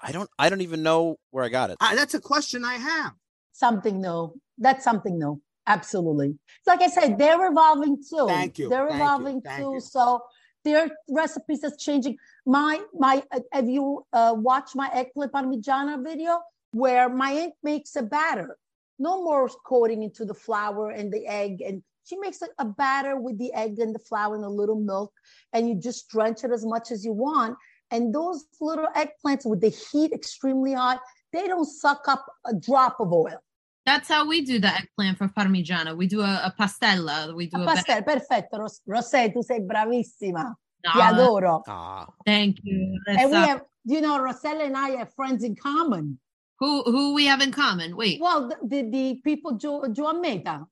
I 0.00 0.10
don't 0.10 0.28
I 0.38 0.48
don't 0.50 0.62
even 0.62 0.82
know 0.82 1.16
where 1.30 1.44
I 1.44 1.48
got 1.48 1.70
it. 1.70 1.76
I, 1.80 1.94
that's 1.94 2.14
a 2.14 2.20
question 2.20 2.64
I 2.64 2.74
have. 2.74 3.12
Something 3.52 4.00
new. 4.00 4.34
That's 4.58 4.82
something 4.82 5.18
new. 5.18 5.40
Absolutely. 5.66 6.38
Like 6.66 6.82
I 6.82 6.88
said, 6.88 7.18
they're 7.18 7.46
evolving 7.46 7.98
too. 7.98 8.26
Thank 8.26 8.58
you. 8.58 8.68
They're 8.68 8.88
Thank 8.88 9.00
evolving 9.00 9.40
Thank 9.42 9.62
too. 9.62 9.74
you. 9.74 9.80
So 9.80 10.22
their 10.64 10.90
recipes 11.08 11.64
is 11.64 11.76
changing. 11.76 12.16
My 12.46 12.80
my 12.94 13.22
have 13.52 13.68
you 13.68 14.06
uh, 14.12 14.34
watched 14.36 14.74
my 14.76 14.90
eggplant 14.92 15.32
parmigiana 15.32 16.02
video 16.02 16.40
where 16.72 17.08
my 17.08 17.30
aunt 17.30 17.54
makes 17.62 17.96
a 17.96 18.02
batter? 18.02 18.56
No 18.98 19.22
more 19.22 19.48
coating 19.66 20.02
into 20.02 20.24
the 20.24 20.34
flour 20.34 20.90
and 20.90 21.12
the 21.12 21.26
egg, 21.26 21.60
and 21.60 21.82
she 22.04 22.16
makes 22.18 22.42
a, 22.42 22.48
a 22.58 22.64
batter 22.64 23.16
with 23.16 23.38
the 23.38 23.52
egg 23.52 23.78
and 23.78 23.94
the 23.94 23.98
flour 23.98 24.34
and 24.34 24.44
a 24.44 24.48
little 24.48 24.78
milk, 24.78 25.12
and 25.52 25.68
you 25.68 25.74
just 25.74 26.08
drench 26.08 26.44
it 26.44 26.50
as 26.50 26.64
much 26.64 26.90
as 26.90 27.04
you 27.04 27.12
want. 27.12 27.56
And 27.90 28.14
those 28.14 28.44
little 28.60 28.88
eggplants 28.96 29.44
with 29.44 29.60
the 29.60 29.68
heat 29.68 30.12
extremely 30.12 30.72
hot, 30.72 31.00
they 31.32 31.46
don't 31.46 31.66
suck 31.66 32.04
up 32.08 32.24
a 32.46 32.54
drop 32.54 33.00
of 33.00 33.12
oil. 33.12 33.42
That's 33.84 34.08
how 34.08 34.26
we 34.28 34.42
do 34.42 34.58
the 34.60 34.68
eggplant 34.68 35.18
for 35.18 35.28
parmigiana. 35.28 35.96
We 35.96 36.06
do 36.06 36.20
a, 36.20 36.40
a 36.44 36.54
pastella. 36.58 37.34
We 37.34 37.46
do 37.48 37.58
A 37.58 37.62
a, 37.64 37.66
pastel, 37.66 38.02
perfetto. 38.02 38.58
Ros- 38.58 38.80
Rosé, 38.88 39.32
tu 39.32 39.42
sei 39.42 39.60
bravissima. 39.60 40.54
Ti 40.84 40.90
Ah, 40.94 41.12
adoro. 41.12 41.62
Ah, 41.68 42.06
Thank 42.24 42.58
you. 42.62 42.98
And 43.08 43.30
we 43.30 43.36
uh, 43.36 43.46
have, 43.46 43.62
you 43.84 44.00
know, 44.00 44.18
Rossella 44.20 44.66
and 44.66 44.76
I 44.76 44.90
have 44.90 45.12
friends 45.14 45.42
in 45.44 45.54
common. 45.56 46.18
who 46.60 46.82
who 46.84 47.14
we 47.14 47.26
have 47.26 47.40
in 47.42 47.50
common? 47.50 47.96
Wait. 47.96 48.20
Well, 48.20 48.48
the, 48.48 48.56
the, 48.62 48.82
the 48.90 49.20
people, 49.24 49.52
Jo 49.58 49.84
Joan 49.92 50.20
Meta, 50.20 50.64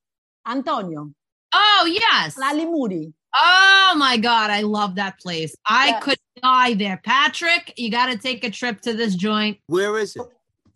Antonio, 0.46 1.10
Oh 1.52 1.88
yes. 1.90 2.38
La 2.38 2.52
Limuri. 2.52 3.12
Oh 3.34 3.94
my 3.96 4.16
god, 4.16 4.50
I 4.50 4.62
love 4.62 4.94
that 4.96 5.18
place. 5.20 5.54
I 5.66 5.88
Yes. 5.88 6.02
could 6.04 6.18
die 6.42 6.74
there. 6.74 7.00
Patrick, 7.04 7.74
you 7.76 7.90
got 7.90 8.06
to 8.06 8.16
take 8.18 8.44
a 8.44 8.50
trip 8.50 8.80
to 8.82 8.92
this 8.94 9.14
joint. 9.16 9.58
Where 9.66 9.98
is 9.98 10.14
it? 10.16 10.22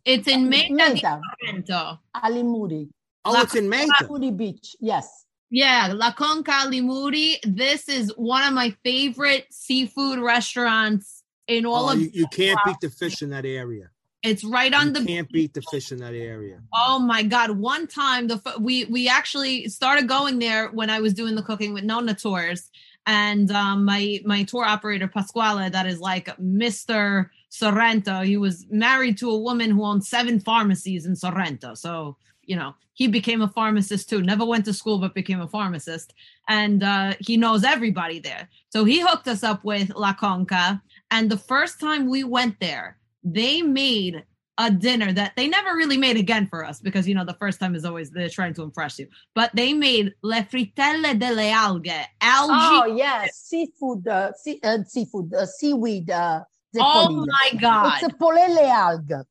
It's 0.04 0.28
in 0.28 0.48
Meta 0.48 0.68
di 0.68 0.74
Meta, 0.74 1.20
Sorrento. 1.40 1.98
Alimuri. 2.14 2.88
Oh, 3.24 3.32
La- 3.32 3.42
it's 3.42 3.54
in 3.54 3.68
Meta. 3.68 3.92
Alimuri 4.00 4.36
Beach, 4.36 4.76
yes. 4.80 5.24
Yeah, 5.50 5.92
La 5.94 6.12
Conca 6.12 6.66
Limuri. 6.66 7.36
This 7.44 7.88
is 7.88 8.12
one 8.16 8.42
of 8.46 8.52
my 8.52 8.74
favorite 8.84 9.46
seafood 9.50 10.18
restaurants 10.18 11.22
in 11.46 11.64
all 11.64 11.88
Oh, 11.88 11.92
of 11.92 12.00
you, 12.00 12.10
you 12.12 12.26
can't 12.28 12.58
beat 12.64 12.80
the 12.80 12.90
fish 12.90 13.22
in 13.22 13.30
that 13.30 13.44
area. 13.44 13.90
It's 14.22 14.42
right 14.42 14.72
on 14.72 14.86
You 14.86 14.92
the 14.92 15.04
can't 15.04 15.30
beat 15.30 15.52
the 15.52 15.62
fish 15.70 15.92
in 15.92 15.98
that 15.98 16.14
area. 16.14 16.60
Oh 16.72 16.98
my 16.98 17.22
god! 17.22 17.50
One 17.50 17.86
time, 17.86 18.26
the 18.26 18.40
we 18.58 18.86
we 18.86 19.06
actually 19.06 19.68
started 19.68 20.08
going 20.08 20.38
there 20.38 20.70
when 20.70 20.88
I 20.88 21.00
was 21.00 21.12
doing 21.12 21.34
the 21.34 21.42
cooking 21.42 21.74
with 21.74 21.84
Nonna 21.84 22.14
Tours, 22.14 22.70
and 23.04 23.50
um, 23.50 23.84
my 23.84 24.20
my 24.24 24.44
tour 24.44 24.64
operator 24.64 25.08
Pasquale, 25.08 25.68
that 25.68 25.86
is 25.86 26.00
like 26.00 26.38
Mister 26.38 27.30
Sorrento. 27.54 28.22
He 28.22 28.36
was 28.36 28.66
married 28.68 29.16
to 29.18 29.30
a 29.30 29.38
woman 29.38 29.70
who 29.70 29.84
owned 29.84 30.04
seven 30.04 30.40
pharmacies 30.40 31.06
in 31.06 31.14
Sorrento, 31.14 31.74
so 31.74 32.16
you 32.42 32.56
know 32.56 32.74
he 32.94 33.06
became 33.06 33.42
a 33.42 33.48
pharmacist 33.48 34.08
too. 34.08 34.22
Never 34.22 34.44
went 34.44 34.64
to 34.64 34.72
school, 34.72 34.98
but 34.98 35.14
became 35.14 35.40
a 35.40 35.48
pharmacist, 35.48 36.14
and 36.48 36.82
uh, 36.82 37.14
he 37.20 37.36
knows 37.36 37.62
everybody 37.62 38.18
there. 38.18 38.48
So 38.70 38.84
he 38.84 39.00
hooked 39.00 39.28
us 39.28 39.44
up 39.44 39.64
with 39.64 39.94
La 39.94 40.14
Conca, 40.14 40.82
and 41.12 41.30
the 41.30 41.36
first 41.36 41.78
time 41.78 42.10
we 42.10 42.24
went 42.24 42.58
there, 42.58 42.98
they 43.22 43.62
made 43.62 44.24
a 44.58 44.70
dinner 44.70 45.12
that 45.12 45.32
they 45.36 45.48
never 45.48 45.74
really 45.74 45.96
made 45.96 46.16
again 46.16 46.46
for 46.46 46.64
us 46.64 46.78
because 46.80 47.08
you 47.08 47.14
know 47.14 47.24
the 47.24 47.34
first 47.34 47.58
time 47.60 47.74
is 47.74 47.84
always 47.84 48.10
they're 48.10 48.28
trying 48.28 48.54
to 48.54 48.62
impress 48.62 48.98
you. 48.98 49.06
But 49.34 49.50
they 49.54 49.72
made 49.74 50.12
le 50.22 50.42
frittelle 50.42 51.18
delle 51.18 51.52
alghe, 51.52 52.04
algae. 52.20 52.82
Oh, 52.82 52.94
yes. 52.96 53.36
Seafood, 53.36 54.08
uh, 54.08 54.32
sea, 54.32 54.60
uh, 54.62 54.78
seafood, 54.84 55.32
uh, 55.34 55.46
seaweed, 55.46 56.10
uh, 56.10 56.44
Oh 56.80 57.08
zepolille. 57.08 57.26
my 57.26 57.58
god. 57.60 58.02
It's 58.02 58.12
a 58.12 58.16
polele 58.16 58.70
alga. 58.70 59.24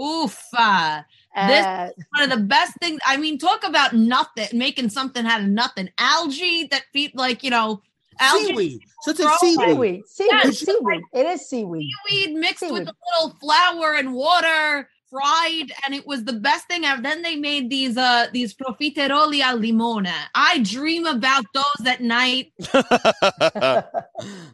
Oof. 0.00 0.38
uh, 0.56 1.02
This- 1.46 1.66
Uh, 1.66 1.90
one 2.16 2.22
of 2.24 2.30
the 2.30 2.44
best 2.44 2.72
things. 2.80 3.00
I 3.06 3.16
mean, 3.16 3.38
talk 3.38 3.62
about 3.64 3.92
nothing, 3.92 4.48
making 4.52 4.90
something 4.90 5.24
out 5.26 5.40
of 5.40 5.46
nothing. 5.48 5.90
Algae 5.98 6.66
that 6.70 6.82
feed 6.92 7.12
like, 7.14 7.42
you 7.44 7.50
know, 7.50 7.82
algae 8.20 8.46
Seaweed. 8.46 8.80
So 9.02 9.10
it's 9.12 9.20
Grow 9.20 9.34
a 9.34 9.38
seaweed. 9.38 9.58
seaweed. 9.68 10.02
Seaweed. 10.06 10.30
Yes. 10.32 10.58
Seaweed. 10.58 11.02
It 11.12 11.26
is 11.26 11.48
seaweed. 11.48 11.90
seaweed 12.08 12.34
mixed 12.34 12.62
with 12.70 12.88
a 12.88 12.94
little 13.06 13.36
flour 13.40 13.94
and 13.94 14.12
water 14.14 14.88
fried 15.10 15.72
and 15.86 15.94
it 15.94 16.06
was 16.06 16.24
the 16.24 16.34
best 16.34 16.66
thing 16.68 16.84
ever 16.84 17.00
then 17.00 17.22
they 17.22 17.34
made 17.34 17.70
these 17.70 17.96
uh 17.96 18.26
these 18.34 18.52
profiteroli 18.52 19.40
al 19.40 19.56
limone 19.58 20.12
i 20.34 20.58
dream 20.58 21.06
about 21.06 21.46
those 21.54 21.86
at 21.86 22.02
night 22.02 22.52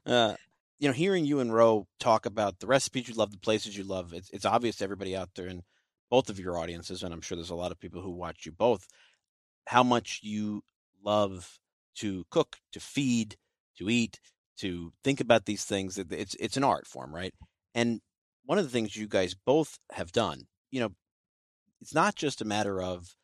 uh, 0.07 0.35
you 0.79 0.89
know, 0.89 0.95
hearing 0.95 1.25
you 1.25 1.41
and 1.41 1.55
Ro 1.55 1.87
talk 2.01 2.27
about 2.27 2.59
the 2.59 2.67
recipes 2.67 3.09
you 3.09 3.15
love, 3.15 3.31
the 3.31 3.39
places 3.39 3.77
you 3.77 3.85
love, 3.85 4.13
it's, 4.13 4.31
it's 4.31 4.45
obvious 4.45 4.77
to 4.77 4.85
everybody 4.85 5.17
out 5.17 5.31
there 5.35 5.47
in 5.47 5.63
both 6.11 6.29
of 6.29 6.39
your 6.39 6.59
audiences, 6.59 7.03
and 7.03 7.13
I'm 7.13 7.21
sure 7.21 7.37
there's 7.37 7.51
a 7.51 7.55
lot 7.55 7.73
of 7.73 7.81
people 7.81 8.03
who 8.03 8.11
watch 8.11 8.47
you 8.47 8.53
both, 8.53 8.87
how 9.67 9.83
much 9.83 10.21
you 10.23 10.63
love 11.05 11.59
to 11.97 12.25
cook, 12.31 12.57
to 12.73 12.81
feed, 12.81 13.37
to 13.79 13.89
eat, 13.89 14.21
to 14.59 14.93
think 15.03 15.21
about 15.21 15.47
these 15.47 15.65
things. 15.65 15.99
It's 15.99 16.35
it's 16.37 16.57
an 16.57 16.65
art 16.65 16.87
form, 16.87 17.15
right? 17.15 17.35
And 17.75 18.01
one 18.45 18.59
of 18.59 18.65
the 18.65 18.71
things 18.71 18.97
you 18.97 19.09
guys 19.09 19.35
both 19.35 19.79
have 19.93 20.13
done, 20.13 20.47
you 20.71 20.81
know, 20.81 20.93
it's 21.81 21.95
not 21.95 22.15
just 22.15 22.41
a 22.41 22.45
matter 22.45 22.81
of 22.81 23.15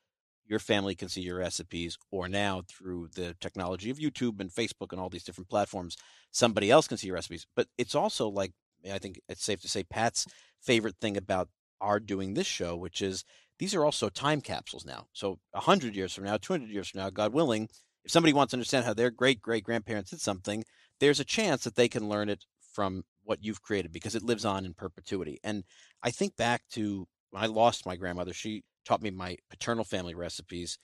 your 0.50 0.58
family 0.58 0.96
can 0.96 1.08
see 1.08 1.20
your 1.20 1.38
recipes, 1.38 1.96
or 2.10 2.28
now 2.28 2.62
through 2.68 3.08
the 3.14 3.36
technology 3.40 3.88
of 3.88 3.98
YouTube 3.98 4.40
and 4.40 4.50
Facebook 4.50 4.90
and 4.90 5.00
all 5.00 5.08
these 5.08 5.22
different 5.22 5.48
platforms, 5.48 5.96
somebody 6.32 6.70
else 6.70 6.88
can 6.88 6.96
see 6.96 7.06
your 7.06 7.14
recipes. 7.14 7.46
But 7.54 7.68
it's 7.78 7.94
also 7.94 8.28
like 8.28 8.52
I 8.92 8.98
think 8.98 9.20
it's 9.28 9.44
safe 9.44 9.60
to 9.62 9.68
say 9.68 9.84
Pat's 9.84 10.26
favorite 10.60 10.96
thing 11.00 11.16
about 11.16 11.48
our 11.80 12.00
doing 12.00 12.34
this 12.34 12.48
show, 12.48 12.76
which 12.76 13.00
is 13.00 13.24
these 13.58 13.74
are 13.74 13.84
also 13.84 14.08
time 14.08 14.40
capsules 14.40 14.84
now. 14.84 15.06
So 15.12 15.38
a 15.54 15.60
hundred 15.60 15.94
years 15.94 16.12
from 16.12 16.24
now, 16.24 16.36
two 16.36 16.52
hundred 16.52 16.70
years 16.70 16.88
from 16.88 17.00
now, 17.00 17.10
God 17.10 17.32
willing, 17.32 17.68
if 18.04 18.10
somebody 18.10 18.32
wants 18.32 18.50
to 18.50 18.56
understand 18.56 18.84
how 18.84 18.94
their 18.94 19.10
great 19.10 19.40
great 19.40 19.62
grandparents 19.62 20.10
did 20.10 20.20
something, 20.20 20.64
there's 20.98 21.20
a 21.20 21.24
chance 21.24 21.62
that 21.64 21.76
they 21.76 21.88
can 21.88 22.08
learn 22.08 22.28
it 22.28 22.44
from 22.72 23.04
what 23.22 23.44
you've 23.44 23.62
created 23.62 23.92
because 23.92 24.16
it 24.16 24.22
lives 24.24 24.44
on 24.44 24.64
in 24.64 24.74
perpetuity. 24.74 25.38
And 25.44 25.62
I 26.02 26.10
think 26.10 26.36
back 26.36 26.62
to 26.72 27.06
when 27.30 27.42
I 27.42 27.46
lost 27.46 27.86
my 27.86 27.96
grandmother, 27.96 28.32
she 28.32 28.64
taught 28.84 29.02
me 29.02 29.10
my 29.10 29.36
paternal 29.50 29.84
family 29.84 30.14
recipes, 30.14 30.78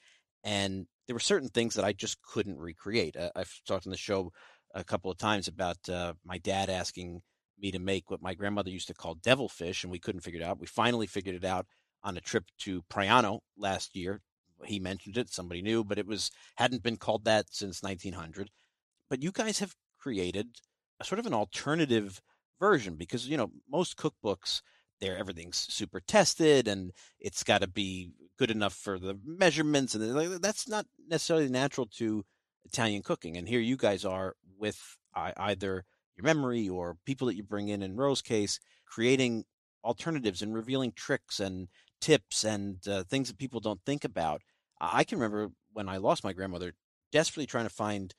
and 0.44 0.86
there 1.06 1.14
were 1.14 1.20
certain 1.20 1.48
things 1.48 1.74
that 1.74 1.84
I 1.84 1.92
just 1.92 2.20
couldn't 2.22 2.58
recreate. 2.58 3.16
Uh, 3.16 3.30
I've 3.36 3.52
talked 3.66 3.86
on 3.86 3.90
the 3.90 3.96
show 3.96 4.32
a 4.74 4.84
couple 4.84 5.10
of 5.10 5.18
times 5.18 5.48
about 5.48 5.88
uh, 5.88 6.14
my 6.24 6.38
dad 6.38 6.68
asking 6.68 7.22
me 7.58 7.70
to 7.70 7.78
make 7.78 8.10
what 8.10 8.22
my 8.22 8.34
grandmother 8.34 8.70
used 8.70 8.88
to 8.88 8.94
call 8.94 9.14
devilfish, 9.14 9.82
and 9.82 9.90
we 9.90 9.98
couldn't 9.98 10.20
figure 10.20 10.40
it 10.40 10.44
out. 10.44 10.60
We 10.60 10.66
finally 10.66 11.06
figured 11.06 11.36
it 11.36 11.44
out 11.44 11.66
on 12.02 12.16
a 12.16 12.20
trip 12.20 12.44
to 12.60 12.82
Praiano 12.90 13.40
last 13.56 13.96
year. 13.96 14.20
He 14.64 14.78
mentioned 14.78 15.16
it, 15.16 15.30
somebody 15.30 15.62
knew, 15.62 15.84
but 15.84 15.98
it 15.98 16.06
was 16.06 16.30
hadn't 16.56 16.82
been 16.82 16.96
called 16.96 17.24
that 17.24 17.46
since 17.50 17.82
1900. 17.82 18.50
But 19.08 19.22
you 19.22 19.32
guys 19.32 19.58
have 19.58 19.74
created 19.98 20.48
a 21.00 21.04
sort 21.04 21.18
of 21.18 21.26
an 21.26 21.34
alternative 21.34 22.20
version 22.58 22.96
because 22.96 23.28
you 23.28 23.36
know 23.36 23.50
most 23.70 23.96
cookbooks 23.96 24.62
there 25.00 25.16
everything's 25.16 25.58
super 25.58 26.00
tested 26.00 26.68
and 26.68 26.92
it's 27.20 27.44
got 27.44 27.60
to 27.60 27.68
be 27.68 28.10
good 28.38 28.50
enough 28.50 28.74
for 28.74 28.98
the 28.98 29.18
measurements 29.24 29.94
and 29.94 30.14
like, 30.14 30.40
that's 30.40 30.68
not 30.68 30.86
necessarily 31.08 31.48
natural 31.48 31.86
to 31.86 32.24
Italian 32.64 33.02
cooking. 33.02 33.36
And 33.36 33.48
here 33.48 33.60
you 33.60 33.76
guys 33.76 34.04
are 34.04 34.34
with 34.58 34.98
uh, 35.14 35.32
either 35.36 35.84
your 36.16 36.24
memory 36.24 36.68
or 36.68 36.96
people 37.04 37.26
that 37.28 37.36
you 37.36 37.42
bring 37.42 37.68
in 37.68 37.82
in 37.82 37.96
Rose's 37.96 38.22
case, 38.22 38.60
creating 38.86 39.44
alternatives 39.84 40.42
and 40.42 40.54
revealing 40.54 40.92
tricks 40.92 41.40
and 41.40 41.68
tips 42.00 42.44
and 42.44 42.86
uh, 42.88 43.04
things 43.04 43.28
that 43.28 43.38
people 43.38 43.60
don't 43.60 43.80
think 43.86 44.04
about. 44.04 44.42
I 44.80 45.04
can 45.04 45.18
remember 45.18 45.52
when 45.72 45.88
I 45.88 45.96
lost 45.96 46.24
my 46.24 46.32
grandmother, 46.32 46.74
desperately 47.12 47.46
trying 47.46 47.68
to 47.68 47.74
find 47.74 48.14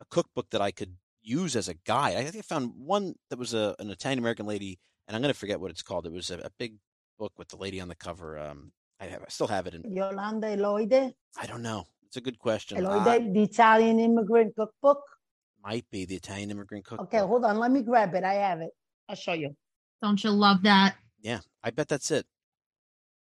a 0.00 0.04
cookbook 0.04 0.50
that 0.50 0.60
I 0.60 0.70
could 0.70 0.96
use 1.22 1.56
as 1.56 1.68
a 1.68 1.74
guide. 1.74 2.16
I 2.16 2.24
think 2.24 2.36
I 2.36 2.42
found 2.42 2.72
one 2.76 3.14
that 3.30 3.38
was 3.38 3.54
a, 3.54 3.74
an 3.78 3.90
Italian 3.90 4.18
American 4.18 4.46
lady, 4.46 4.78
and 5.12 5.16
I'm 5.16 5.22
going 5.22 5.32
to 5.34 5.38
forget 5.38 5.60
what 5.60 5.70
it's 5.70 5.82
called. 5.82 6.06
It 6.06 6.12
was 6.12 6.30
a, 6.30 6.38
a 6.38 6.50
big 6.58 6.76
book 7.18 7.32
with 7.36 7.48
the 7.48 7.56
lady 7.56 7.82
on 7.82 7.88
the 7.88 7.94
cover. 7.94 8.38
Um, 8.38 8.72
I 8.98 9.04
have, 9.04 9.20
I 9.20 9.26
still 9.28 9.46
have 9.46 9.66
it, 9.66 9.74
in 9.74 9.94
Yolanda 9.94 10.46
Eloide. 10.56 11.12
I 11.38 11.46
don't 11.46 11.60
know. 11.60 11.84
It's 12.06 12.16
a 12.16 12.22
good 12.22 12.38
question. 12.38 12.78
Eloide, 12.78 13.06
I- 13.06 13.18
the 13.30 13.42
Italian 13.42 14.00
immigrant 14.00 14.54
cookbook. 14.56 15.02
might 15.62 15.84
be 15.90 16.06
the 16.06 16.14
Italian 16.14 16.50
immigrant 16.50 16.86
cookbook. 16.86 17.08
Okay, 17.08 17.18
hold 17.18 17.44
on. 17.44 17.58
Let 17.58 17.70
me 17.70 17.82
grab 17.82 18.14
it. 18.14 18.24
I 18.24 18.34
have 18.34 18.62
it. 18.62 18.70
I'll 19.06 19.14
show 19.14 19.34
you. 19.34 19.54
don't 20.00 20.22
you 20.24 20.30
love 20.30 20.62
that 20.62 20.96
Yeah, 21.20 21.40
I 21.62 21.70
bet 21.70 21.88
that's 21.88 22.10
it. 22.10 22.24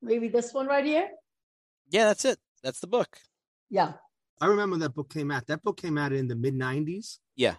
Maybe 0.04 0.28
this 0.28 0.54
one 0.54 0.68
right 0.68 0.86
here. 0.86 1.10
Yeah, 1.90 2.06
that's 2.06 2.24
it. 2.26 2.38
That's 2.62 2.82
the 2.82 2.88
book. 2.88 3.18
Yeah. 3.72 3.94
I 4.40 4.46
remember 4.46 4.78
that 4.78 4.94
book 4.94 5.12
came 5.12 5.32
out. 5.32 5.48
That 5.48 5.64
book 5.64 5.78
came 5.82 5.98
out 5.98 6.14
in 6.14 6.28
the 6.28 6.36
mid 6.36 6.54
'90s. 6.54 7.18
Yeah. 7.36 7.56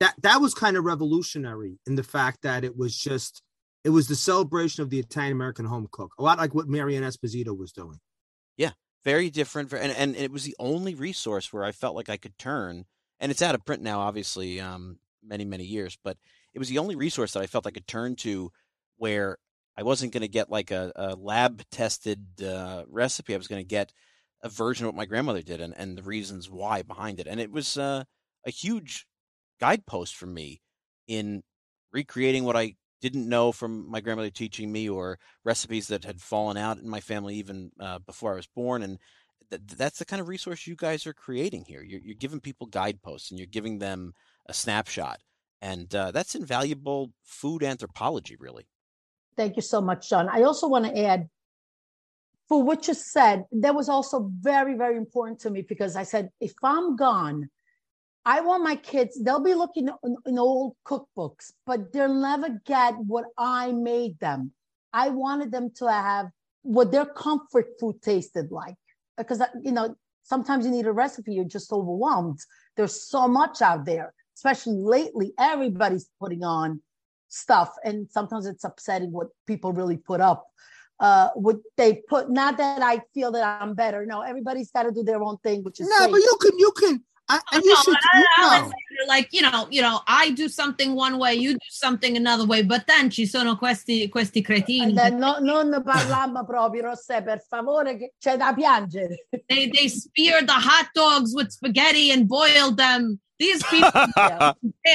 That 0.00 0.14
that 0.22 0.40
was 0.40 0.54
kind 0.54 0.76
of 0.78 0.84
revolutionary 0.84 1.78
in 1.86 1.96
the 1.96 2.02
fact 2.02 2.42
that 2.42 2.64
it 2.64 2.76
was 2.76 2.96
just 2.96 3.42
it 3.84 3.90
was 3.90 4.08
the 4.08 4.16
celebration 4.16 4.82
of 4.82 4.90
the 4.90 4.98
Italian 4.98 5.32
American 5.32 5.64
home 5.64 5.88
cook, 5.90 6.12
a 6.18 6.22
lot 6.22 6.38
like 6.38 6.54
what 6.54 6.68
Mary 6.68 6.96
Ann 6.96 7.02
Esposito 7.02 7.56
was 7.56 7.72
doing. 7.72 7.98
Yeah, 8.56 8.72
very 9.04 9.30
different, 9.30 9.72
and, 9.72 9.92
and 9.92 10.16
it 10.16 10.32
was 10.32 10.44
the 10.44 10.56
only 10.58 10.94
resource 10.94 11.52
where 11.52 11.64
I 11.64 11.72
felt 11.72 11.96
like 11.96 12.08
I 12.08 12.16
could 12.16 12.38
turn. 12.38 12.84
And 13.20 13.32
it's 13.32 13.42
out 13.42 13.54
of 13.54 13.64
print 13.64 13.82
now, 13.82 14.00
obviously, 14.00 14.60
um, 14.60 14.98
many 15.24 15.44
many 15.44 15.64
years. 15.64 15.98
But 16.02 16.16
it 16.54 16.58
was 16.58 16.68
the 16.68 16.78
only 16.78 16.96
resource 16.96 17.32
that 17.32 17.42
I 17.42 17.46
felt 17.46 17.66
I 17.66 17.72
could 17.72 17.86
turn 17.86 18.16
to 18.16 18.50
where 18.96 19.38
I 19.76 19.82
wasn't 19.82 20.12
going 20.12 20.22
to 20.22 20.28
get 20.28 20.50
like 20.50 20.70
a, 20.70 20.92
a 20.96 21.14
lab 21.14 21.62
tested 21.70 22.42
uh, 22.42 22.84
recipe. 22.88 23.34
I 23.34 23.38
was 23.38 23.48
going 23.48 23.62
to 23.62 23.68
get 23.68 23.92
a 24.42 24.48
version 24.48 24.86
of 24.86 24.88
what 24.88 24.98
my 24.98 25.06
grandmother 25.06 25.42
did 25.42 25.60
and, 25.60 25.74
and 25.76 25.96
the 25.96 26.02
reasons 26.02 26.50
why 26.50 26.82
behind 26.82 27.20
it. 27.20 27.26
And 27.26 27.40
it 27.40 27.50
was 27.50 27.76
uh, 27.76 28.04
a 28.46 28.50
huge 28.50 29.06
guidepost 29.60 30.16
for 30.16 30.26
me 30.26 30.60
in 31.06 31.42
recreating 31.92 32.44
what 32.44 32.56
I 32.56 32.74
didn't 33.00 33.28
know 33.28 33.52
from 33.52 33.90
my 33.90 34.00
grandmother 34.00 34.30
teaching 34.30 34.70
me 34.70 34.88
or 34.88 35.18
recipes 35.44 35.88
that 35.88 36.04
had 36.04 36.20
fallen 36.20 36.56
out 36.56 36.78
in 36.78 36.88
my 36.88 37.00
family 37.00 37.36
even 37.36 37.70
uh, 37.80 37.98
before 38.00 38.32
I 38.32 38.36
was 38.36 38.46
born. 38.46 38.82
And 38.82 38.98
th- 39.50 39.62
that's 39.76 39.98
the 39.98 40.04
kind 40.04 40.20
of 40.20 40.28
resource 40.28 40.66
you 40.66 40.76
guys 40.76 41.06
are 41.06 41.12
creating 41.12 41.64
here. 41.66 41.82
You're, 41.82 42.00
you're 42.00 42.14
giving 42.14 42.40
people 42.40 42.66
guideposts 42.66 43.30
and 43.30 43.38
you're 43.38 43.46
giving 43.46 43.78
them 43.78 44.12
a 44.46 44.54
snapshot. 44.54 45.20
And 45.60 45.92
uh, 45.94 46.12
that's 46.12 46.34
invaluable 46.34 47.12
food 47.24 47.62
anthropology, 47.62 48.36
really. 48.38 48.66
Thank 49.36 49.56
you 49.56 49.62
so 49.62 49.80
much, 49.80 50.08
John. 50.08 50.28
I 50.28 50.42
also 50.42 50.68
want 50.68 50.84
to 50.84 51.04
add 51.04 51.28
for 52.48 52.62
what 52.62 52.88
you 52.88 52.94
said, 52.94 53.44
that 53.52 53.74
was 53.74 53.88
also 53.88 54.32
very, 54.40 54.74
very 54.74 54.96
important 54.96 55.38
to 55.40 55.50
me 55.50 55.62
because 55.62 55.96
I 55.96 56.02
said, 56.02 56.30
if 56.40 56.54
I'm 56.62 56.96
gone, 56.96 57.50
I 58.28 58.42
want 58.42 58.62
my 58.62 58.76
kids, 58.76 59.18
they'll 59.18 59.40
be 59.40 59.54
looking 59.54 59.88
in, 60.04 60.16
in 60.26 60.38
old 60.38 60.76
cookbooks, 60.84 61.52
but 61.66 61.94
they'll 61.94 62.12
never 62.12 62.60
get 62.66 62.92
what 62.98 63.24
I 63.38 63.72
made 63.72 64.20
them. 64.20 64.52
I 64.92 65.08
wanted 65.08 65.50
them 65.50 65.70
to 65.76 65.90
have 65.90 66.26
what 66.60 66.92
their 66.92 67.06
comfort 67.06 67.68
food 67.80 68.02
tasted 68.02 68.52
like. 68.52 68.76
Because, 69.16 69.40
you 69.62 69.72
know, 69.72 69.96
sometimes 70.24 70.66
you 70.66 70.70
need 70.70 70.86
a 70.86 70.92
recipe, 70.92 71.32
you're 71.32 71.46
just 71.46 71.72
overwhelmed. 71.72 72.40
There's 72.76 73.00
so 73.00 73.28
much 73.28 73.62
out 73.62 73.86
there, 73.86 74.12
especially 74.36 74.76
lately. 74.76 75.32
Everybody's 75.40 76.10
putting 76.20 76.44
on 76.44 76.82
stuff, 77.28 77.70
and 77.82 78.10
sometimes 78.10 78.44
it's 78.44 78.62
upsetting 78.62 79.10
what 79.10 79.28
people 79.46 79.72
really 79.72 79.96
put 79.96 80.20
up. 80.20 80.46
Uh, 81.00 81.30
what 81.34 81.56
they 81.78 82.02
put, 82.10 82.28
not 82.28 82.58
that 82.58 82.82
I 82.82 83.00
feel 83.14 83.32
that 83.32 83.62
I'm 83.62 83.72
better. 83.72 84.04
No, 84.04 84.20
everybody's 84.20 84.70
got 84.70 84.82
to 84.82 84.92
do 84.92 85.02
their 85.02 85.22
own 85.22 85.38
thing, 85.38 85.62
which 85.62 85.80
is 85.80 85.88
No, 85.88 85.96
great. 85.96 86.10
but 86.10 86.18
you 86.18 86.36
can 86.42 86.58
you 86.58 86.72
can 86.72 87.04
I, 87.30 87.36
oh, 87.38 87.40
and 87.56 87.62
you 87.64 87.74
No, 87.74 87.82
should 87.82 87.94
I- 87.94 88.18
you 88.18 88.24
know. 88.42 88.62
would 88.62 88.70
say 88.70 88.76
you're 88.90 89.06
like 89.06 89.28
you 89.32 89.42
know 89.42 89.66
you 89.70 89.82
know 89.82 90.00
I 90.06 90.30
do 90.30 90.48
something 90.48 90.94
one 90.94 91.18
way 91.18 91.34
you 91.34 91.52
do 91.54 91.58
something 91.68 92.16
another 92.16 92.46
way 92.46 92.62
but 92.62 92.86
then 92.86 93.10
ci 93.10 93.26
sono 93.26 93.56
questi 93.56 94.08
questi 94.08 94.42
cretini 94.42 94.92
no- 94.92 95.38
non 95.40 95.82
parliamo 95.84 96.44
proprio, 96.44 96.82
Rossè, 96.84 97.22
per 97.22 97.40
favore, 97.48 97.96
che 97.98 98.12
c'è 98.18 98.36
da 98.36 98.52
piangere. 98.54 99.26
they 99.48 99.68
they 99.70 99.88
spear 99.88 100.44
the 100.44 100.52
hot 100.52 100.88
dogs 100.94 101.34
with 101.34 101.50
spaghetti 101.50 102.10
and 102.10 102.26
boil 102.26 102.74
them 102.74 103.18
these 103.38 103.62
people 103.70 104.06
Yeah. 104.16 104.52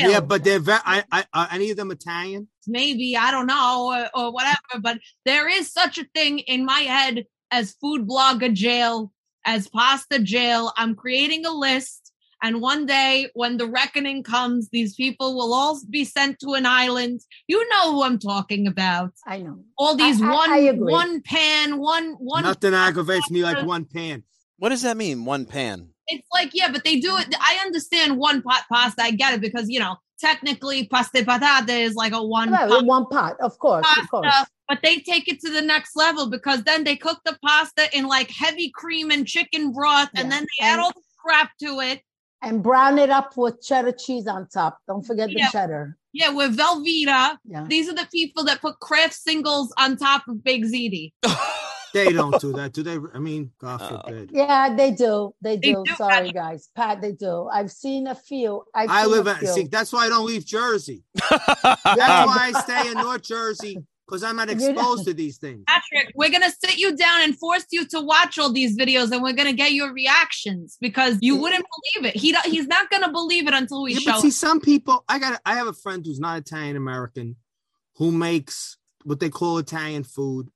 Yeah, 0.10 0.20
but 0.22 0.44
they're 0.44 0.60
very. 0.60 0.82
I, 0.86 1.04
I, 1.12 1.26
are 1.34 1.48
any 1.52 1.70
of 1.70 1.78
them 1.78 1.92
Italian? 1.92 2.48
maybe 2.68 3.16
I 3.16 3.30
don't 3.32 3.46
know 3.48 3.92
or, 3.94 4.10
or 4.14 4.34
whatever. 4.34 4.82
But 4.82 4.98
there 5.24 5.48
is 5.48 5.72
such 5.72 5.98
a 5.98 6.06
thing 6.16 6.40
in 6.40 6.66
my 6.66 6.80
head 6.82 7.26
as 7.52 7.74
food 7.80 8.08
blogger 8.08 8.52
jail, 8.52 9.12
as 9.46 9.68
pasta 9.70 10.20
jail. 10.20 10.74
I'm 10.76 10.96
creating 10.96 11.46
a 11.46 11.52
list. 11.52 12.03
And 12.44 12.60
one 12.60 12.86
day 12.86 13.30
when 13.36 13.56
the 13.56 13.66
reckoning 13.66 14.22
comes, 14.22 14.68
these 14.70 14.96
people 14.96 15.34
will 15.34 15.54
all 15.54 15.80
be 15.90 16.04
sent 16.04 16.40
to 16.42 16.54
an 16.56 16.66
island. 16.66 17.22
You 17.48 17.68
know 17.70 17.94
who 17.94 18.04
I'm 18.04 18.20
talking 18.20 18.68
about. 18.68 19.14
I 19.26 19.38
know. 19.38 19.64
All 19.78 19.96
these 19.96 20.22
I- 20.22 20.28
I- 20.28 20.32
one 20.36 20.52
I 20.52 20.58
agree. 20.58 20.92
one 20.92 21.22
pan, 21.22 21.78
one 21.80 22.16
one 22.20 22.44
Nothing 22.44 22.74
aggravates 22.74 23.32
me 23.32 23.44
like 23.44 23.66
one 23.66 23.86
pan. 23.86 24.24
What 24.58 24.70
does 24.70 24.82
that 24.82 24.98
mean? 24.98 25.24
One 25.26 25.46
pan. 25.46 25.90
it's 26.08 26.28
like, 26.34 26.52
yeah, 26.54 26.70
but 26.70 26.84
they 26.84 27.00
do 27.00 27.16
it. 27.16 27.34
I 27.40 27.60
understand 27.66 28.18
one 28.18 28.42
pot 28.42 28.64
pasta. 28.70 29.02
I 29.04 29.12
get 29.12 29.34
it 29.34 29.40
because, 29.40 29.70
you 29.70 29.80
know, 29.80 29.96
technically 30.20 30.86
pasta 30.88 31.24
patate 31.24 31.80
is 31.80 31.96
like 31.96 32.12
a 32.12 32.22
one 32.22 32.52
Right, 32.52 32.68
pot 32.68 32.86
one 32.86 33.06
pot, 33.06 33.40
of 33.40 33.58
course, 33.58 33.88
of 33.98 34.10
course. 34.10 34.36
but 34.68 34.80
they 34.84 34.98
take 35.00 35.30
it 35.30 35.40
to 35.42 35.50
the 35.50 35.62
next 35.62 35.96
level 35.96 36.30
because 36.30 36.64
then 36.64 36.84
they 36.84 36.98
cook 36.98 37.20
the 37.24 37.38
pasta 37.42 37.88
in 37.98 38.06
like 38.06 38.30
heavy 38.30 38.70
cream 38.76 39.12
and 39.12 39.26
chicken 39.26 39.72
broth, 39.72 40.10
and 40.14 40.30
then 40.30 40.44
they 40.44 40.66
add 40.66 40.80
all 40.80 40.92
the 40.92 41.02
crap 41.24 41.52
to 41.62 41.80
it. 41.80 42.02
And 42.44 42.62
brown 42.62 42.98
it 43.00 43.10
up 43.10 43.38
with 43.38 43.62
cheddar 43.64 43.94
cheese 43.94 44.28
on 44.28 44.48
top. 44.50 44.78
Don't 44.88 45.04
forget 45.06 45.30
the 45.30 45.36
Yeah. 45.40 45.50
cheddar. 45.50 45.98
Yeah, 46.12 46.30
with 46.30 46.56
Velveeta. 46.58 47.38
Yeah. 47.46 47.66
These 47.68 47.90
are 47.90 47.96
the 47.96 48.08
people 48.12 48.44
that 48.44 48.62
put 48.62 48.80
Kraft 48.80 49.16
singles 49.16 49.74
on 49.80 49.98
top 49.98 50.28
of 50.28 50.44
Big 50.44 50.66
Ziti. 50.66 51.12
They 51.94 52.12
don't 52.12 52.42
do 52.42 52.52
that, 52.54 52.74
do 52.74 52.82
they? 52.82 52.98
I 53.14 53.20
mean, 53.20 53.52
God 53.60 53.78
forbid. 53.78 54.32
Yeah, 54.34 54.76
they 54.76 54.90
do. 54.90 55.36
They 55.42 55.58
They 55.58 55.74
do. 55.74 55.84
do, 55.86 55.96
Sorry, 55.96 56.32
Pat. 56.32 56.34
guys. 56.34 56.70
Pat, 56.76 57.02
they 57.02 57.12
do. 57.12 57.48
I've 57.54 57.72
seen 57.72 58.08
a 58.08 58.16
few. 58.16 58.64
I've 58.74 58.90
I 58.90 59.06
live 59.06 59.28
a 59.28 59.36
at 59.36 59.48
see. 59.48 59.68
That's 59.68 59.94
why 59.94 60.08
I 60.08 60.10
don't 60.10 60.26
leave 60.26 60.44
Jersey. 60.44 61.04
That's 61.30 61.78
why 61.86 62.52
I 62.52 62.62
stay 62.64 62.88
in 62.90 62.96
North 62.96 63.22
Jersey 63.22 63.84
because 64.08 64.24
I'm 64.24 64.36
not 64.36 64.50
exposed 64.50 65.06
to 65.06 65.14
these 65.14 65.38
things. 65.38 65.64
Patrick, 65.68 66.12
we're 66.16 66.30
gonna 66.30 66.52
sit 66.52 66.78
you 66.78 66.96
down 66.96 67.22
and 67.22 67.38
force 67.38 67.66
you 67.72 67.88
to 67.88 68.02
watch 68.02 68.38
all 68.38 68.52
these 68.52 68.78
videos, 68.78 69.12
and 69.12 69.24
we're 69.24 69.34
gonna 69.34 69.54
get 69.54 69.74
your 69.74 69.94
reactions 69.94 70.78
because 70.82 71.18
you 71.22 71.38
wouldn't 71.38 71.66
believe 71.96 72.14
it. 72.14 72.20
He 72.20 72.36
he's 72.46 72.68
not 72.68 72.90
gonna 72.90 73.12
believe 73.12 73.48
it 73.48 73.54
until 73.54 73.84
we 73.84 73.94
Yeah, 73.94 74.00
show. 74.00 74.12
but 74.14 74.22
see, 74.22 74.32
some 74.32 74.60
people. 74.60 75.04
I 75.08 75.20
got. 75.20 75.42
I 75.46 75.56
have 75.56 75.68
a 75.68 75.74
friend 75.74 76.06
who's 76.06 76.20
not 76.20 76.38
Italian 76.40 76.76
American, 76.76 77.38
who 77.98 78.12
makes 78.12 78.78
what 79.04 79.20
they 79.20 79.30
call 79.30 79.58
Italian 79.58 80.04
food, 80.04 80.50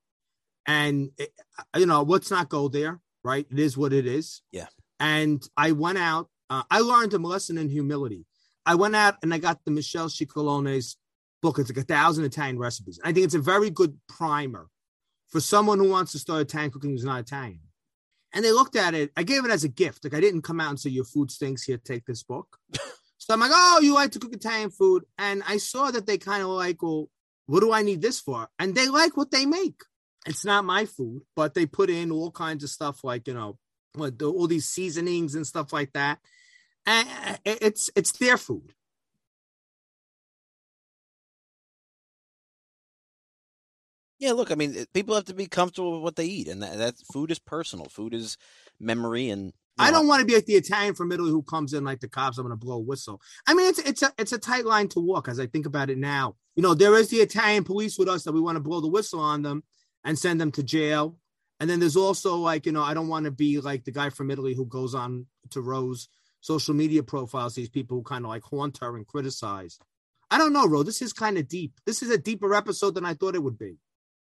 and 0.66 1.12
it, 1.18 1.32
you 1.76 1.86
know, 1.86 2.04
let's 2.04 2.32
not 2.32 2.50
go 2.50 2.68
there. 2.68 3.00
Right? 3.24 3.46
It 3.52 3.60
is 3.60 3.78
what 3.78 3.94
it 3.94 4.06
is. 4.06 4.42
Yeah. 4.52 4.68
And 5.00 5.44
I 5.58 5.74
went 5.74 5.98
out. 5.98 6.30
Uh, 6.50 6.64
I 6.72 6.80
learned 6.80 7.14
a 7.14 7.18
lesson 7.18 7.58
in 7.58 7.70
humility. 7.70 8.26
I 8.66 8.76
went 8.76 8.96
out 8.96 9.16
and 9.22 9.34
I 9.34 9.38
got 9.38 9.64
the 9.66 9.72
Michele 9.72 10.08
Scicolone's 10.08 10.98
book. 11.48 11.60
It's 11.60 11.70
like 11.70 11.84
a 11.84 11.88
thousand 11.88 12.26
Italian 12.26 12.60
recipes. 12.60 13.00
I 13.04 13.14
think 13.14 13.26
it's 13.26 13.34
a 13.34 13.40
very 13.40 13.70
good 13.70 13.98
primer 14.10 14.68
for 15.30 15.40
someone 15.40 15.80
who 15.80 15.90
wants 15.90 16.12
to 16.12 16.20
start 16.20 16.42
Italian 16.42 16.72
cooking 16.72 16.92
who's 16.92 17.06
not 17.06 17.22
Italian. 17.22 17.62
And 18.34 18.44
they 18.44 18.52
looked 18.52 18.76
at 18.76 18.94
it. 18.94 19.12
I 19.16 19.24
gave 19.24 19.46
it 19.46 19.52
as 19.52 19.64
a 19.64 19.70
gift. 19.70 20.04
Like 20.04 20.14
I 20.14 20.20
didn't 20.20 20.42
come 20.42 20.60
out 20.60 20.70
and 20.70 20.80
say 20.80 20.90
your 20.90 21.06
food 21.06 21.32
stinks. 21.32 21.64
Here, 21.64 21.78
take 21.78 22.06
this 22.06 22.24
book. 22.24 22.58
so 23.18 23.34
I'm 23.34 23.40
like, 23.40 23.52
oh, 23.54 23.80
you 23.82 23.94
like 23.94 24.12
to 24.12 24.20
cook 24.20 24.34
Italian 24.34 24.72
food, 24.72 25.06
and 25.18 25.42
I 25.48 25.58
saw 25.58 25.90
that 25.92 26.06
they 26.06 26.18
kind 26.18 26.44
of 26.44 26.50
like, 26.50 26.82
well, 26.82 27.10
what 27.46 27.62
do 27.62 27.72
I 27.72 27.82
need 27.82 28.02
this 28.02 28.20
for? 28.20 28.50
And 28.60 28.76
they 28.76 28.90
like 28.90 29.16
what 29.16 29.32
they 29.32 29.46
make. 29.46 29.82
It's 30.26 30.44
not 30.44 30.66
my 30.66 30.84
food, 30.86 31.22
but 31.38 31.54
they 31.54 31.66
put 31.66 31.90
in 31.90 32.12
all 32.12 32.32
kinds 32.32 32.66
of 32.66 32.70
stuff 32.70 33.06
like 33.06 33.28
you 33.28 33.34
know, 33.34 33.58
all 33.98 34.48
these 34.48 34.68
seasonings 34.68 35.36
and 35.36 35.48
stuff 35.48 35.72
like 35.72 35.94
that. 35.94 36.20
And 36.86 37.08
uh, 37.08 37.38
it's 37.46 37.90
it's 37.96 38.12
their 38.12 38.38
food. 38.38 38.74
Yeah, 44.20 44.32
look, 44.32 44.52
I 44.52 44.56
mean, 44.56 44.86
people 44.94 45.14
have 45.16 45.26
to 45.26 45.36
be 45.36 45.46
comfortable 45.46 45.94
with 45.94 46.02
what 46.02 46.16
they 46.16 46.26
eat, 46.26 46.48
and 46.48 46.64
that, 46.64 46.78
that 46.78 46.96
food 47.14 47.30
is 47.30 47.40
personal. 47.40 47.86
Food 47.86 48.16
is 48.16 48.38
memory, 48.80 49.30
and 49.30 49.54
I 49.78 49.92
know, 49.92 50.00
don't 50.00 50.08
want 50.08 50.22
to 50.22 50.26
be 50.26 50.34
like 50.34 50.46
the 50.46 50.56
Italian 50.56 50.96
from 50.96 51.12
Italy 51.12 51.30
who 51.30 51.44
comes 51.44 51.74
in 51.74 51.84
like 51.84 52.00
the 52.00 52.08
cops. 52.08 52.38
I'm 52.38 52.46
going 52.46 52.58
to 52.58 52.66
blow 52.66 52.78
a 52.78 52.80
whistle. 52.80 53.22
I 53.46 53.54
mean, 53.54 53.68
it's 53.68 53.80
it's 53.80 54.02
a 54.02 54.12
it's 54.18 54.32
a 54.32 54.40
tight 54.40 54.66
line 54.66 54.88
to 54.90 55.00
walk 55.00 55.28
as 55.28 55.40
I 55.40 55.46
think 55.46 55.66
about 55.66 55.90
it 55.90 55.98
now. 55.98 56.36
You 56.56 56.64
know, 56.64 56.74
there 56.74 56.96
is 56.96 57.10
the 57.10 57.18
Italian 57.18 57.64
police 57.64 57.98
with 57.98 58.08
us 58.08 58.24
that 58.24 58.32
we 58.32 58.42
want 58.42 58.56
to 58.56 58.62
blow 58.62 58.82
the 58.82 58.88
whistle 58.88 59.20
on 59.20 59.44
them 59.44 59.64
and 60.04 60.18
send 60.18 60.42
them 60.42 60.52
to 60.54 60.64
jail. 60.64 61.18
And 61.60 61.70
then 61.70 61.80
there's 61.80 61.98
also 61.98 62.38
like 62.38 62.66
you 62.66 62.72
know, 62.72 62.84
I 62.84 62.96
don't 62.96 63.08
want 63.08 63.26
to 63.26 63.32
be 63.32 63.60
like 63.60 63.84
the 63.84 63.92
guy 63.92 64.10
from 64.10 64.32
Italy 64.32 64.56
who 64.56 64.66
goes 64.66 64.96
on 64.96 65.28
to 65.52 65.62
Rose 65.62 66.10
social 66.42 66.74
media 66.74 67.04
profiles. 67.04 67.54
These 67.54 67.70
people 67.70 67.98
who 67.98 68.04
kind 68.04 68.26
of 68.26 68.30
like 68.30 68.44
haunt 68.44 68.80
her 68.80 68.96
and 68.96 69.06
criticize. 69.06 69.78
I 70.32 70.38
don't 70.40 70.54
know, 70.54 70.68
Ro. 70.68 70.84
This 70.84 71.02
is 71.02 71.14
kind 71.14 71.38
of 71.38 71.48
deep. 71.48 71.74
This 71.86 72.02
is 72.02 72.10
a 72.10 72.18
deeper 72.18 72.54
episode 72.54 72.96
than 72.96 73.06
I 73.06 73.14
thought 73.14 73.36
it 73.36 73.44
would 73.44 73.58
be. 73.58 73.78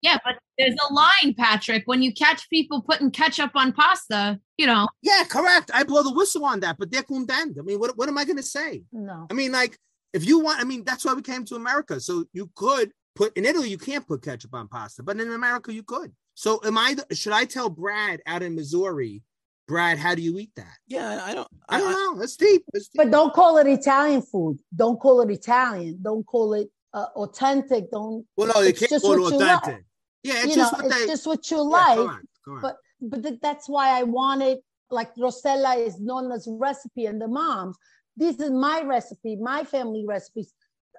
Yeah, 0.05 0.19
but 0.23 0.35
there's 0.59 0.75
a 0.87 0.93
line, 0.93 1.33
Patrick. 1.35 1.81
When 1.87 2.03
you 2.03 2.13
catch 2.13 2.47
people 2.51 2.83
putting 2.83 3.09
ketchup 3.09 3.51
on 3.55 3.73
pasta, 3.73 4.39
you 4.55 4.67
know, 4.67 4.87
Yeah, 5.01 5.23
correct. 5.27 5.71
I 5.73 5.83
blow 5.83 6.03
the 6.03 6.13
whistle 6.13 6.45
on 6.45 6.59
that, 6.59 6.77
but 6.77 6.91
they're 6.91 7.01
condemned. 7.01 7.57
I 7.59 7.63
mean, 7.63 7.79
what 7.79 7.97
what 7.97 8.07
am 8.07 8.17
I 8.19 8.23
going 8.23 8.37
to 8.37 8.43
say? 8.43 8.83
No. 8.91 9.25
I 9.31 9.33
mean, 9.33 9.51
like, 9.51 9.79
if 10.13 10.23
you 10.23 10.39
want, 10.39 10.61
I 10.61 10.63
mean, 10.63 10.83
that's 10.83 11.03
why 11.05 11.15
we 11.15 11.23
came 11.23 11.43
to 11.45 11.55
America. 11.55 11.99
So 11.99 12.25
you 12.33 12.51
could 12.55 12.91
put 13.15 13.35
in 13.35 13.45
Italy, 13.45 13.67
you 13.69 13.79
can't 13.79 14.07
put 14.07 14.21
ketchup 14.21 14.53
on 14.53 14.67
pasta, 14.67 15.01
but 15.01 15.19
in 15.19 15.31
America, 15.31 15.73
you 15.73 15.81
could. 15.81 16.13
So 16.35 16.61
am 16.63 16.77
I? 16.77 16.95
Should 17.11 17.33
I 17.33 17.45
tell 17.45 17.69
Brad 17.69 18.21
out 18.27 18.43
in 18.43 18.53
Missouri, 18.53 19.23
Brad, 19.67 19.97
how 19.97 20.13
do 20.13 20.21
you 20.21 20.37
eat 20.37 20.51
that? 20.55 20.77
yeah, 20.87 21.19
I 21.23 21.33
don't. 21.33 21.47
I 21.67 21.77
I, 21.77 21.79
don't 21.79 21.91
know. 21.91 22.19
That's 22.19 22.37
deep. 22.37 22.63
That's 22.71 22.89
deep. 22.89 22.97
But 22.99 23.09
don't 23.09 23.33
call 23.33 23.57
it 23.57 23.65
Italian 23.65 24.21
food. 24.21 24.59
Don't 24.75 24.99
call 24.99 25.21
it 25.21 25.31
Italian. 25.31 25.97
Don't 26.03 26.23
call 26.23 26.53
it 26.53 26.69
uh, 26.93 27.07
authentic. 27.15 27.89
Don't. 27.89 28.23
well, 28.37 28.51
no, 28.53 28.61
you 28.61 28.73
can't 28.73 29.01
call 29.01 29.13
it 29.13 29.19
what 29.19 29.33
you 29.33 29.39
like. 29.39 29.57
authentic. 29.63 29.85
Yeah, 30.25 30.35
it's 30.43 30.47
you 30.49 30.55
just 30.55 30.71
know, 30.73 30.77
what 30.77 30.85
it's 30.87 30.95
they. 31.01 31.07
just 31.13 31.27
what 31.27 31.51
you 31.51 31.57
yeah, 31.57 31.63
like. 31.79 31.97
correct, 31.97 32.25
correct. 32.45 32.61
but- 32.63 32.77
but 33.01 33.23
th- 33.23 33.39
that's 33.41 33.67
why 33.75 33.87
I 33.99 34.03
wanted 34.03 34.57
like 34.89 35.13
Rossella 35.15 35.73
is 35.87 35.99
known 35.99 36.31
as 36.31 36.47
recipe 36.49 37.05
and 37.11 37.19
the 37.21 37.27
moms. 37.27 37.75
This 38.15 38.37
is 38.39 38.49
my 38.51 38.81
recipe, 38.95 39.35
my 39.35 39.63
family 39.65 40.05
recipes, 40.07 40.53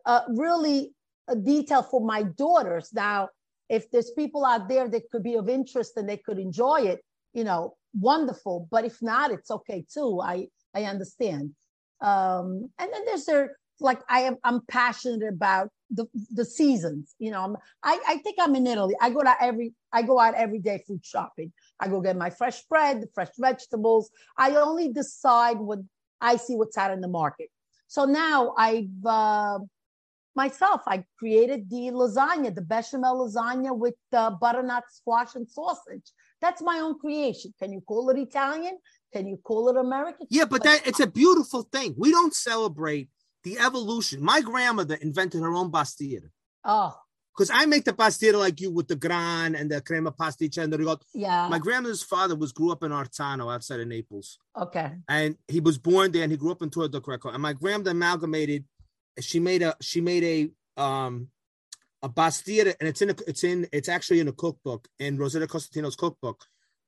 uh, 0.05 0.21
really 0.29 0.93
a 1.29 1.35
detail 1.35 1.83
for 1.83 2.01
my 2.15 2.23
daughters. 2.45 2.87
Now, 2.93 3.31
if 3.77 3.91
there's 3.91 4.11
people 4.13 4.45
out 4.45 4.69
there 4.69 4.87
that 4.89 5.09
could 5.11 5.23
be 5.31 5.35
of 5.37 5.49
interest 5.49 5.93
and 5.97 6.07
they 6.09 6.19
could 6.27 6.39
enjoy 6.39 6.81
it, 6.93 7.01
you 7.33 7.45
know, 7.45 7.63
wonderful. 7.99 8.69
But 8.71 8.85
if 8.85 8.97
not, 9.03 9.31
it's 9.33 9.51
okay 9.51 9.85
too. 9.93 10.21
I 10.23 10.49
I 10.75 10.85
understand. 10.85 11.45
Um, 12.11 12.71
and 12.79 12.89
then 12.93 13.03
there's 13.07 13.25
there 13.25 13.57
like 13.81 14.01
I 14.09 14.21
am 14.29 14.37
I'm 14.45 14.61
passionate 14.69 15.27
about 15.39 15.71
the 15.91 16.07
the 16.33 16.45
seasons. 16.45 17.15
You 17.19 17.31
know, 17.31 17.43
I'm, 17.43 17.57
I 17.83 18.01
I 18.07 18.17
think 18.19 18.37
I'm 18.41 18.55
in 18.55 18.67
Italy. 18.67 18.95
I 19.01 19.11
go 19.11 19.23
to 19.23 19.35
every 19.41 19.75
I 19.93 20.03
go 20.03 20.19
out 20.19 20.35
every 20.35 20.59
day 20.59 20.83
food 20.87 21.05
shopping. 21.05 21.53
I 21.81 21.89
go 21.89 22.01
get 22.01 22.17
my 22.17 22.31
fresh 22.31 22.63
bread, 22.63 23.03
the 23.03 23.09
fresh 23.15 23.31
vegetables. 23.39 24.11
I 24.37 24.57
only 24.57 24.93
decide 24.93 25.59
what 25.59 25.81
I 26.21 26.37
see 26.37 26.57
what's 26.57 26.79
out 26.79 26.93
in 26.93 27.01
the 27.01 27.09
market. 27.09 27.51
So 27.89 28.05
now 28.05 28.55
I've 28.57 29.05
uh, 29.05 29.59
myself 30.35 30.83
I 30.87 31.05
created 31.19 31.71
the 31.71 31.91
lasagna, 31.93 32.55
the 32.55 32.63
bechamel 32.63 33.27
lasagna 33.27 33.77
with 33.77 33.95
uh, 34.13 34.31
butternut 34.31 34.85
squash 34.91 35.35
and 35.35 35.49
sausage. 35.49 36.11
That's 36.41 36.63
my 36.63 36.79
own 36.81 36.99
creation. 36.99 37.55
Can 37.59 37.73
you 37.73 37.81
call 37.81 38.11
it 38.11 38.19
Italian? 38.19 38.79
Can 39.13 39.27
you 39.27 39.39
call 39.39 39.69
it 39.69 39.77
American? 39.77 40.27
yeah, 40.31 40.45
but 40.45 40.63
that 40.65 40.87
it's 40.87 41.01
a 41.01 41.07
beautiful 41.07 41.63
thing. 41.63 41.95
We 41.97 42.11
don't 42.11 42.35
celebrate 42.35 43.09
the 43.47 43.59
evolution. 43.59 44.19
My 44.33 44.41
grandmother 44.51 44.97
invented 45.09 45.41
her 45.41 45.55
own 45.61 45.71
pastiera. 45.71 46.29
Oh, 46.65 46.93
Because 47.33 47.51
I 47.61 47.63
make 47.67 47.85
the 47.85 47.93
pastiera 47.93 48.39
like 48.47 48.61
you 48.63 48.71
with 48.79 48.89
the 48.89 48.97
gran 49.07 49.55
and 49.55 49.71
the 49.71 49.81
crema 49.89 50.11
pasticcia 50.21 50.63
and 50.65 50.73
the 50.73 50.79
ricotta. 50.79 51.05
yeah. 51.15 51.49
My 51.49 51.61
grandmother's 51.67 52.03
father 52.03 52.35
was 52.43 52.51
grew 52.59 52.71
up 52.73 52.83
in 52.83 52.91
Arzano 52.91 53.53
outside 53.55 53.81
of 53.81 53.87
Naples. 53.89 54.29
okay. 54.65 54.89
and 55.09 55.31
he 55.55 55.61
was 55.61 55.77
born 55.79 56.11
there 56.13 56.25
and 56.25 56.33
he 56.33 56.39
grew 56.43 56.51
up 56.51 56.63
in 56.63 56.71
Torre 56.71 56.89
del 56.89 57.01
Greco. 57.07 57.29
And 57.31 57.41
my 57.49 57.53
grandmother 57.53 57.93
amalgamated. 57.93 58.65
She 59.21 59.39
made 59.41 59.63
a 59.63 59.75
she 59.81 60.01
made 60.03 60.25
a 60.77 60.83
um 60.87 61.15
a 62.03 62.09
pastiera, 62.19 62.75
and 62.79 62.87
it's 62.91 63.01
in 63.05 63.11
a, 63.11 63.17
it's 63.31 63.45
in 63.45 63.67
it's 63.73 63.89
actually 63.97 64.21
in 64.21 64.29
a 64.29 64.33
cookbook 64.45 64.83
in 64.99 65.17
Rosetta 65.17 65.47
Costantino's 65.47 65.97
cookbook 65.97 66.39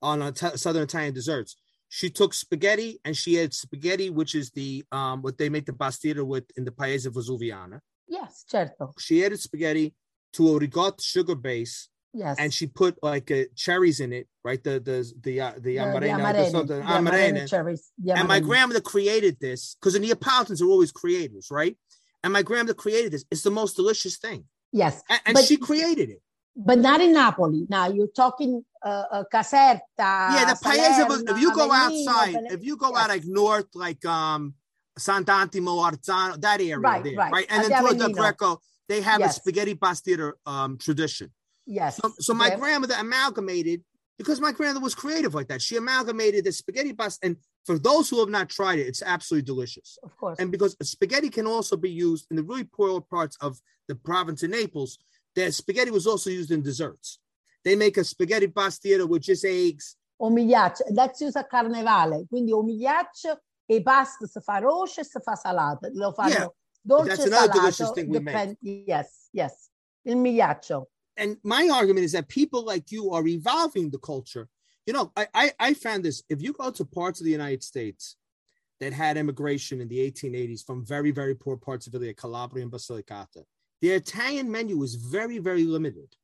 on 0.03 0.17
t- 0.35 0.57
Southern 0.57 0.83
Italian 0.83 1.15
desserts. 1.15 1.57
She 1.89 2.11
took 2.11 2.35
spaghetti 2.35 3.01
and 3.05 3.17
she 3.17 3.35
had 3.35 3.55
spaghetti, 3.55 4.11
which 4.11 4.35
is 4.35 4.51
the 4.51 4.85
um 4.93 5.23
what 5.23 5.39
they 5.39 5.49
make 5.49 5.67
the 5.67 5.73
pastiera 5.73 6.25
with 6.25 6.45
in 6.57 6.65
the 6.65 6.73
Paese 6.73 7.07
Vesuviana. 7.07 7.81
Yes, 8.07 8.45
certo. 8.47 8.93
She 8.99 9.25
added 9.25 9.41
spaghetti 9.41 9.95
to 10.35 10.55
a 10.55 10.59
ricotta 10.59 11.03
sugar 11.03 11.35
base, 11.35 11.89
Yes. 12.13 12.37
and 12.39 12.53
she 12.53 12.67
put 12.67 12.99
like 13.03 13.31
uh, 13.31 13.45
cherries 13.55 14.01
in 14.01 14.13
it, 14.13 14.27
right? 14.45 14.63
The 14.63 14.81
the 14.81 14.97
the 15.21 15.41
uh, 15.41 15.53
the 15.53 15.61
The- 15.61 15.71
the 15.73 15.77
amarena, 15.77 16.01
the, 16.01 16.13
amarene, 16.13 16.53
the 16.53 16.63
the 16.75 16.81
amarene. 16.83 17.33
amarene 17.35 17.49
cherries. 17.49 17.91
the 17.99 18.13
And 18.19 18.29
my 18.29 18.41
grandmother 18.41 18.81
created 18.81 19.39
this 19.41 19.77
because 19.81 19.95
the 19.95 20.01
Neapolitans 20.01 20.61
are 20.63 20.67
always 20.75 20.93
creators, 20.93 21.49
right? 21.51 21.77
And 22.23 22.33
my 22.33 22.43
grandmother 22.43 22.75
created 22.75 23.13
this. 23.13 23.25
It's 23.31 23.43
the 23.43 23.51
most 23.51 23.77
delicious 23.77 24.17
thing. 24.19 24.45
Yes, 24.73 25.03
And, 25.09 25.21
and 25.27 25.35
But- 25.35 25.45
she 25.45 25.57
created 25.57 26.11
it. 26.11 26.21
but 26.57 26.79
not 26.79 27.01
in 27.01 27.13
Napoli. 27.13 27.67
Now 27.71 27.87
you're 27.89 28.15
talking 28.25 28.65
uh, 28.83 29.25
Caserta. 29.33 29.81
yeah, 29.99 30.45
the 30.53 30.59
Paese 30.63 31.29
if 31.29 31.39
you 31.41 31.55
go 31.55 31.71
outside, 31.73 32.41
if 32.51 32.65
you 32.65 32.77
go 32.77 32.97
out 32.97 33.09
like 33.09 33.25
north, 33.25 33.67
like 33.75 34.05
um 34.05 34.55
Sant'Antimo, 34.99 35.91
Arzano, 35.91 36.41
that 36.41 36.61
area 36.61 36.79
Right, 36.79 37.05
there, 37.05 37.15
right. 37.17 37.33
right? 37.33 37.47
And 37.51 37.65
then 37.65 37.81
toward 37.81 37.99
the. 37.99 38.11
Greco, 38.11 38.61
they 38.89 39.01
have 39.01 39.23
a 39.23 39.29
spaghetti 39.29 39.75
pastiera 39.75 40.33
um 40.47 40.79
tradition. 40.79 41.33
yes. 41.67 41.97
So, 42.03 42.13
so 42.19 42.35
my 42.35 42.49
Yeah. 42.49 42.57
grandmother 42.57 42.95
amalgamated 42.99 43.85
because 44.17 44.41
my 44.41 44.51
grandmother 44.51 44.83
was 44.83 44.97
creative 44.97 45.33
like 45.35 45.47
that. 45.49 45.63
She 45.63 45.77
amalgamated 45.77 46.45
the 46.45 46.53
spaghetti 46.53 46.93
pasta, 46.93 47.25
and 47.27 47.37
for 47.65 47.79
those 47.79 48.11
who 48.11 48.19
have 48.19 48.29
not 48.29 48.49
tried 48.49 48.81
it, 48.81 48.87
it's 48.89 49.03
absolutely 49.03 49.47
delicious. 49.47 49.99
of 50.03 50.17
course. 50.17 50.39
and 50.41 50.51
because 50.51 50.77
spaghetti 50.83 51.31
can 51.31 51.47
also 51.47 51.77
be 51.77 51.91
used 51.91 52.27
in 52.31 52.37
the 52.37 52.43
really 52.43 52.65
poor 52.65 53.01
parts 53.01 53.37
of 53.41 53.61
the 53.87 53.95
province 53.95 54.43
of 54.43 54.51
Naples, 54.51 54.99
that 55.37 55.55
spaghetti 55.55 55.91
was 55.93 56.07
also 56.07 56.31
used 56.31 56.51
in 56.51 56.63
desserts. 56.63 57.21
They 57.65 57.77
make 57.77 57.97
a 57.97 58.05
spaghetti 58.05 58.49
pastiera 58.49 59.07
with 59.07 59.23
just 59.23 59.45
eggs. 59.45 59.97
Omigliaccio, 60.21 60.95
that's 60.95 61.21
used 61.21 61.37
a 61.37 61.45
carnevale, 61.45 62.27
quindi 62.29 62.51
omigliaccio 62.53 63.39
e 63.67 63.83
pasta 63.83 64.27
si 64.27 64.41
fa 64.41 64.59
rossa 64.59 65.01
e 65.01 65.05
si 65.05 65.21
fa 65.21 65.35
salata. 65.37 65.89
Lo 65.93 66.13
fanno 66.13 66.31
Yeah. 66.31 66.49
Dolce 66.81 67.09
That's 67.09 67.25
another 67.27 67.49
salato 67.49 67.61
delicious 67.61 67.91
thing 67.91 68.09
we 68.09 68.19
make. 68.21 68.57
Yes, 68.61 69.29
yes. 69.33 69.69
Il 70.05 70.17
migliaccio. 70.17 70.87
and 71.19 71.37
my 71.43 71.69
argument 71.69 72.05
is 72.05 72.13
that 72.13 72.29
people 72.29 72.63
like 72.65 72.91
you 72.91 73.11
are 73.11 73.27
evolving 73.27 73.91
the 73.91 73.99
culture. 73.99 74.49
You 74.87 74.95
know, 74.95 75.13
I, 75.17 75.27
I 75.35 75.53
I 75.61 75.75
found 75.75 76.05
this. 76.05 76.23
If 76.31 76.41
you 76.41 76.53
go 76.55 76.71
to 76.71 76.85
parts 76.85 77.21
of 77.21 77.27
the 77.27 77.33
United 77.33 77.63
States 77.63 78.17
that 78.81 78.93
had 78.93 79.19
immigration 79.19 79.81
in 79.81 79.89
the 79.89 79.99
1880s 80.11 80.65
from 80.65 80.87
very 80.87 81.11
very 81.11 81.35
poor 81.35 81.57
parts 81.57 81.87
of 81.87 81.95
Italy, 81.95 82.15
Calabria 82.15 82.63
and 82.63 82.73
Basilicata, 82.73 83.43
the 83.83 83.91
Italian 83.91 84.51
menu 84.51 84.79
was 84.79 84.95
very 84.95 85.39
very 85.39 85.65
limited, 85.65 86.15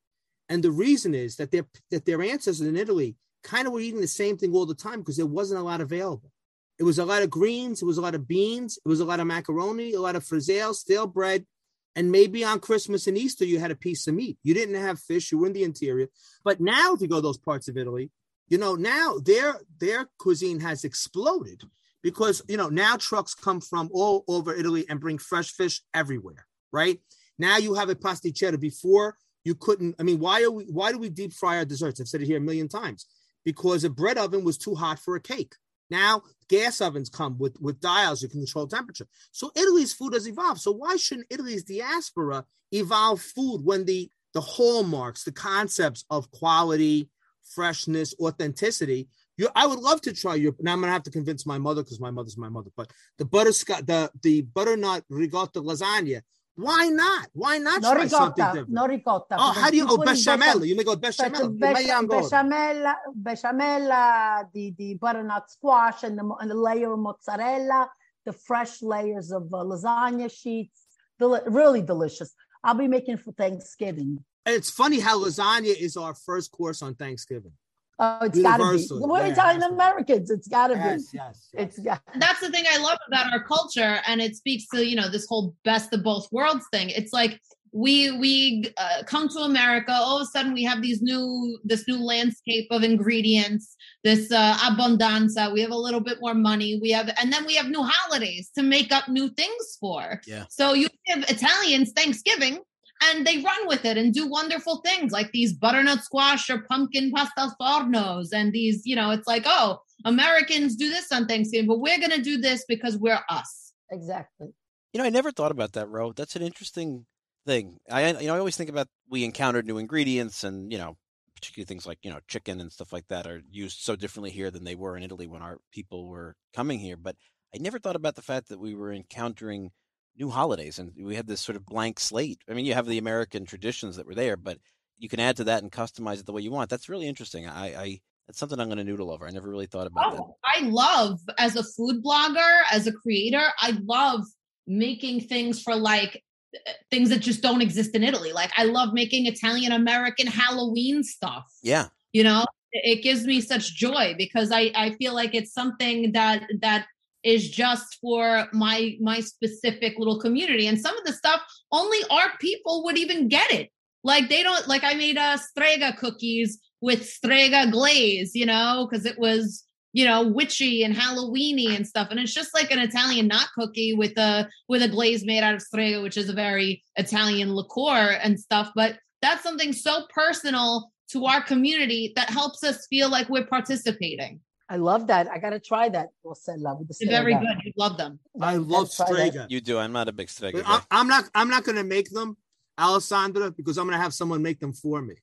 and 0.48 0.62
the 0.62 0.70
reason 0.70 1.14
is 1.14 1.36
that 1.36 1.50
their 1.50 1.64
that 1.90 2.04
their 2.04 2.22
ancestors 2.22 2.66
in 2.66 2.76
Italy 2.76 3.16
kind 3.42 3.66
of 3.66 3.72
were 3.72 3.80
eating 3.80 4.00
the 4.00 4.06
same 4.06 4.36
thing 4.36 4.54
all 4.54 4.66
the 4.66 4.74
time 4.74 5.00
because 5.00 5.16
there 5.16 5.26
wasn't 5.26 5.60
a 5.60 5.64
lot 5.64 5.80
available. 5.80 6.30
It 6.78 6.84
was 6.84 6.98
a 6.98 7.04
lot 7.04 7.22
of 7.22 7.30
greens, 7.30 7.82
it 7.82 7.84
was 7.84 7.98
a 7.98 8.02
lot 8.02 8.14
of 8.14 8.26
beans, 8.26 8.78
it 8.84 8.88
was 8.88 9.00
a 9.00 9.04
lot 9.04 9.20
of 9.20 9.26
macaroni, 9.26 9.92
a 9.92 10.00
lot 10.00 10.16
of 10.16 10.24
frizzelle, 10.24 10.74
stale 10.74 11.06
bread, 11.06 11.46
and 11.94 12.10
maybe 12.10 12.42
on 12.44 12.58
Christmas 12.58 13.06
and 13.06 13.16
Easter 13.16 13.44
you 13.44 13.60
had 13.60 13.70
a 13.70 13.76
piece 13.76 14.06
of 14.06 14.14
meat. 14.14 14.38
You 14.42 14.54
didn't 14.54 14.74
have 14.74 14.98
fish. 14.98 15.30
You 15.30 15.38
were 15.38 15.46
in 15.46 15.52
the 15.52 15.62
interior. 15.62 16.08
But 16.42 16.60
now, 16.60 16.94
if 16.94 17.00
you 17.00 17.08
go 17.08 17.20
those 17.20 17.38
parts 17.38 17.68
of 17.68 17.76
Italy, 17.76 18.10
you 18.48 18.58
know 18.58 18.74
now 18.74 19.18
their 19.18 19.60
their 19.78 20.08
cuisine 20.18 20.60
has 20.60 20.84
exploded 20.84 21.62
because 22.02 22.42
you 22.48 22.56
know 22.56 22.68
now 22.68 22.96
trucks 22.96 23.34
come 23.34 23.60
from 23.60 23.88
all 23.92 24.24
over 24.28 24.54
Italy 24.54 24.84
and 24.88 25.00
bring 25.00 25.18
fresh 25.18 25.50
fish 25.52 25.80
everywhere. 25.94 26.46
Right 26.72 27.00
now 27.38 27.56
you 27.56 27.74
have 27.74 27.88
a 27.88 27.94
pasticcera. 27.94 28.58
Before 28.58 29.16
you 29.44 29.54
couldn't. 29.54 29.94
I 29.98 30.02
mean, 30.02 30.18
why 30.18 30.42
are 30.42 30.50
we? 30.50 30.64
Why 30.64 30.92
do 30.92 30.98
we 30.98 31.08
deep 31.08 31.32
fry 31.32 31.58
our 31.58 31.64
desserts? 31.64 32.00
I've 32.00 32.08
said 32.08 32.22
it 32.22 32.26
here 32.26 32.38
a 32.38 32.40
million 32.40 32.68
times. 32.68 33.06
Because 33.44 33.84
a 33.84 33.90
bread 33.90 34.16
oven 34.16 34.42
was 34.42 34.56
too 34.56 34.74
hot 34.74 34.98
for 34.98 35.16
a 35.16 35.20
cake. 35.20 35.54
Now 35.90 36.22
gas 36.48 36.80
ovens 36.80 37.10
come 37.10 37.38
with 37.38 37.60
with 37.60 37.80
dials 37.80 38.22
you 38.22 38.28
can 38.28 38.40
control 38.40 38.66
temperature. 38.66 39.06
So 39.32 39.52
Italy's 39.54 39.92
food 39.92 40.14
has 40.14 40.26
evolved. 40.26 40.60
So 40.60 40.72
why 40.72 40.96
shouldn't 40.96 41.28
Italy's 41.30 41.64
diaspora 41.64 42.44
evolve 42.72 43.20
food 43.20 43.60
when 43.62 43.84
the 43.84 44.10
the 44.32 44.40
hallmarks, 44.40 45.24
the 45.24 45.32
concepts 45.32 46.04
of 46.10 46.30
quality, 46.30 47.10
freshness, 47.54 48.14
authenticity? 48.18 49.08
You, 49.36 49.48
I 49.54 49.66
would 49.66 49.80
love 49.80 50.00
to 50.02 50.12
try 50.12 50.36
your. 50.36 50.54
Now 50.60 50.72
I'm 50.72 50.80
gonna 50.80 50.92
have 50.92 51.02
to 51.04 51.10
convince 51.10 51.44
my 51.44 51.58
mother 51.58 51.82
because 51.82 52.00
my 52.00 52.10
mother's 52.10 52.38
my 52.38 52.48
mother. 52.48 52.70
But 52.76 52.90
the 53.18 53.24
butterscotch, 53.24 53.84
the 53.84 54.10
the 54.22 54.42
butternut 54.42 55.04
ricotta 55.10 55.60
lasagna. 55.60 56.22
Why 56.56 56.88
not? 56.88 57.28
Why 57.32 57.58
not 57.58 57.82
No 57.82 57.94
try 57.94 58.06
something 58.06 58.44
ricotta, 58.44 58.58
different? 58.58 58.68
no 58.70 58.86
ricotta. 58.86 59.36
oh, 59.38 59.52
how 59.52 59.70
do 59.70 59.76
you? 59.76 59.86
Oh, 59.88 59.96
in 60.00 60.04
bechamel. 60.06 60.64
You 60.64 60.76
make 60.76 60.86
a 60.88 60.96
bechamel. 60.96 61.48
bec- 61.50 61.74
Bechamel. 61.74 62.22
bechamel, 62.22 62.94
bechamel, 63.14 64.46
the, 64.54 64.74
the 64.78 64.94
butternut 64.94 65.50
squash 65.50 66.04
and 66.04 66.16
the, 66.16 66.24
and 66.40 66.50
the 66.50 66.54
layer 66.54 66.92
of 66.92 67.00
mozzarella, 67.00 67.90
the 68.24 68.32
fresh 68.32 68.82
layers 68.82 69.32
of 69.32 69.52
uh, 69.52 69.58
lasagna 69.58 70.30
sheets. 70.30 70.80
Deli- 71.18 71.40
really 71.46 71.82
delicious. 71.82 72.32
I'll 72.62 72.74
be 72.74 72.88
making 72.88 73.18
for 73.18 73.32
Thanksgiving. 73.32 74.24
And 74.46 74.54
it's 74.54 74.70
funny 74.70 75.00
how 75.00 75.18
lasagna 75.24 75.74
is 75.76 75.96
our 75.96 76.14
first 76.14 76.50
course 76.52 76.82
on 76.82 76.94
Thanksgiving. 76.94 77.52
Oh, 77.98 78.18
it's 78.22 78.40
got 78.42 78.56
to 78.56 78.62
be. 78.62 78.66
Universal. 78.66 79.08
We're 79.08 79.18
Yeah, 79.20 79.26
it 79.26 79.32
Italian 79.32 79.60
has 79.60 79.64
to 79.64 79.68
be. 79.70 79.74
Americans. 79.74 80.30
It's 80.30 80.48
got 80.48 80.66
to 80.68 80.74
Yes, 80.74 81.10
be. 81.10 81.18
yes, 81.18 81.48
yes. 81.52 81.62
It's 81.62 81.78
got. 81.78 82.00
that's 82.16 82.40
the 82.40 82.50
thing 82.50 82.64
I 82.70 82.78
love 82.78 82.98
about 83.06 83.32
our 83.32 83.42
culture, 83.44 84.00
and 84.06 84.20
it 84.20 84.36
speaks 84.36 84.66
to 84.74 84.84
you 84.86 84.96
know 84.96 85.08
this 85.08 85.26
whole 85.28 85.54
best 85.64 85.92
of 85.92 86.02
both 86.02 86.26
worlds 86.32 86.66
thing. 86.72 86.90
It's 86.90 87.12
like 87.12 87.40
we 87.72 88.10
we 88.18 88.72
uh, 88.76 89.02
come 89.06 89.28
to 89.30 89.40
America, 89.40 89.92
all 89.92 90.16
of 90.18 90.22
a 90.22 90.26
sudden 90.26 90.52
we 90.54 90.62
have 90.64 90.80
these 90.82 91.02
new 91.02 91.58
this 91.64 91.86
new 91.88 91.98
landscape 91.98 92.66
of 92.70 92.82
ingredients, 92.82 93.76
this 94.04 94.30
uh, 94.32 94.56
abundanza. 94.58 95.52
We 95.52 95.60
have 95.60 95.70
a 95.72 95.76
little 95.76 96.00
bit 96.00 96.18
more 96.20 96.34
money. 96.34 96.78
We 96.80 96.90
have, 96.92 97.10
and 97.20 97.32
then 97.32 97.46
we 97.46 97.54
have 97.56 97.66
new 97.66 97.82
holidays 97.82 98.50
to 98.56 98.62
make 98.62 98.92
up 98.92 99.08
new 99.08 99.28
things 99.30 99.76
for. 99.80 100.20
Yeah. 100.26 100.44
So 100.50 100.72
you 100.74 100.88
give 101.06 101.24
Italians 101.28 101.92
Thanksgiving. 101.92 102.58
And 103.06 103.26
they 103.26 103.38
run 103.38 103.66
with 103.66 103.84
it 103.84 103.96
and 103.96 104.12
do 104.12 104.26
wonderful 104.26 104.80
things 104.84 105.12
like 105.12 105.32
these 105.32 105.52
butternut 105.52 106.02
squash 106.02 106.48
or 106.48 106.60
pumpkin 106.62 107.10
pasta 107.10 107.54
fornos. 107.60 108.28
And 108.32 108.52
these, 108.52 108.82
you 108.84 108.96
know, 108.96 109.10
it's 109.10 109.26
like, 109.26 109.44
oh, 109.46 109.80
Americans 110.04 110.76
do 110.76 110.88
this 110.90 111.10
on 111.12 111.26
Thanksgiving, 111.26 111.68
but 111.68 111.80
we're 111.80 111.98
going 111.98 112.10
to 112.10 112.22
do 112.22 112.38
this 112.38 112.64
because 112.68 112.96
we're 112.96 113.20
us. 113.28 113.72
Exactly. 113.90 114.48
You 114.92 114.98
know, 114.98 115.04
I 115.04 115.10
never 115.10 115.32
thought 115.32 115.50
about 115.50 115.72
that, 115.72 115.88
Ro. 115.88 116.12
That's 116.12 116.36
an 116.36 116.42
interesting 116.42 117.06
thing. 117.46 117.78
I 117.90 118.12
you 118.12 118.26
know 118.26 118.34
I 118.34 118.38
always 118.38 118.56
think 118.56 118.70
about 118.70 118.88
we 119.08 119.24
encountered 119.24 119.66
new 119.66 119.78
ingredients 119.78 120.44
and 120.44 120.72
you 120.72 120.78
know 120.78 120.96
particularly 121.34 121.66
things 121.66 121.86
like 121.86 121.98
you 122.02 122.10
know 122.10 122.20
chicken 122.28 122.60
and 122.60 122.72
stuff 122.72 122.92
like 122.92 123.06
that 123.08 123.26
are 123.26 123.42
used 123.50 123.80
so 123.80 123.96
differently 123.96 124.30
here 124.30 124.50
than 124.50 124.64
they 124.64 124.74
were 124.74 124.96
in 124.96 125.02
Italy 125.02 125.26
when 125.26 125.42
our 125.42 125.58
people 125.72 126.06
were 126.06 126.34
coming 126.54 126.78
here. 126.78 126.96
But 126.96 127.16
I 127.54 127.58
never 127.58 127.78
thought 127.78 127.96
about 127.96 128.14
the 128.14 128.22
fact 128.22 128.48
that 128.48 128.60
we 128.60 128.74
were 128.74 128.92
encountering 128.92 129.70
new 130.16 130.30
holidays 130.30 130.78
and 130.78 130.92
we 130.96 131.14
had 131.16 131.26
this 131.26 131.40
sort 131.40 131.56
of 131.56 131.66
blank 131.66 131.98
slate. 131.98 132.42
I 132.48 132.54
mean, 132.54 132.64
you 132.64 132.74
have 132.74 132.86
the 132.86 132.98
American 132.98 133.44
traditions 133.44 133.96
that 133.96 134.06
were 134.06 134.14
there, 134.14 134.36
but 134.36 134.58
you 134.98 135.08
can 135.08 135.20
add 135.20 135.36
to 135.36 135.44
that 135.44 135.62
and 135.62 135.72
customize 135.72 136.20
it 136.20 136.26
the 136.26 136.32
way 136.32 136.42
you 136.42 136.52
want. 136.52 136.70
That's 136.70 136.88
really 136.88 137.08
interesting. 137.08 137.48
I, 137.48 137.66
I 137.74 138.00
that's 138.26 138.38
something 138.38 138.58
I'm 138.58 138.68
going 138.68 138.78
to 138.78 138.84
noodle 138.84 139.10
over. 139.10 139.26
I 139.26 139.30
never 139.30 139.50
really 139.50 139.66
thought 139.66 139.86
about 139.86 140.12
that. 140.12 140.20
Oh, 140.22 140.36
I 140.44 140.60
love 140.60 141.20
as 141.38 141.56
a 141.56 141.62
food 141.62 142.02
blogger, 142.02 142.62
as 142.72 142.86
a 142.86 142.92
creator, 142.92 143.44
I 143.58 143.76
love 143.84 144.22
making 144.66 145.22
things 145.22 145.60
for 145.60 145.76
like 145.76 146.22
uh, 146.54 146.70
things 146.90 147.10
that 147.10 147.18
just 147.18 147.42
don't 147.42 147.60
exist 147.60 147.94
in 147.94 148.02
Italy. 148.02 148.32
Like 148.32 148.50
I 148.56 148.64
love 148.64 148.94
making 148.94 149.26
Italian 149.26 149.72
American 149.72 150.26
Halloween 150.26 151.02
stuff. 151.02 151.44
Yeah, 151.62 151.88
You 152.12 152.24
know, 152.24 152.46
it 152.72 153.02
gives 153.02 153.24
me 153.24 153.40
such 153.40 153.74
joy 153.74 154.14
because 154.16 154.50
I 154.50 154.70
I 154.74 154.92
feel 154.92 155.14
like 155.14 155.34
it's 155.34 155.52
something 155.52 156.12
that 156.12 156.44
that 156.60 156.86
is 157.24 157.50
just 157.50 157.98
for 158.00 158.46
my 158.52 158.96
my 159.00 159.20
specific 159.20 159.94
little 159.98 160.20
community. 160.20 160.66
And 160.66 160.80
some 160.80 160.96
of 160.96 161.04
the 161.04 161.12
stuff 161.12 161.40
only 161.72 161.98
our 162.10 162.30
people 162.40 162.84
would 162.84 162.98
even 162.98 163.28
get 163.28 163.50
it. 163.50 163.70
Like 164.04 164.28
they 164.28 164.42
don't 164.42 164.68
like 164.68 164.84
i 164.84 164.94
made 164.94 165.16
uh 165.16 165.38
strega 165.38 165.94
cookies 165.94 166.58
with 166.82 167.08
strega 167.08 167.70
glaze 167.70 168.34
you 168.34 168.44
know 168.44 168.86
because 168.88 169.06
it 169.06 169.18
was 169.18 169.64
you 169.94 170.04
know 170.04 170.28
witchy 170.28 170.84
and 170.84 170.94
halloweeny 170.94 171.74
and 171.74 171.86
stuff. 171.86 172.08
And 172.10 172.20
it's 172.20 172.34
just 172.34 172.54
like 172.54 172.70
an 172.70 172.78
italian 172.78 173.28
knot 173.28 173.48
cookie 173.56 173.94
with 173.94 174.16
a 174.18 174.48
with 174.68 174.82
a 174.82 174.88
glaze 174.88 175.24
made 175.24 175.42
out 175.42 175.54
of 175.54 175.62
strega 175.62 176.02
which 176.02 176.18
is 176.18 176.28
a 176.28 176.34
very 176.34 176.84
italian 176.96 177.54
liqueur 177.54 178.18
and 178.22 178.38
stuff. 178.38 178.70
But 178.74 178.98
that's 179.22 179.42
something 179.42 179.72
so 179.72 180.04
personal 180.14 180.90
to 181.12 181.24
our 181.24 181.42
community 181.42 182.12
that 182.16 182.28
helps 182.28 182.62
us 182.62 182.86
feel 182.88 183.08
like 183.08 183.28
we're 183.30 183.46
participating 183.46 184.40
I 184.68 184.76
love 184.76 185.08
that. 185.08 185.28
I 185.30 185.38
got 185.38 185.50
to 185.50 185.60
try 185.60 185.88
that. 185.90 186.08
Rossella 186.24 186.78
with 186.78 186.88
the 186.88 186.96
they're 187.06 187.20
very 187.22 187.34
good 187.34 187.56
you'd 187.64 187.74
love 187.76 187.96
them 187.98 188.18
I 188.40 188.56
love 188.56 188.90
try 188.94 189.06
strega. 189.06 189.46
you 189.50 189.60
do. 189.60 189.78
I'm 189.78 189.92
not 189.92 190.08
a 190.08 190.12
big 190.12 190.28
Strega 190.30 190.62
But. 190.66 190.86
I, 190.90 191.00
I'm 191.00 191.06
not. 191.08 191.24
I'm 191.34 191.48
not 191.50 191.64
going 191.64 191.76
to 191.76 191.84
make 191.84 192.10
them, 192.10 192.36
Alessandra, 192.78 193.50
because 193.50 193.76
I'm 193.78 193.84
going 193.84 193.96
to 193.98 194.02
have 194.02 194.14
someone 194.14 194.42
make 194.42 194.60
them 194.60 194.72
for 194.72 195.00
me. 195.02 195.14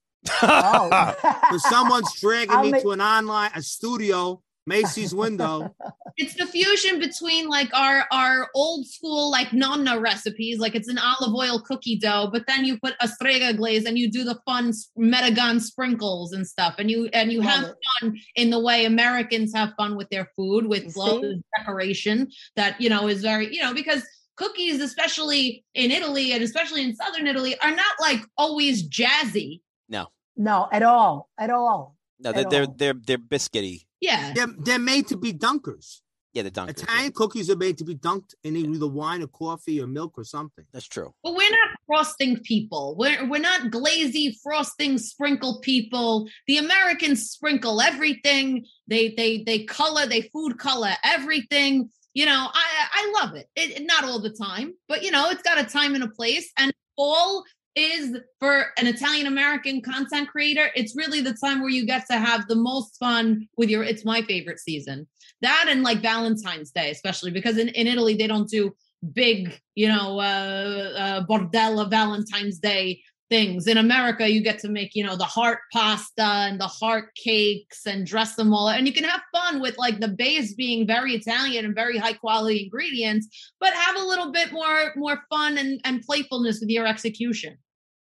Oh. 0.44 1.16
Because 1.52 1.70
someone's 1.70 2.14
dragging 2.22 2.52
I'll 2.56 2.64
me 2.64 2.72
make- 2.72 2.84
to 2.84 2.92
an 2.92 3.02
online 3.02 3.52
a 3.56 3.62
studio, 3.62 4.42
Macy's 4.72 5.14
window. 5.14 5.74
it's 6.18 6.34
the 6.36 6.46
fusion 6.46 7.00
between 7.00 7.48
like 7.48 7.70
our 7.74 8.06
our 8.12 8.50
old 8.56 8.86
school 8.88 9.30
like 9.32 9.54
nonna 9.54 10.00
recipes 10.00 10.60
like 10.60 10.76
it's 10.76 10.88
an 10.90 10.98
olive 10.98 11.34
oil 11.36 11.60
cookie 11.60 11.98
dough 11.98 12.30
but 12.32 12.44
then 12.48 12.66
you 12.66 12.78
put 12.80 12.94
a 13.02 13.08
strega 13.08 13.54
glaze 13.54 13.86
and 13.86 13.98
you 13.98 14.12
do 14.12 14.24
the 14.24 14.38
fun 14.46 14.70
s- 14.70 14.90
metagon 15.00 15.62
sprinkles 15.62 16.34
and 16.34 16.46
stuff 16.46 16.76
and 16.80 16.92
you 16.92 17.10
and 17.14 17.32
you 17.32 17.40
Love 17.42 17.50
have 17.50 17.64
it. 17.66 17.76
fun 18.02 18.18
in 18.36 18.50
the 18.50 18.60
way 18.60 18.84
americans 18.86 19.54
have 19.56 19.74
fun 19.78 19.96
with 19.96 20.10
their 20.10 20.28
food 20.36 20.66
with 20.68 20.92
see? 20.92 21.00
loads 21.00 21.26
of 21.28 21.44
decoration 21.58 22.28
that 22.58 22.80
you 22.82 22.90
know 22.90 23.08
is 23.08 23.22
very 23.22 23.54
you 23.54 23.62
know 23.62 23.74
because 23.74 24.04
cookies 24.36 24.82
especially 24.82 25.64
in 25.76 25.92
italy 25.92 26.34
and 26.34 26.44
especially 26.44 26.84
in 26.84 26.96
southern 26.96 27.26
italy 27.28 27.58
are 27.62 27.72
not 27.76 27.96
like 28.02 28.22
always 28.38 28.88
jazzy 28.90 29.62
No. 29.90 30.08
no, 30.36 30.68
at 30.72 30.84
all, 30.84 31.30
at 31.40 31.50
all. 31.50 31.96
no, 32.20 32.32
they're 32.34 32.42
at 32.44 32.50
they're 32.50 32.64
all. 32.66 32.76
they're, 32.78 32.94
they're 32.94 33.18
biscuity. 33.18 33.86
Yeah 34.02 34.34
They're, 34.36 34.54
they're 34.58 34.80
made 34.80 35.08
to 35.08 35.18
be 35.18 35.32
dunkers. 35.34 36.00
Yeah, 36.34 36.44
the 36.44 36.52
dunkers. 36.52 36.78
yeah. 36.78 36.84
Italian 36.86 37.12
cookies 37.12 37.50
are 37.50 37.58
made 37.58 37.78
to 37.80 37.84
be 37.84 37.94
dunked 37.94 38.34
in 38.46 38.56
either 38.56 38.88
wine 38.88 39.22
or 39.22 39.28
coffee 39.28 39.82
or 39.82 39.88
milk 39.88 40.14
or 40.18 40.24
something. 40.24 40.64
That's 40.72 40.88
true. 40.88 41.14
But 41.24 41.36
we're 41.36 41.50
not 41.52 41.70
frosting 41.88 42.38
people. 42.40 42.96
We're 42.98 43.28
we're 43.28 43.42
not 43.42 43.70
glazy 43.70 44.38
frosting 44.42 44.98
sprinkle 44.98 45.60
people. 45.62 46.30
The 46.48 46.58
Americans 46.58 47.30
sprinkle 47.30 47.82
everything. 47.82 48.66
They 48.88 49.14
they 49.20 49.44
they 49.44 49.66
color, 49.66 50.06
they 50.06 50.22
food 50.34 50.58
color 50.58 50.94
everything. 51.04 51.90
You 52.14 52.26
know, 52.28 52.48
I 52.54 52.68
I 52.94 53.14
love 53.22 53.36
it. 53.36 53.48
it. 53.58 53.82
it- 53.82 53.86
Not 53.86 54.06
all 54.06 54.22
the 54.22 54.32
time, 54.32 54.74
but 54.88 55.04
you 55.04 55.12
know, 55.12 55.30
it's 55.32 55.44
got 55.44 55.60
a 55.60 55.66
time 55.66 55.96
and 55.96 56.04
a 56.06 56.10
place. 56.10 56.50
And 56.58 56.72
fall 56.96 57.44
is 57.76 58.18
for 58.40 58.66
an 58.78 58.88
Italian 58.88 59.28
American 59.28 59.82
content 59.82 60.30
creator. 60.30 60.70
It's 60.76 60.96
really 60.96 61.22
the 61.22 61.34
time 61.34 61.62
where 61.62 61.70
you 61.70 61.86
get 61.86 62.06
to 62.08 62.18
have 62.18 62.48
the 62.48 62.56
most 62.56 62.98
fun 62.98 63.48
with 63.58 63.70
your. 63.70 63.84
It's 63.84 64.06
my 64.06 64.22
favorite 64.24 64.60
season. 64.60 65.08
That 65.42 65.68
and 65.70 65.84
like 65.84 66.02
Valentine's 66.02 66.72
Day, 66.72 66.92
especially 66.92 67.32
because 67.32 67.58
in, 67.58 67.70
in 67.70 67.88
Italy 67.88 68.16
they 68.16 68.28
don't 68.28 68.50
do 68.50 68.76
big, 69.14 69.60
you 69.76 69.88
know, 69.88 70.20
uh, 70.20 70.94
uh, 70.98 71.26
bordella 71.26 71.90
Valentine's 71.90 72.60
Day 72.60 73.02
things. 73.32 73.66
In 73.66 73.78
America, 73.78 74.30
you 74.30 74.44
get 74.44 74.60
to 74.60 74.70
make, 74.70 74.94
you 74.94 75.06
know, 75.06 75.16
the 75.16 75.24
heart 75.24 75.60
pasta 75.72 76.22
and 76.22 76.60
the 76.60 76.68
heart 76.68 77.16
cakes 77.16 77.88
and 77.88 78.06
dress 78.06 78.36
them 78.36 78.54
all. 78.54 78.70
And 78.70 78.86
you 78.86 78.94
can 78.94 79.06
have 79.06 79.22
fun 79.32 79.62
with 79.62 79.78
like 79.78 80.02
the 80.02 80.10
base 80.10 80.54
being 80.54 80.86
very 80.86 81.14
Italian 81.14 81.66
and 81.66 81.74
very 81.74 81.98
high 81.98 82.14
quality 82.14 82.66
ingredients, 82.66 83.52
but 83.60 83.74
have 83.74 83.96
a 83.96 84.06
little 84.06 84.32
bit 84.32 84.52
more 84.52 84.92
more 84.98 85.24
fun 85.30 85.58
and, 85.58 85.80
and 85.86 86.02
playfulness 86.02 86.60
with 86.60 86.70
your 86.70 86.86
execution. 86.86 87.58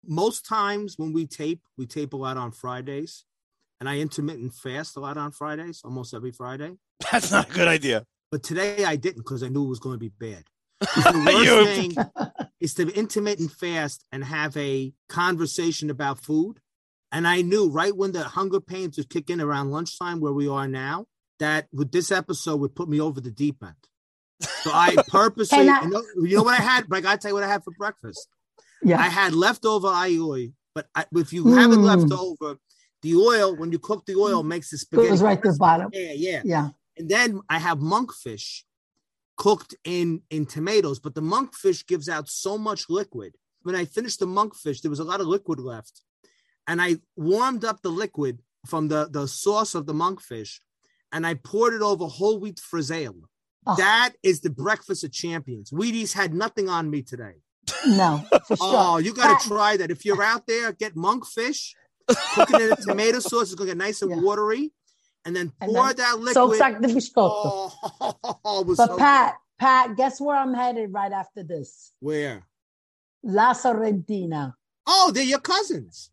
Most 0.05 0.45
times 0.45 0.95
when 0.97 1.13
we 1.13 1.25
tape, 1.25 1.61
we 1.77 1.87
tape 1.87 2.13
a 2.13 2.17
lot 2.17 2.37
on 2.37 2.51
Fridays. 2.51 3.23
And 3.79 3.89
I 3.89 3.99
intermittent 3.99 4.53
fast 4.53 4.95
a 4.97 4.99
lot 4.99 5.17
on 5.17 5.31
Fridays, 5.31 5.81
almost 5.83 6.13
every 6.13 6.31
Friday. 6.31 6.73
That's 7.11 7.31
not 7.31 7.49
a 7.49 7.53
good 7.53 7.67
idea. 7.67 8.05
But 8.31 8.43
today 8.43 8.83
I 8.83 8.95
didn't 8.97 9.23
because 9.23 9.43
I 9.43 9.47
knew 9.47 9.65
it 9.65 9.69
was 9.69 9.79
going 9.79 9.95
to 9.95 9.99
be 9.99 10.09
bad. 10.09 10.43
The 10.81 11.23
worst 11.25 11.69
thing 11.75 12.47
is 12.59 12.73
to 12.75 12.87
intermittent 12.93 13.51
fast 13.51 14.03
and 14.11 14.23
have 14.23 14.55
a 14.57 14.93
conversation 15.09 15.89
about 15.89 16.19
food. 16.23 16.59
And 17.11 17.27
I 17.27 17.41
knew 17.41 17.69
right 17.69 17.95
when 17.95 18.11
the 18.11 18.23
hunger 18.23 18.59
pains 18.59 18.97
would 18.97 19.09
kick 19.09 19.29
in 19.29 19.39
around 19.39 19.71
lunchtime, 19.71 20.19
where 20.19 20.33
we 20.33 20.47
are 20.47 20.67
now, 20.67 21.05
that 21.39 21.67
with 21.71 21.91
this 21.91 22.11
episode 22.11 22.57
would 22.59 22.75
put 22.75 22.89
me 22.89 22.99
over 22.99 23.21
the 23.21 23.31
deep 23.31 23.63
end. 23.63 23.75
So 24.63 24.71
I 24.73 24.95
purposely, 25.07 25.69
I- 25.69 25.81
you, 25.83 25.89
know, 25.89 26.03
you 26.17 26.37
know 26.37 26.43
what 26.43 26.59
I 26.59 26.63
had? 26.63 26.87
But 26.89 26.97
I 26.97 27.01
gotta 27.01 27.17
tell 27.19 27.31
you 27.31 27.35
what 27.35 27.43
I 27.43 27.47
had 27.47 27.63
for 27.63 27.71
breakfast. 27.77 28.27
Yeah. 28.83 28.99
I 28.99 29.07
had 29.07 29.33
leftover 29.33 29.87
aioli, 29.87 30.53
but 30.73 30.87
I, 30.93 31.05
if 31.15 31.31
you 31.31 31.47
have 31.53 31.71
it 31.71 31.77
Mm. 31.79 31.83
left 31.83 32.11
over, 32.11 32.57
the 33.01 33.15
oil 33.15 33.55
when 33.55 33.71
you 33.71 33.79
cook 33.79 34.05
the 34.05 34.15
oil 34.15 34.43
makes 34.43 34.71
the 34.71 34.77
spaghetti. 34.77 35.07
It 35.07 35.11
goes 35.11 35.21
right 35.23 35.41
to 35.41 35.51
the 35.51 35.57
bottom. 35.57 35.89
Yeah, 35.93 36.11
yeah. 36.13 36.41
Yeah. 36.43 36.69
And 36.97 37.09
then 37.09 37.41
I 37.49 37.59
have 37.59 37.79
monkfish 37.79 38.63
cooked 39.37 39.75
in 39.83 40.21
in 40.29 40.45
tomatoes, 40.45 40.99
but 40.99 41.15
the 41.15 41.21
monkfish 41.21 41.85
gives 41.87 42.07
out 42.09 42.29
so 42.29 42.57
much 42.57 42.89
liquid. 42.89 43.35
When 43.63 43.75
I 43.75 43.85
finished 43.85 44.19
the 44.19 44.27
monkfish, 44.27 44.81
there 44.81 44.89
was 44.91 44.99
a 44.99 45.03
lot 45.03 45.21
of 45.21 45.27
liquid 45.27 45.59
left, 45.59 46.01
and 46.67 46.81
I 46.81 46.97
warmed 47.15 47.65
up 47.65 47.81
the 47.81 47.89
liquid 47.89 48.39
from 48.67 48.87
the 48.87 49.07
the 49.11 49.27
sauce 49.27 49.75
of 49.75 49.85
the 49.85 49.93
monkfish, 49.93 50.59
and 51.11 51.25
I 51.27 51.33
poured 51.35 51.73
it 51.73 51.81
over 51.81 52.05
whole 52.05 52.39
wheat 52.39 52.59
frizzelle. 52.61 53.21
Oh. 53.67 53.75
That 53.77 54.13
is 54.21 54.41
the 54.41 54.51
breakfast 54.51 55.03
of 55.03 55.11
champions. 55.11 55.71
Wheaties 55.71 56.13
had 56.13 56.33
nothing 56.33 56.69
on 56.69 56.89
me 56.89 57.01
today. 57.01 57.35
No, 57.87 58.23
for 58.47 58.55
sure. 58.57 58.57
Oh, 58.61 58.97
you 58.99 59.11
got 59.13 59.41
to 59.41 59.47
try 59.47 59.75
that. 59.77 59.89
If 59.89 60.05
you're 60.05 60.21
out 60.21 60.45
there, 60.45 60.71
get 60.71 60.95
monkfish, 60.95 61.71
Cooking 62.35 62.61
it 62.61 62.65
in 62.67 62.71
a 62.73 62.75
tomato 62.75 63.19
sauce. 63.19 63.43
It's 63.51 63.55
gonna 63.55 63.71
get 63.71 63.77
nice 63.77 64.03
and 64.03 64.11
Yeah. 64.11 64.21
watery, 64.21 64.71
and 65.25 65.35
then 65.35 65.51
And 65.59 65.73
pour 65.73 65.87
then 65.87 65.95
that 65.97 66.19
liquid. 66.19 66.33
Soaks 66.33 66.59
like 66.59 66.79
the 66.81 66.87
biscotto. 66.87 67.71
Oh, 68.45 68.63
but 68.67 68.75
so 68.75 68.97
Pat, 68.97 69.35
Pat, 69.59 69.97
guess 69.97 70.21
where 70.21 70.35
I'm 70.37 70.53
headed 70.53 70.93
right 70.93 71.11
after 71.11 71.43
this? 71.43 71.91
Where? 71.99 72.43
La 73.23 73.53
Sorrentina. 73.53 74.53
Oh, 74.85 75.11
they're 75.13 75.23
your 75.23 75.39
cousins. 75.39 76.11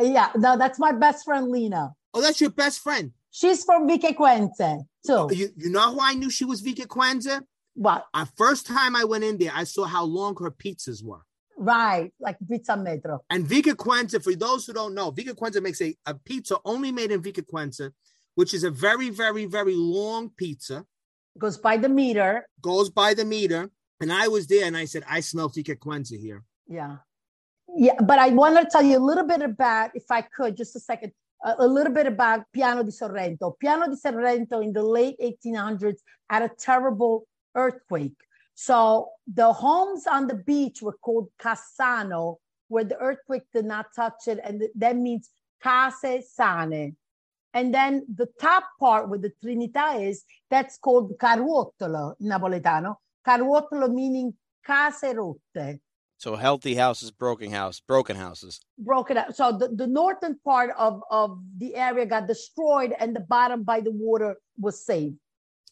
Yeah, 0.00 0.30
no, 0.36 0.56
that's 0.56 0.78
my 0.78 0.92
best 0.92 1.24
friend 1.24 1.48
Lena. 1.48 1.94
Oh, 2.12 2.20
that's 2.20 2.40
your 2.40 2.50
best 2.50 2.80
friend. 2.80 3.10
She's 3.32 3.64
from 3.64 3.88
Vico 3.88 4.12
Equense 4.12 4.84
too. 5.04 5.12
Oh, 5.12 5.30
you, 5.30 5.48
you 5.56 5.70
know 5.70 5.80
how 5.80 5.98
I 6.00 6.14
knew 6.14 6.30
she 6.30 6.44
was 6.44 6.62
Equense? 6.62 7.42
What? 7.74 8.06
Our 8.14 8.26
first 8.36 8.66
time 8.66 8.94
I 8.94 9.04
went 9.04 9.24
in 9.24 9.38
there, 9.38 9.50
I 9.52 9.64
saw 9.64 9.84
how 9.84 10.04
long 10.04 10.36
her 10.40 10.52
pizzas 10.52 11.02
were. 11.02 11.22
Right, 11.56 12.12
like 12.20 12.36
pizza 12.48 12.76
metro. 12.76 13.20
And 13.30 13.48
Equense, 13.48 14.22
for 14.22 14.34
those 14.34 14.66
who 14.66 14.72
don't 14.72 14.94
know, 14.94 15.10
Equense 15.10 15.60
makes 15.60 15.80
a, 15.82 15.96
a 16.06 16.14
pizza 16.14 16.58
only 16.64 16.92
made 16.92 17.10
in 17.10 17.20
Equense, 17.20 17.90
which 18.34 18.54
is 18.54 18.64
a 18.64 18.70
very, 18.70 19.10
very, 19.10 19.44
very 19.46 19.74
long 19.76 20.30
pizza, 20.30 20.84
Goes 21.38 21.58
by 21.58 21.76
the 21.76 21.88
meter. 21.88 22.46
goes 22.60 22.90
by 22.90 23.12
the 23.14 23.24
meter. 23.24 23.70
And 24.00 24.12
I 24.12 24.28
was 24.28 24.46
there 24.46 24.66
and 24.66 24.76
I 24.76 24.84
said, 24.84 25.02
I 25.08 25.20
smell 25.20 25.48
Vico 25.48 25.72
Equense 25.74 26.16
here. 26.16 26.44
Yeah. 26.68 26.98
Yeah, 27.76 27.94
but 28.00 28.18
I 28.18 28.28
want 28.28 28.56
to 28.58 28.66
tell 28.70 28.82
you 28.82 28.98
a 28.98 29.04
little 29.04 29.26
bit 29.26 29.42
about, 29.42 29.90
if 29.94 30.04
I 30.10 30.20
could, 30.22 30.56
just 30.56 30.76
a 30.76 30.80
second, 30.80 31.12
a, 31.44 31.54
a 31.58 31.66
little 31.66 31.92
bit 31.92 32.06
about 32.06 32.42
Piano 32.52 32.82
di 32.84 32.90
Sorrento. 32.90 33.56
Piano 33.58 33.88
di 33.88 33.96
Sorrento 33.96 34.60
in 34.60 34.72
the 34.72 34.82
late 34.82 35.16
1800s 35.20 35.98
had 36.30 36.42
a 36.42 36.50
terrible 36.56 37.26
earthquake. 37.56 38.16
So 38.54 39.08
the 39.26 39.52
homes 39.52 40.06
on 40.06 40.26
the 40.28 40.34
beach 40.36 40.82
were 40.82 40.96
called 41.00 41.28
Cassano, 41.40 42.36
where 42.68 42.84
the 42.84 42.98
earthquake 42.98 43.42
did 43.52 43.64
not 43.64 43.86
touch 43.96 44.28
it. 44.28 44.38
And 44.44 44.60
th- 44.60 44.70
that 44.76 44.96
means 44.96 45.30
case 45.62 46.30
sane. 46.32 46.96
And 47.54 47.72
then 47.72 48.04
the 48.12 48.26
top 48.40 48.64
part 48.80 49.08
with 49.08 49.22
the 49.22 49.32
Trinità 49.42 50.06
is, 50.06 50.24
that's 50.50 50.76
called 50.76 51.16
Carruotolo 51.18 52.14
in 52.20 52.26
Napoletano. 52.28 52.96
Carruotolo 53.26 53.92
meaning 53.92 54.34
case 54.66 55.14
rotte. 55.14 55.78
So 56.18 56.36
healthy 56.36 56.74
houses, 56.74 57.10
broken 57.10 57.50
house, 57.50 57.80
broken 57.80 58.16
houses. 58.16 58.60
broken 58.78 59.18
up. 59.18 59.34
So 59.34 59.52
the, 59.52 59.68
the 59.68 59.86
northern 59.86 60.38
part 60.44 60.70
of, 60.76 61.02
of 61.10 61.38
the 61.58 61.76
area 61.76 62.06
got 62.06 62.26
destroyed 62.26 62.94
and 62.98 63.14
the 63.14 63.20
bottom 63.20 63.62
by 63.62 63.80
the 63.80 63.90
water 63.90 64.36
was 64.58 64.84
saved. 64.84 65.16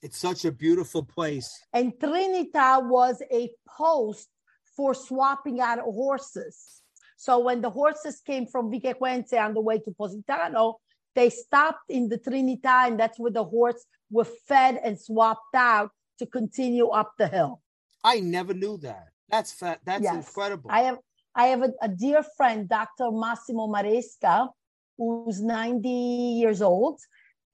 It's 0.03 0.18
such 0.18 0.45
a 0.45 0.53
beautiful 0.53 1.05
place. 1.05 1.51
And 1.72 1.93
Trinita 1.95 2.87
was 2.87 3.22
a 3.30 3.51
post 3.78 4.28
for 4.76 4.95
swapping 4.95 5.61
out 5.61 5.78
horses. 5.80 6.83
So 7.16 7.39
when 7.39 7.61
the 7.61 7.70
horses 7.70 8.20
came 8.20 8.47
from 8.47 8.70
Vico 8.70 8.93
Equense 8.93 9.33
on 9.33 9.55
the 9.55 9.61
way 9.61 9.78
to 9.78 9.91
Positano, 9.93 10.78
they 11.14 11.30
stopped 11.30 11.90
in 11.90 12.08
the 12.08 12.18
Trinita 12.18 12.86
and 12.88 12.98
that's 12.98 13.18
where 13.18 13.30
the 13.32 13.44
horse 13.44 13.84
were 14.10 14.24
fed 14.48 14.80
and 14.82 14.98
swapped 14.98 15.54
out 15.54 15.90
to 16.18 16.26
continue 16.26 16.88
up 16.88 17.12
the 17.18 17.28
hill. 17.28 17.60
I 18.04 18.20
never 18.20 18.54
knew 18.54 18.78
that. 18.78 19.08
That's 19.28 19.52
fa- 19.52 19.78
that's 19.84 20.02
Yes. 20.04 20.14
incredible. 20.28 20.70
I 20.70 20.80
have 20.82 20.98
I 21.34 21.46
have 21.46 21.62
a, 21.62 21.72
a 21.80 21.88
dear 21.88 22.22
friend, 22.36 22.68
Dr. 22.68 23.10
Massimo 23.10 23.66
Maresca, 23.66 24.50
who's 24.98 25.40
90 25.40 25.88
years 25.88 26.60
old. 26.60 27.00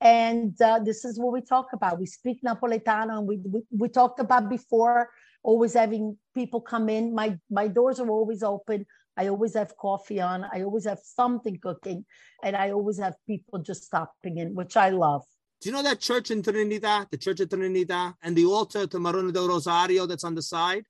And 0.01 0.59
uh, 0.61 0.79
this 0.79 1.05
is 1.05 1.17
what 1.19 1.31
we 1.33 1.41
talk 1.41 1.67
about. 1.73 1.99
We 1.99 2.05
speak 2.05 2.39
Napoletano, 2.43 3.19
and 3.19 3.27
we, 3.27 3.37
we 3.37 3.61
we 3.71 3.87
talked 3.89 4.19
about 4.19 4.49
before 4.49 5.09
always 5.43 5.73
having 5.73 6.17
people 6.33 6.61
come 6.61 6.89
in. 6.89 7.13
My 7.13 7.37
my 7.49 7.67
doors 7.67 7.99
are 7.99 8.09
always 8.09 8.43
open. 8.43 8.85
I 9.19 9.27
always 9.27 9.53
have 9.55 9.75
coffee 9.77 10.21
on. 10.21 10.45
I 10.53 10.61
always 10.63 10.85
have 10.85 10.99
something 11.03 11.57
cooking, 11.61 12.05
and 12.43 12.55
I 12.55 12.71
always 12.71 12.97
have 12.99 13.15
people 13.27 13.59
just 13.59 13.83
stopping 13.83 14.37
in, 14.37 14.55
which 14.55 14.77
I 14.77 14.89
love. 14.91 15.23
Do 15.61 15.67
you 15.69 15.73
know 15.75 15.83
that 15.83 15.99
church 15.99 16.31
in 16.31 16.41
Trinidad, 16.41 17.07
the 17.11 17.17
Church 17.17 17.41
of 17.41 17.49
Trinidad, 17.49 18.13
and 18.23 18.33
the 18.35 18.45
altar 18.45 18.87
to 18.87 18.97
Marona 18.97 19.33
del 19.33 19.49
Rosario 19.49 20.05
that's 20.05 20.23
on 20.23 20.35
the 20.35 20.41
side? 20.41 20.83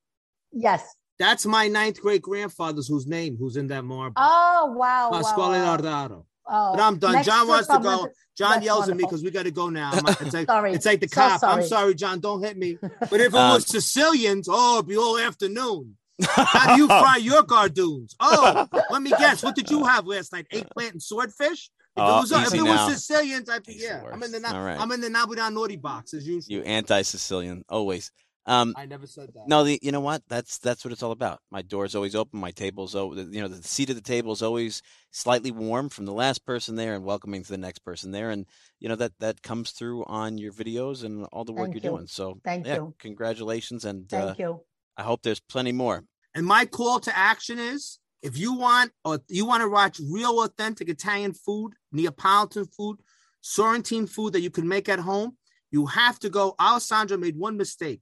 Yes. 0.51 0.83
That's 1.17 1.45
my 1.45 1.67
ninth 1.67 1.99
great 2.01 2.21
grandfather's 2.21 2.87
whose 2.87 3.07
name, 3.07 3.35
who's 3.39 3.57
in 3.57 3.67
that 3.67 3.83
marble. 3.83 4.13
Oh 4.17 4.73
wow. 4.77 5.09
wow, 5.11 5.17
Pasquale 5.21 5.59
wow. 5.59 5.77
Nardaro. 5.77 6.25
Oh, 6.51 6.71
But 6.75 6.81
I'm 6.81 6.97
done. 6.97 7.13
next 7.13 7.27
John 7.27 7.47
wants 7.47 7.67
to 7.67 7.79
go. 7.79 8.07
John 8.37 8.51
That's 8.53 8.65
yells 8.65 8.89
at 8.89 8.95
me 8.95 9.03
because 9.03 9.21
we 9.23 9.29
got 9.31 9.43
to 9.43 9.51
go 9.51 9.69
now. 9.69 9.91
It's 9.93 10.33
like, 10.33 10.47
Sorry. 10.47 10.73
it's 10.73 10.85
like 10.85 10.99
the 11.01 11.07
So 11.09 11.15
cop. 11.15 11.31
I'm 11.33 11.39
sorry. 11.39 11.63
sorry, 11.65 11.95
John. 11.95 12.19
Don't 12.21 12.41
hit 12.41 12.57
me. 12.57 12.77
But 13.11 13.19
if 13.19 13.33
it 13.33 13.35
Um, 13.35 13.53
was 13.55 13.67
Sicilians, 13.67 14.47
oh, 14.49 14.77
it'd 14.77 14.87
be 14.87 14.97
all 14.97 15.17
afternoon. 15.19 15.97
How 16.27 16.75
do 16.75 16.81
you 16.81 16.87
fry 16.87 17.17
your 17.17 17.43
gardoons? 17.43 18.15
Oh, 18.19 18.67
let 18.89 19.01
me 19.01 19.09
guess. 19.11 19.43
What 19.43 19.55
did 19.55 19.69
you 19.69 19.83
have 19.85 20.05
last 20.05 20.33
night? 20.33 20.47
Eggplant 20.51 20.93
and 20.93 21.03
swordfish? 21.03 21.69
If 21.95 22.03
Oh, 22.03 22.17
it 22.17 22.21
was, 22.21 22.31
if 22.31 22.47
easy 22.47 22.57
it 22.59 22.61
was. 22.63 22.93
Sicilians, 22.93 23.49
I'd 23.49 23.63
be 23.65 23.73
yeah. 23.73 24.03
I'm 24.11 24.21
in 24.23 24.31
the 24.31 24.39
worst. 24.39 24.53
All 24.53 24.63
right. 24.63 24.79
I'm 24.79 24.91
in 24.91 25.01
the 25.01 25.09
Nabudan 25.09 25.53
naughty 25.53 25.75
box 25.75 26.13
as 26.13 26.25
usual. 26.27 26.53
You 26.53 26.61
anti-Sicilian, 26.63 27.63
always. 27.67 28.11
Um, 28.45 28.73
I 28.77 28.85
never 28.85 29.05
said 29.05 29.29
that. 29.35 29.47
no, 29.47 29.63
the 29.63 29.77
you 29.81 29.91
know 29.91 29.99
what? 29.99 30.23
That's 30.27 30.57
that's 30.59 30.83
what 30.83 30.91
it's 30.91 31.03
all 31.03 31.11
about. 31.11 31.39
My 31.51 31.61
door's 31.61 31.93
always 31.93 32.15
open. 32.15 32.39
My 32.39 32.49
table's 32.51 32.95
always, 32.95 33.27
you 33.31 33.41
know, 33.41 33.47
the 33.47 33.61
seat 33.61 33.89
of 33.91 33.95
the 33.95 34.01
table 34.01 34.31
is 34.31 34.41
always 34.41 34.81
slightly 35.11 35.51
warm 35.51 35.89
from 35.89 36.05
the 36.05 36.13
last 36.13 36.45
person 36.45 36.75
there 36.75 36.95
and 36.95 37.03
welcoming 37.05 37.43
to 37.43 37.49
the 37.51 37.57
next 37.59 37.79
person 37.79 38.11
there, 38.11 38.31
and 38.31 38.45
you 38.79 38.89
know 38.89 38.95
that 38.95 39.11
that 39.19 39.43
comes 39.43 39.69
through 39.71 40.03
on 40.05 40.37
your 40.39 40.51
videos 40.51 41.03
and 41.03 41.25
all 41.31 41.43
the 41.43 41.51
work 41.51 41.65
Thank 41.71 41.75
you're 41.83 41.91
you. 41.91 41.97
doing. 41.97 42.07
So 42.07 42.39
Thank 42.43 42.65
yeah, 42.65 42.75
you. 42.75 42.95
congratulations, 42.97 43.85
and 43.85 44.11
uh, 44.11 44.27
Thank 44.27 44.39
you. 44.39 44.61
I 44.99 45.03
hope 45.03 45.21
there's 45.21 45.39
plenty 45.39 45.71
more. 45.71 46.03
And 46.35 46.45
my 46.45 46.65
call 46.65 46.99
to 46.99 47.17
action 47.17 47.57
is 47.57 47.99
if 48.21 48.37
you 48.37 48.53
want 48.53 48.91
or 49.05 49.21
you 49.29 49.45
want 49.45 49.61
to 49.61 49.69
watch 49.69 49.97
real 50.11 50.43
authentic 50.43 50.89
Italian 50.89 51.33
food, 51.33 51.71
Neapolitan 51.93 52.65
food, 52.65 52.97
Sorrentine 53.41 54.09
food 54.09 54.33
that 54.33 54.41
you 54.41 54.49
can 54.49 54.67
make 54.67 54.89
at 54.89 54.99
home, 54.99 55.37
you 55.71 55.85
have 55.85 56.19
to 56.19 56.29
go. 56.29 56.53
Alessandra 56.59 57.17
made 57.17 57.37
one 57.37 57.55
mistake. 57.55 58.01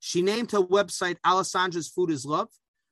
She 0.00 0.22
named 0.22 0.52
her 0.52 0.62
website 0.62 1.16
Alessandra's 1.26 1.88
Food 1.88 2.10
is 2.10 2.24
Love, 2.24 2.48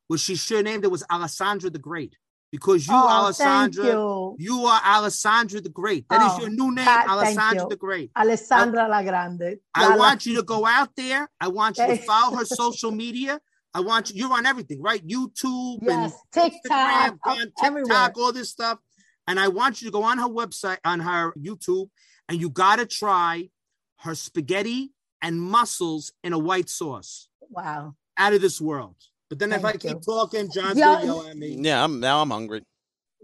which 0.09 0.20
she 0.20 0.36
should 0.36 0.59
have 0.59 0.64
named 0.66 0.84
it 0.84 0.90
was 0.90 1.04
Alessandra 1.11 1.70
the 1.70 1.78
Great. 1.78 2.14
Because 2.57 2.88
you, 2.88 2.94
oh, 2.94 3.09
Alessandra, 3.09 3.84
you. 3.84 4.36
you 4.38 4.64
are 4.64 4.80
Alessandra 4.82 5.61
the 5.61 5.68
Great. 5.68 6.09
That 6.09 6.22
is 6.22 6.32
Oh, 6.32 6.40
your 6.40 6.50
new 6.50 6.74
name, 6.74 6.88
Alessandra 6.88 7.66
the 7.68 7.76
Great. 7.76 8.11
Alessandra 8.16 8.88
La 8.88 9.02
Grande. 9.02 9.59
I 9.74 9.82
La- 9.82 9.94
La- 9.94 9.96
want 9.98 10.24
you 10.24 10.36
to 10.36 10.42
go 10.42 10.64
out 10.64 10.88
there. 10.96 11.28
I 11.38 11.48
want 11.48 11.76
you 11.76 11.86
to 11.86 11.98
follow 11.98 12.34
her 12.38 12.46
social 12.46 12.90
media. 12.92 13.40
I 13.74 13.80
want 13.80 14.11
you, 14.11 14.20
you're 14.20 14.32
on 14.32 14.46
everything, 14.46 14.80
right? 14.80 15.07
YouTube 15.07 15.80
Yes, 15.82 16.14
and 16.34 16.52
TikTok, 16.52 17.18
Instagram, 17.26 17.50
uh, 17.61 17.70
TikTok, 17.76 18.16
all 18.16 18.32
this 18.32 18.48
stuff. 18.48 18.78
And 19.26 19.38
I 19.38 19.48
want 19.48 19.82
you 19.82 19.88
to 19.88 19.92
go 19.92 20.02
on 20.04 20.16
her 20.16 20.28
website, 20.28 20.78
on 20.82 21.00
her 21.00 21.34
YouTube, 21.38 21.90
and 22.26 22.40
you 22.40 22.48
got 22.48 22.76
to 22.76 22.86
try 22.86 23.50
her 23.98 24.14
spaghetti 24.14 24.92
and 25.20 25.42
mussels 25.42 26.11
in 26.24 26.32
a 26.32 26.38
white 26.38 26.70
sauce. 26.70 27.28
Wow. 27.50 27.96
Out 28.16 28.32
of 28.32 28.40
this 28.40 28.62
world. 28.62 28.96
But 29.28 29.38
then 29.38 29.52
if 29.52 29.64
I 29.64 29.72
Thank 29.72 29.82
keep 29.82 29.90
you. 29.92 30.00
talking, 30.00 30.50
John's 30.50 30.78
Yeah. 30.78 30.86
going 30.86 31.00
to 31.00 31.06
yell 31.06 31.26
at 31.26 31.36
me. 31.36 31.56
Yeah, 31.60 31.82
I'm 31.82 32.00
now 32.00 32.22
I'm 32.22 32.30
hungry. 32.30 32.62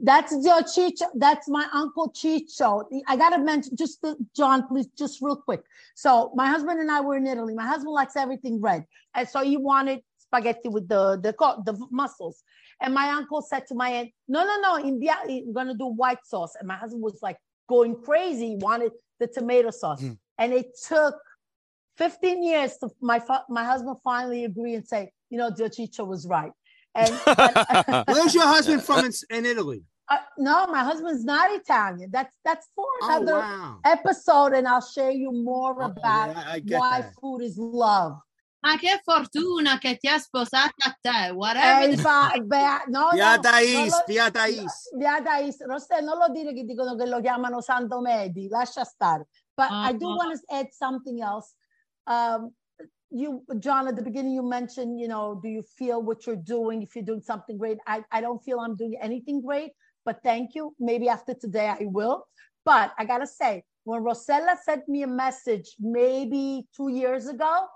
That's 0.02 0.32
your 0.32 0.62
Chicho. 0.62 1.06
That's 1.14 1.48
my 1.48 1.68
uncle 1.72 2.10
Chicho. 2.10 2.84
I 3.06 3.16
gotta 3.16 3.38
mention 3.38 3.76
just 3.76 4.02
the, 4.02 4.16
John, 4.34 4.66
please, 4.66 4.88
just 4.98 5.22
real 5.22 5.36
quick. 5.36 5.62
So 5.94 6.32
my 6.34 6.48
husband 6.48 6.80
and 6.80 6.90
I 6.90 7.00
were 7.00 7.16
in 7.16 7.26
Italy. 7.26 7.54
My 7.54 7.66
husband 7.66 7.92
likes 7.92 8.16
everything 8.16 8.60
red, 8.60 8.84
and 9.14 9.28
so 9.28 9.44
he 9.44 9.56
wanted 9.56 10.00
spaghetti 10.18 10.68
with 10.68 10.88
the 10.88 11.20
the 11.22 11.32
the 11.64 11.86
mussels. 11.90 12.42
And 12.80 12.94
my 12.94 13.10
uncle 13.10 13.42
said 13.42 13.66
to 13.68 13.74
my 13.74 13.90
aunt, 13.90 14.10
"No, 14.26 14.44
no, 14.44 14.60
no, 14.60 14.76
in 14.76 15.00
I'm 15.08 15.52
gonna 15.52 15.74
do 15.74 15.86
white 15.86 16.24
sauce." 16.24 16.56
And 16.58 16.66
my 16.66 16.76
husband 16.76 17.02
was 17.02 17.20
like 17.22 17.38
going 17.68 17.94
crazy. 18.02 18.50
He 18.50 18.56
wanted 18.56 18.92
the 19.20 19.28
tomato 19.28 19.70
sauce, 19.70 20.02
mm. 20.02 20.18
and 20.38 20.52
it 20.52 20.76
took 20.88 21.14
15 21.96 22.42
years 22.42 22.76
to 22.78 22.88
my 23.00 23.22
my 23.48 23.64
husband 23.64 23.96
finally 24.02 24.44
agree 24.44 24.74
and 24.74 24.86
say, 24.86 25.12
"You 25.32 25.38
know, 25.38 25.50
Chicho 25.50 26.06
was 26.06 26.26
right." 26.28 26.52
And 26.94 27.10
where's 28.06 28.34
your 28.34 28.46
husband 28.46 28.82
from 28.82 29.06
in, 29.06 29.12
in 29.30 29.46
Italy? 29.46 29.82
Uh, 30.08 30.18
no, 30.36 30.66
my 30.66 30.84
husband's 30.84 31.24
not 31.24 31.50
Italian. 31.52 32.10
That's 32.12 32.36
that's 32.44 32.68
for 32.74 32.84
oh, 32.84 33.08
another 33.08 33.36
oh, 33.36 33.40
wow. 33.40 33.78
episode, 33.84 34.52
and 34.52 34.68
I'll 34.68 34.84
share 34.84 35.10
you 35.10 35.32
more 35.32 35.82
oh, 35.82 35.86
about 35.86 36.36
yeah, 36.64 36.78
why 36.78 37.00
that. 37.00 37.14
food 37.20 37.40
is 37.40 37.56
love. 37.56 38.20
Ma 38.64 38.76
che 38.76 39.00
fortuna 39.02 39.78
che 39.78 39.96
ti 39.96 40.06
ha 40.08 40.18
sposato 40.18 40.86
a 40.86 40.96
te, 41.00 41.32
whatever. 41.32 41.90
Eh, 41.90 41.96
fa, 41.96 42.30
beh, 42.40 42.90
no, 42.90 43.08
via 43.12 43.34
no, 43.34 43.42
Thais, 43.42 44.04
via 44.06 44.30
Thais. 44.30 44.90
Via 44.96 45.20
Thais. 45.20 45.64
Rossè, 45.66 46.00
non 46.00 46.16
lo 46.16 46.28
dire 46.28 46.54
che 46.54 46.62
dicono 46.62 46.94
che 46.94 47.06
lo 47.06 47.20
chiamano 47.20 47.60
Santo 47.60 48.00
Medi, 48.00 48.48
lascia 48.48 48.84
stare. 48.84 49.26
But 49.56 49.68
uh-huh. 49.68 49.88
I 49.88 49.96
do 49.96 50.06
uh-huh. 50.06 50.16
want 50.16 50.38
to 50.38 50.54
add 50.54 50.70
something 50.70 51.20
else. 51.20 51.54
Um, 52.06 52.54
you 53.12 53.44
john 53.58 53.88
at 53.88 53.96
the 53.96 54.02
beginning 54.02 54.32
you 54.32 54.42
mentioned 54.42 54.98
you 54.98 55.08
know 55.08 55.38
do 55.42 55.48
you 55.48 55.62
feel 55.62 56.02
what 56.02 56.26
you're 56.26 56.36
doing? 56.36 56.82
If 56.82 56.96
you're 56.96 57.04
doing 57.04 57.20
something 57.20 57.58
great 57.58 57.78
i, 57.86 58.02
I 58.10 58.20
don't 58.20 58.42
feel 58.42 58.60
i'm 58.60 58.76
doing 58.76 58.96
anything 59.00 59.42
great 59.42 59.72
but 60.04 60.18
thank 60.24 60.56
you. 60.56 60.74
Maybe 60.80 61.08
after 61.08 61.32
today 61.32 61.68
i 61.68 61.84
will. 61.84 62.26
But 62.64 62.92
i 62.98 63.04
gotta 63.04 63.26
say 63.26 63.64
when 63.84 64.02
Rossella 64.02 64.56
sent 64.64 64.88
me 64.88 65.02
a 65.02 65.06
message 65.06 65.74
maybe 65.80 66.66
two 66.76 66.88
years 66.88 67.26
ago 67.26 67.66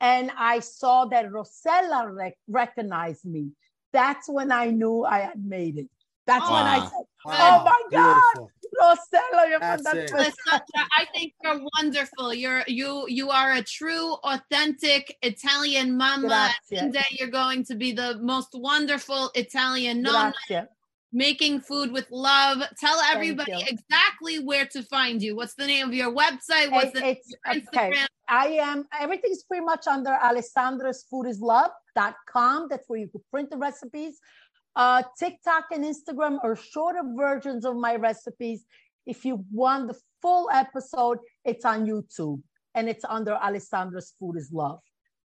and 0.00 0.30
i 0.36 0.58
saw 0.60 1.04
that 1.06 1.30
Rossella 1.30 2.12
rec- 2.12 2.38
recognized 2.48 3.24
me 3.24 3.50
that's 3.92 4.28
when 4.28 4.50
i 4.50 4.66
knew 4.66 5.04
i 5.04 5.20
had 5.20 5.44
made 5.44 5.78
it 5.78 5.88
that's 6.26 6.48
when 6.50 6.62
i 6.62 6.80
said 6.80 7.06
wow. 7.24 7.34
oh 7.34 7.64
my 7.64 7.82
god 7.90 8.20
Beautiful. 8.34 8.50
Rossella, 8.80 9.48
you're 9.48 9.62
I 9.62 11.06
think 11.14 11.34
you're 11.42 11.60
wonderful. 11.76 12.34
You're 12.34 12.64
you 12.66 13.04
you 13.08 13.30
are 13.30 13.52
a 13.52 13.62
true, 13.62 14.14
authentic 14.24 15.16
Italian 15.22 15.96
mama. 15.96 16.52
One 16.70 16.90
day 16.90 17.04
you're 17.12 17.28
going 17.28 17.64
to 17.66 17.74
be 17.74 17.92
the 17.92 18.18
most 18.20 18.50
wonderful 18.54 19.30
Italian 19.34 20.02
nonna. 20.02 20.68
Making 21.12 21.60
food 21.60 21.92
with 21.92 22.08
love. 22.10 22.60
Tell 22.80 22.98
everybody 23.12 23.52
exactly 23.68 24.40
where 24.40 24.66
to 24.66 24.82
find 24.82 25.22
you. 25.22 25.36
What's 25.36 25.54
the 25.54 25.64
name 25.64 25.86
of 25.86 25.94
your 25.94 26.12
website? 26.12 26.72
What's 26.72 26.90
the 26.90 27.10
it's, 27.10 27.36
Instagram? 27.46 27.90
Okay. 27.90 28.06
I 28.28 28.46
am 28.46 28.86
everything's 28.98 29.44
pretty 29.44 29.64
much 29.64 29.86
under 29.86 30.10
Alessandra's 30.10 31.04
Food 31.08 31.26
is 31.26 31.38
Love.com. 31.38 32.66
That's 32.68 32.88
where 32.88 32.98
you 32.98 33.08
could 33.08 33.22
print 33.30 33.50
the 33.50 33.58
recipes. 33.58 34.18
Uh, 34.76 35.02
TikTok 35.18 35.66
and 35.72 35.84
Instagram 35.84 36.38
are 36.42 36.56
shorter 36.56 37.02
versions 37.16 37.64
of 37.64 37.76
my 37.76 37.96
recipes. 37.96 38.64
If 39.06 39.24
you 39.24 39.44
want 39.52 39.88
the 39.88 39.98
full 40.20 40.48
episode, 40.52 41.18
it's 41.44 41.64
on 41.64 41.86
YouTube 41.86 42.40
and 42.74 42.88
it's 42.88 43.04
under 43.04 43.38
Alessandra's 43.42 44.14
Food 44.18 44.36
is 44.36 44.50
Love. 44.52 44.80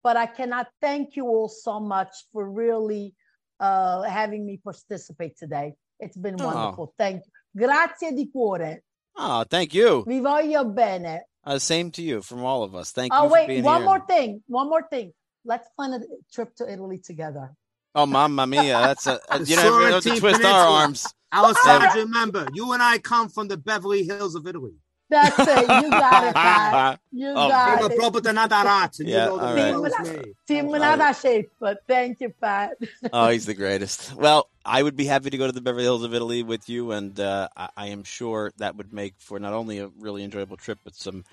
But 0.03 0.17
I 0.17 0.27
cannot 0.27 0.69
thank 0.81 1.17
you 1.17 1.27
all 1.27 1.49
so 1.49 1.81
much 1.81 2.15
for 2.33 2.49
really 2.49 3.15
uh, 3.61 4.03
having 4.03 4.47
me 4.47 4.59
participate 4.63 5.37
today. 5.37 5.75
It's 5.99 6.17
been 6.17 6.41
oh. 6.41 6.47
wonderful. 6.47 6.95
Thank 6.97 7.23
you. 7.25 7.33
Grazie 7.67 8.13
di 8.13 8.31
cuore. 8.31 8.83
Oh, 9.17 9.45
thank 9.45 9.75
you. 9.75 10.05
Vi 10.07 10.21
voglio 10.21 10.65
bene. 10.75 11.27
Uh, 11.45 11.59
same 11.59 11.91
to 11.93 12.03
you 12.03 12.23
from 12.23 12.45
all 12.45 12.63
of 12.63 12.75
us. 12.75 12.93
Thank 12.93 13.13
oh, 13.15 13.25
you. 13.25 13.29
Oh, 13.29 13.33
wait, 13.33 13.65
one 13.65 13.81
here. 13.81 13.85
more 13.85 14.05
thing. 14.07 14.43
One 14.47 14.69
more 14.69 14.87
thing. 14.91 15.13
Let's 15.45 15.69
plan 15.77 15.95
a 15.95 16.01
trip 16.33 16.55
to 16.57 16.71
Italy 16.71 16.99
together. 16.99 17.55
Oh, 17.97 18.05
mamma 18.05 18.47
mia! 18.47 18.79
That's 18.79 19.07
a, 19.07 19.19
a 19.31 19.43
you 19.43 19.57
know 19.57 19.81
have 19.81 20.03
to 20.03 20.17
twist 20.21 20.45
our 20.45 20.69
arms. 20.69 21.07
Alessandro, 21.33 22.03
remember, 22.03 22.47
you 22.53 22.73
and 22.73 22.83
I 22.83 22.99
come 22.99 23.31
from 23.31 23.49
the 23.49 23.57
Beverly 23.57 24.05
Hills 24.05 24.35
of 24.35 24.47
Italy. 24.47 24.75
That's 25.09 25.39
it. 25.39 25.63
You 25.63 25.91
got 25.91 26.27
it, 26.27 26.35
Pat. 26.35 27.01
You 27.13 27.31
oh, 27.31 27.49
got 27.49 27.91
it. 27.91 27.99
Proprio 27.99 28.33
nata 28.35 28.57
razza. 28.57 29.07
Yeah, 29.07 29.29
all 29.29 29.39
right. 29.39 30.27
Team 30.47 30.71
shape, 31.15 31.51
but 31.59 31.79
thank 31.89 32.21
you, 32.21 32.29
Pat. 32.39 32.77
oh, 33.15 33.31
he's 33.31 33.47
the 33.47 33.55
greatest. 33.55 34.15
Well, 34.15 34.51
I 34.67 34.83
would 34.83 34.97
be 34.97 35.07
happy 35.07 35.31
to 35.31 35.39
go 35.39 35.47
to 35.47 35.53
the 35.53 35.63
Beverly 35.63 35.85
Hills 35.85 36.03
of 36.03 36.13
Italy 36.13 36.43
with 36.43 36.69
you, 36.69 36.93
and 36.93 37.19
uh, 37.19 37.49
I, 37.57 37.69
I 37.77 37.87
am 37.89 38.05
sure 38.05 38.53
that 38.59 38.77
would 38.77 38.93
make 38.93 39.15
for 39.19 39.39
not 39.39 39.55
only 39.55 39.79
a 39.79 39.89
really 39.99 40.23
enjoyable 40.23 40.59
trip, 40.59 40.81
but 40.85 40.95
some 40.95 41.25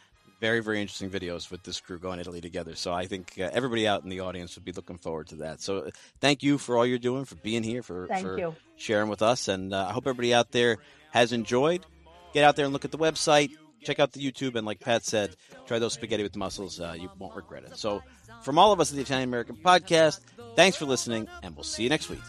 very, 0.44 0.60
very 0.60 0.82
interesting 0.82 1.10
videos 1.10 1.50
with 1.50 1.64
this 1.64 1.80
crew 1.80 1.98
going 1.98 2.20
Italy 2.20 2.42
together. 2.42 2.76
So 2.76 2.92
I 2.92 3.06
think 3.06 3.40
uh, 3.40 3.50
everybody 3.54 3.88
out 3.88 4.04
in 4.04 4.10
the 4.10 4.20
audience 4.20 4.56
would 4.56 4.66
be 4.66 4.74
looking 4.74 4.98
forward 4.98 5.28
to 5.28 5.36
that. 5.38 5.62
So 5.62 5.78
uh, 5.78 5.92
thank 6.20 6.44
you 6.44 6.58
for 6.58 6.78
all 6.78 6.86
you're 6.86 7.00
doing, 7.00 7.24
for 7.24 7.36
being 7.36 7.64
here, 7.64 7.82
for, 7.82 8.10
for 8.20 8.38
you. 8.38 8.56
sharing 8.76 9.08
with 9.08 9.22
us. 9.22 9.48
And 9.48 9.74
uh, 9.74 9.86
I 9.88 9.94
hope 9.94 10.06
everybody 10.06 10.34
out 10.34 10.52
there 10.52 10.80
has 11.12 11.32
enjoyed. 11.32 11.86
Get 12.34 12.44
out 12.44 12.58
there 12.58 12.66
and 12.66 12.74
look 12.74 12.84
at 12.84 12.92
the 12.92 12.98
website. 12.98 13.52
Check 13.86 14.02
out 14.02 14.12
the 14.12 14.20
YouTube. 14.20 14.56
And 14.56 14.68
like 14.68 14.82
Pat 14.82 15.06
said, 15.06 15.34
try 15.66 15.80
those 15.80 15.94
spaghetti 15.94 16.24
with 16.24 16.36
mussels. 16.36 16.78
Uh, 16.78 16.94
you 17.00 17.10
won't 17.18 17.38
regret 17.38 17.64
it. 17.64 17.78
So 17.78 18.04
from 18.42 18.60
all 18.60 18.74
of 18.74 18.82
us 18.82 18.92
at 18.92 18.98
the 18.98 19.02
Italian 19.02 19.30
American 19.30 19.56
Podcast, 19.56 20.20
thanks 20.58 20.76
for 20.76 20.84
listening, 20.84 21.30
and 21.42 21.56
we'll 21.56 21.64
see 21.64 21.84
you 21.84 21.90
next 21.90 22.10
week. 22.10 22.20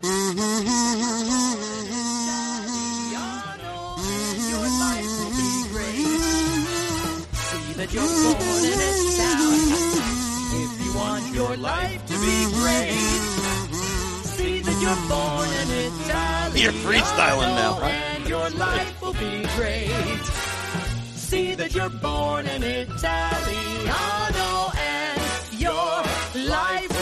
that 7.78 7.94
you're 7.94 8.02
born 8.02 8.64
in. 8.64 8.78
If 10.60 10.84
you 10.84 10.90
want 10.96 11.32
your 11.32 11.56
life 11.58 12.04
to 12.06 12.14
be 12.18 12.36
great, 12.58 12.90
see 14.34 14.58
that 14.66 14.78
you're 14.82 15.02
born 15.06 15.48
in 15.60 15.68
Italy. 15.86 16.60
You're 16.60 16.78
freestyling 16.82 17.54
now. 17.54 17.80
And 17.80 18.28
your 18.28 18.50
life 18.50 19.00
will 19.00 19.12
be 19.12 19.46
great. 19.54 20.24
See 21.14 21.54
that 21.54 21.72
you're 21.72 21.88
born 21.88 22.48
in 22.48 22.64
Italiano 22.64 23.02
and 24.76 25.60
your 25.60 26.02
life 26.50 26.97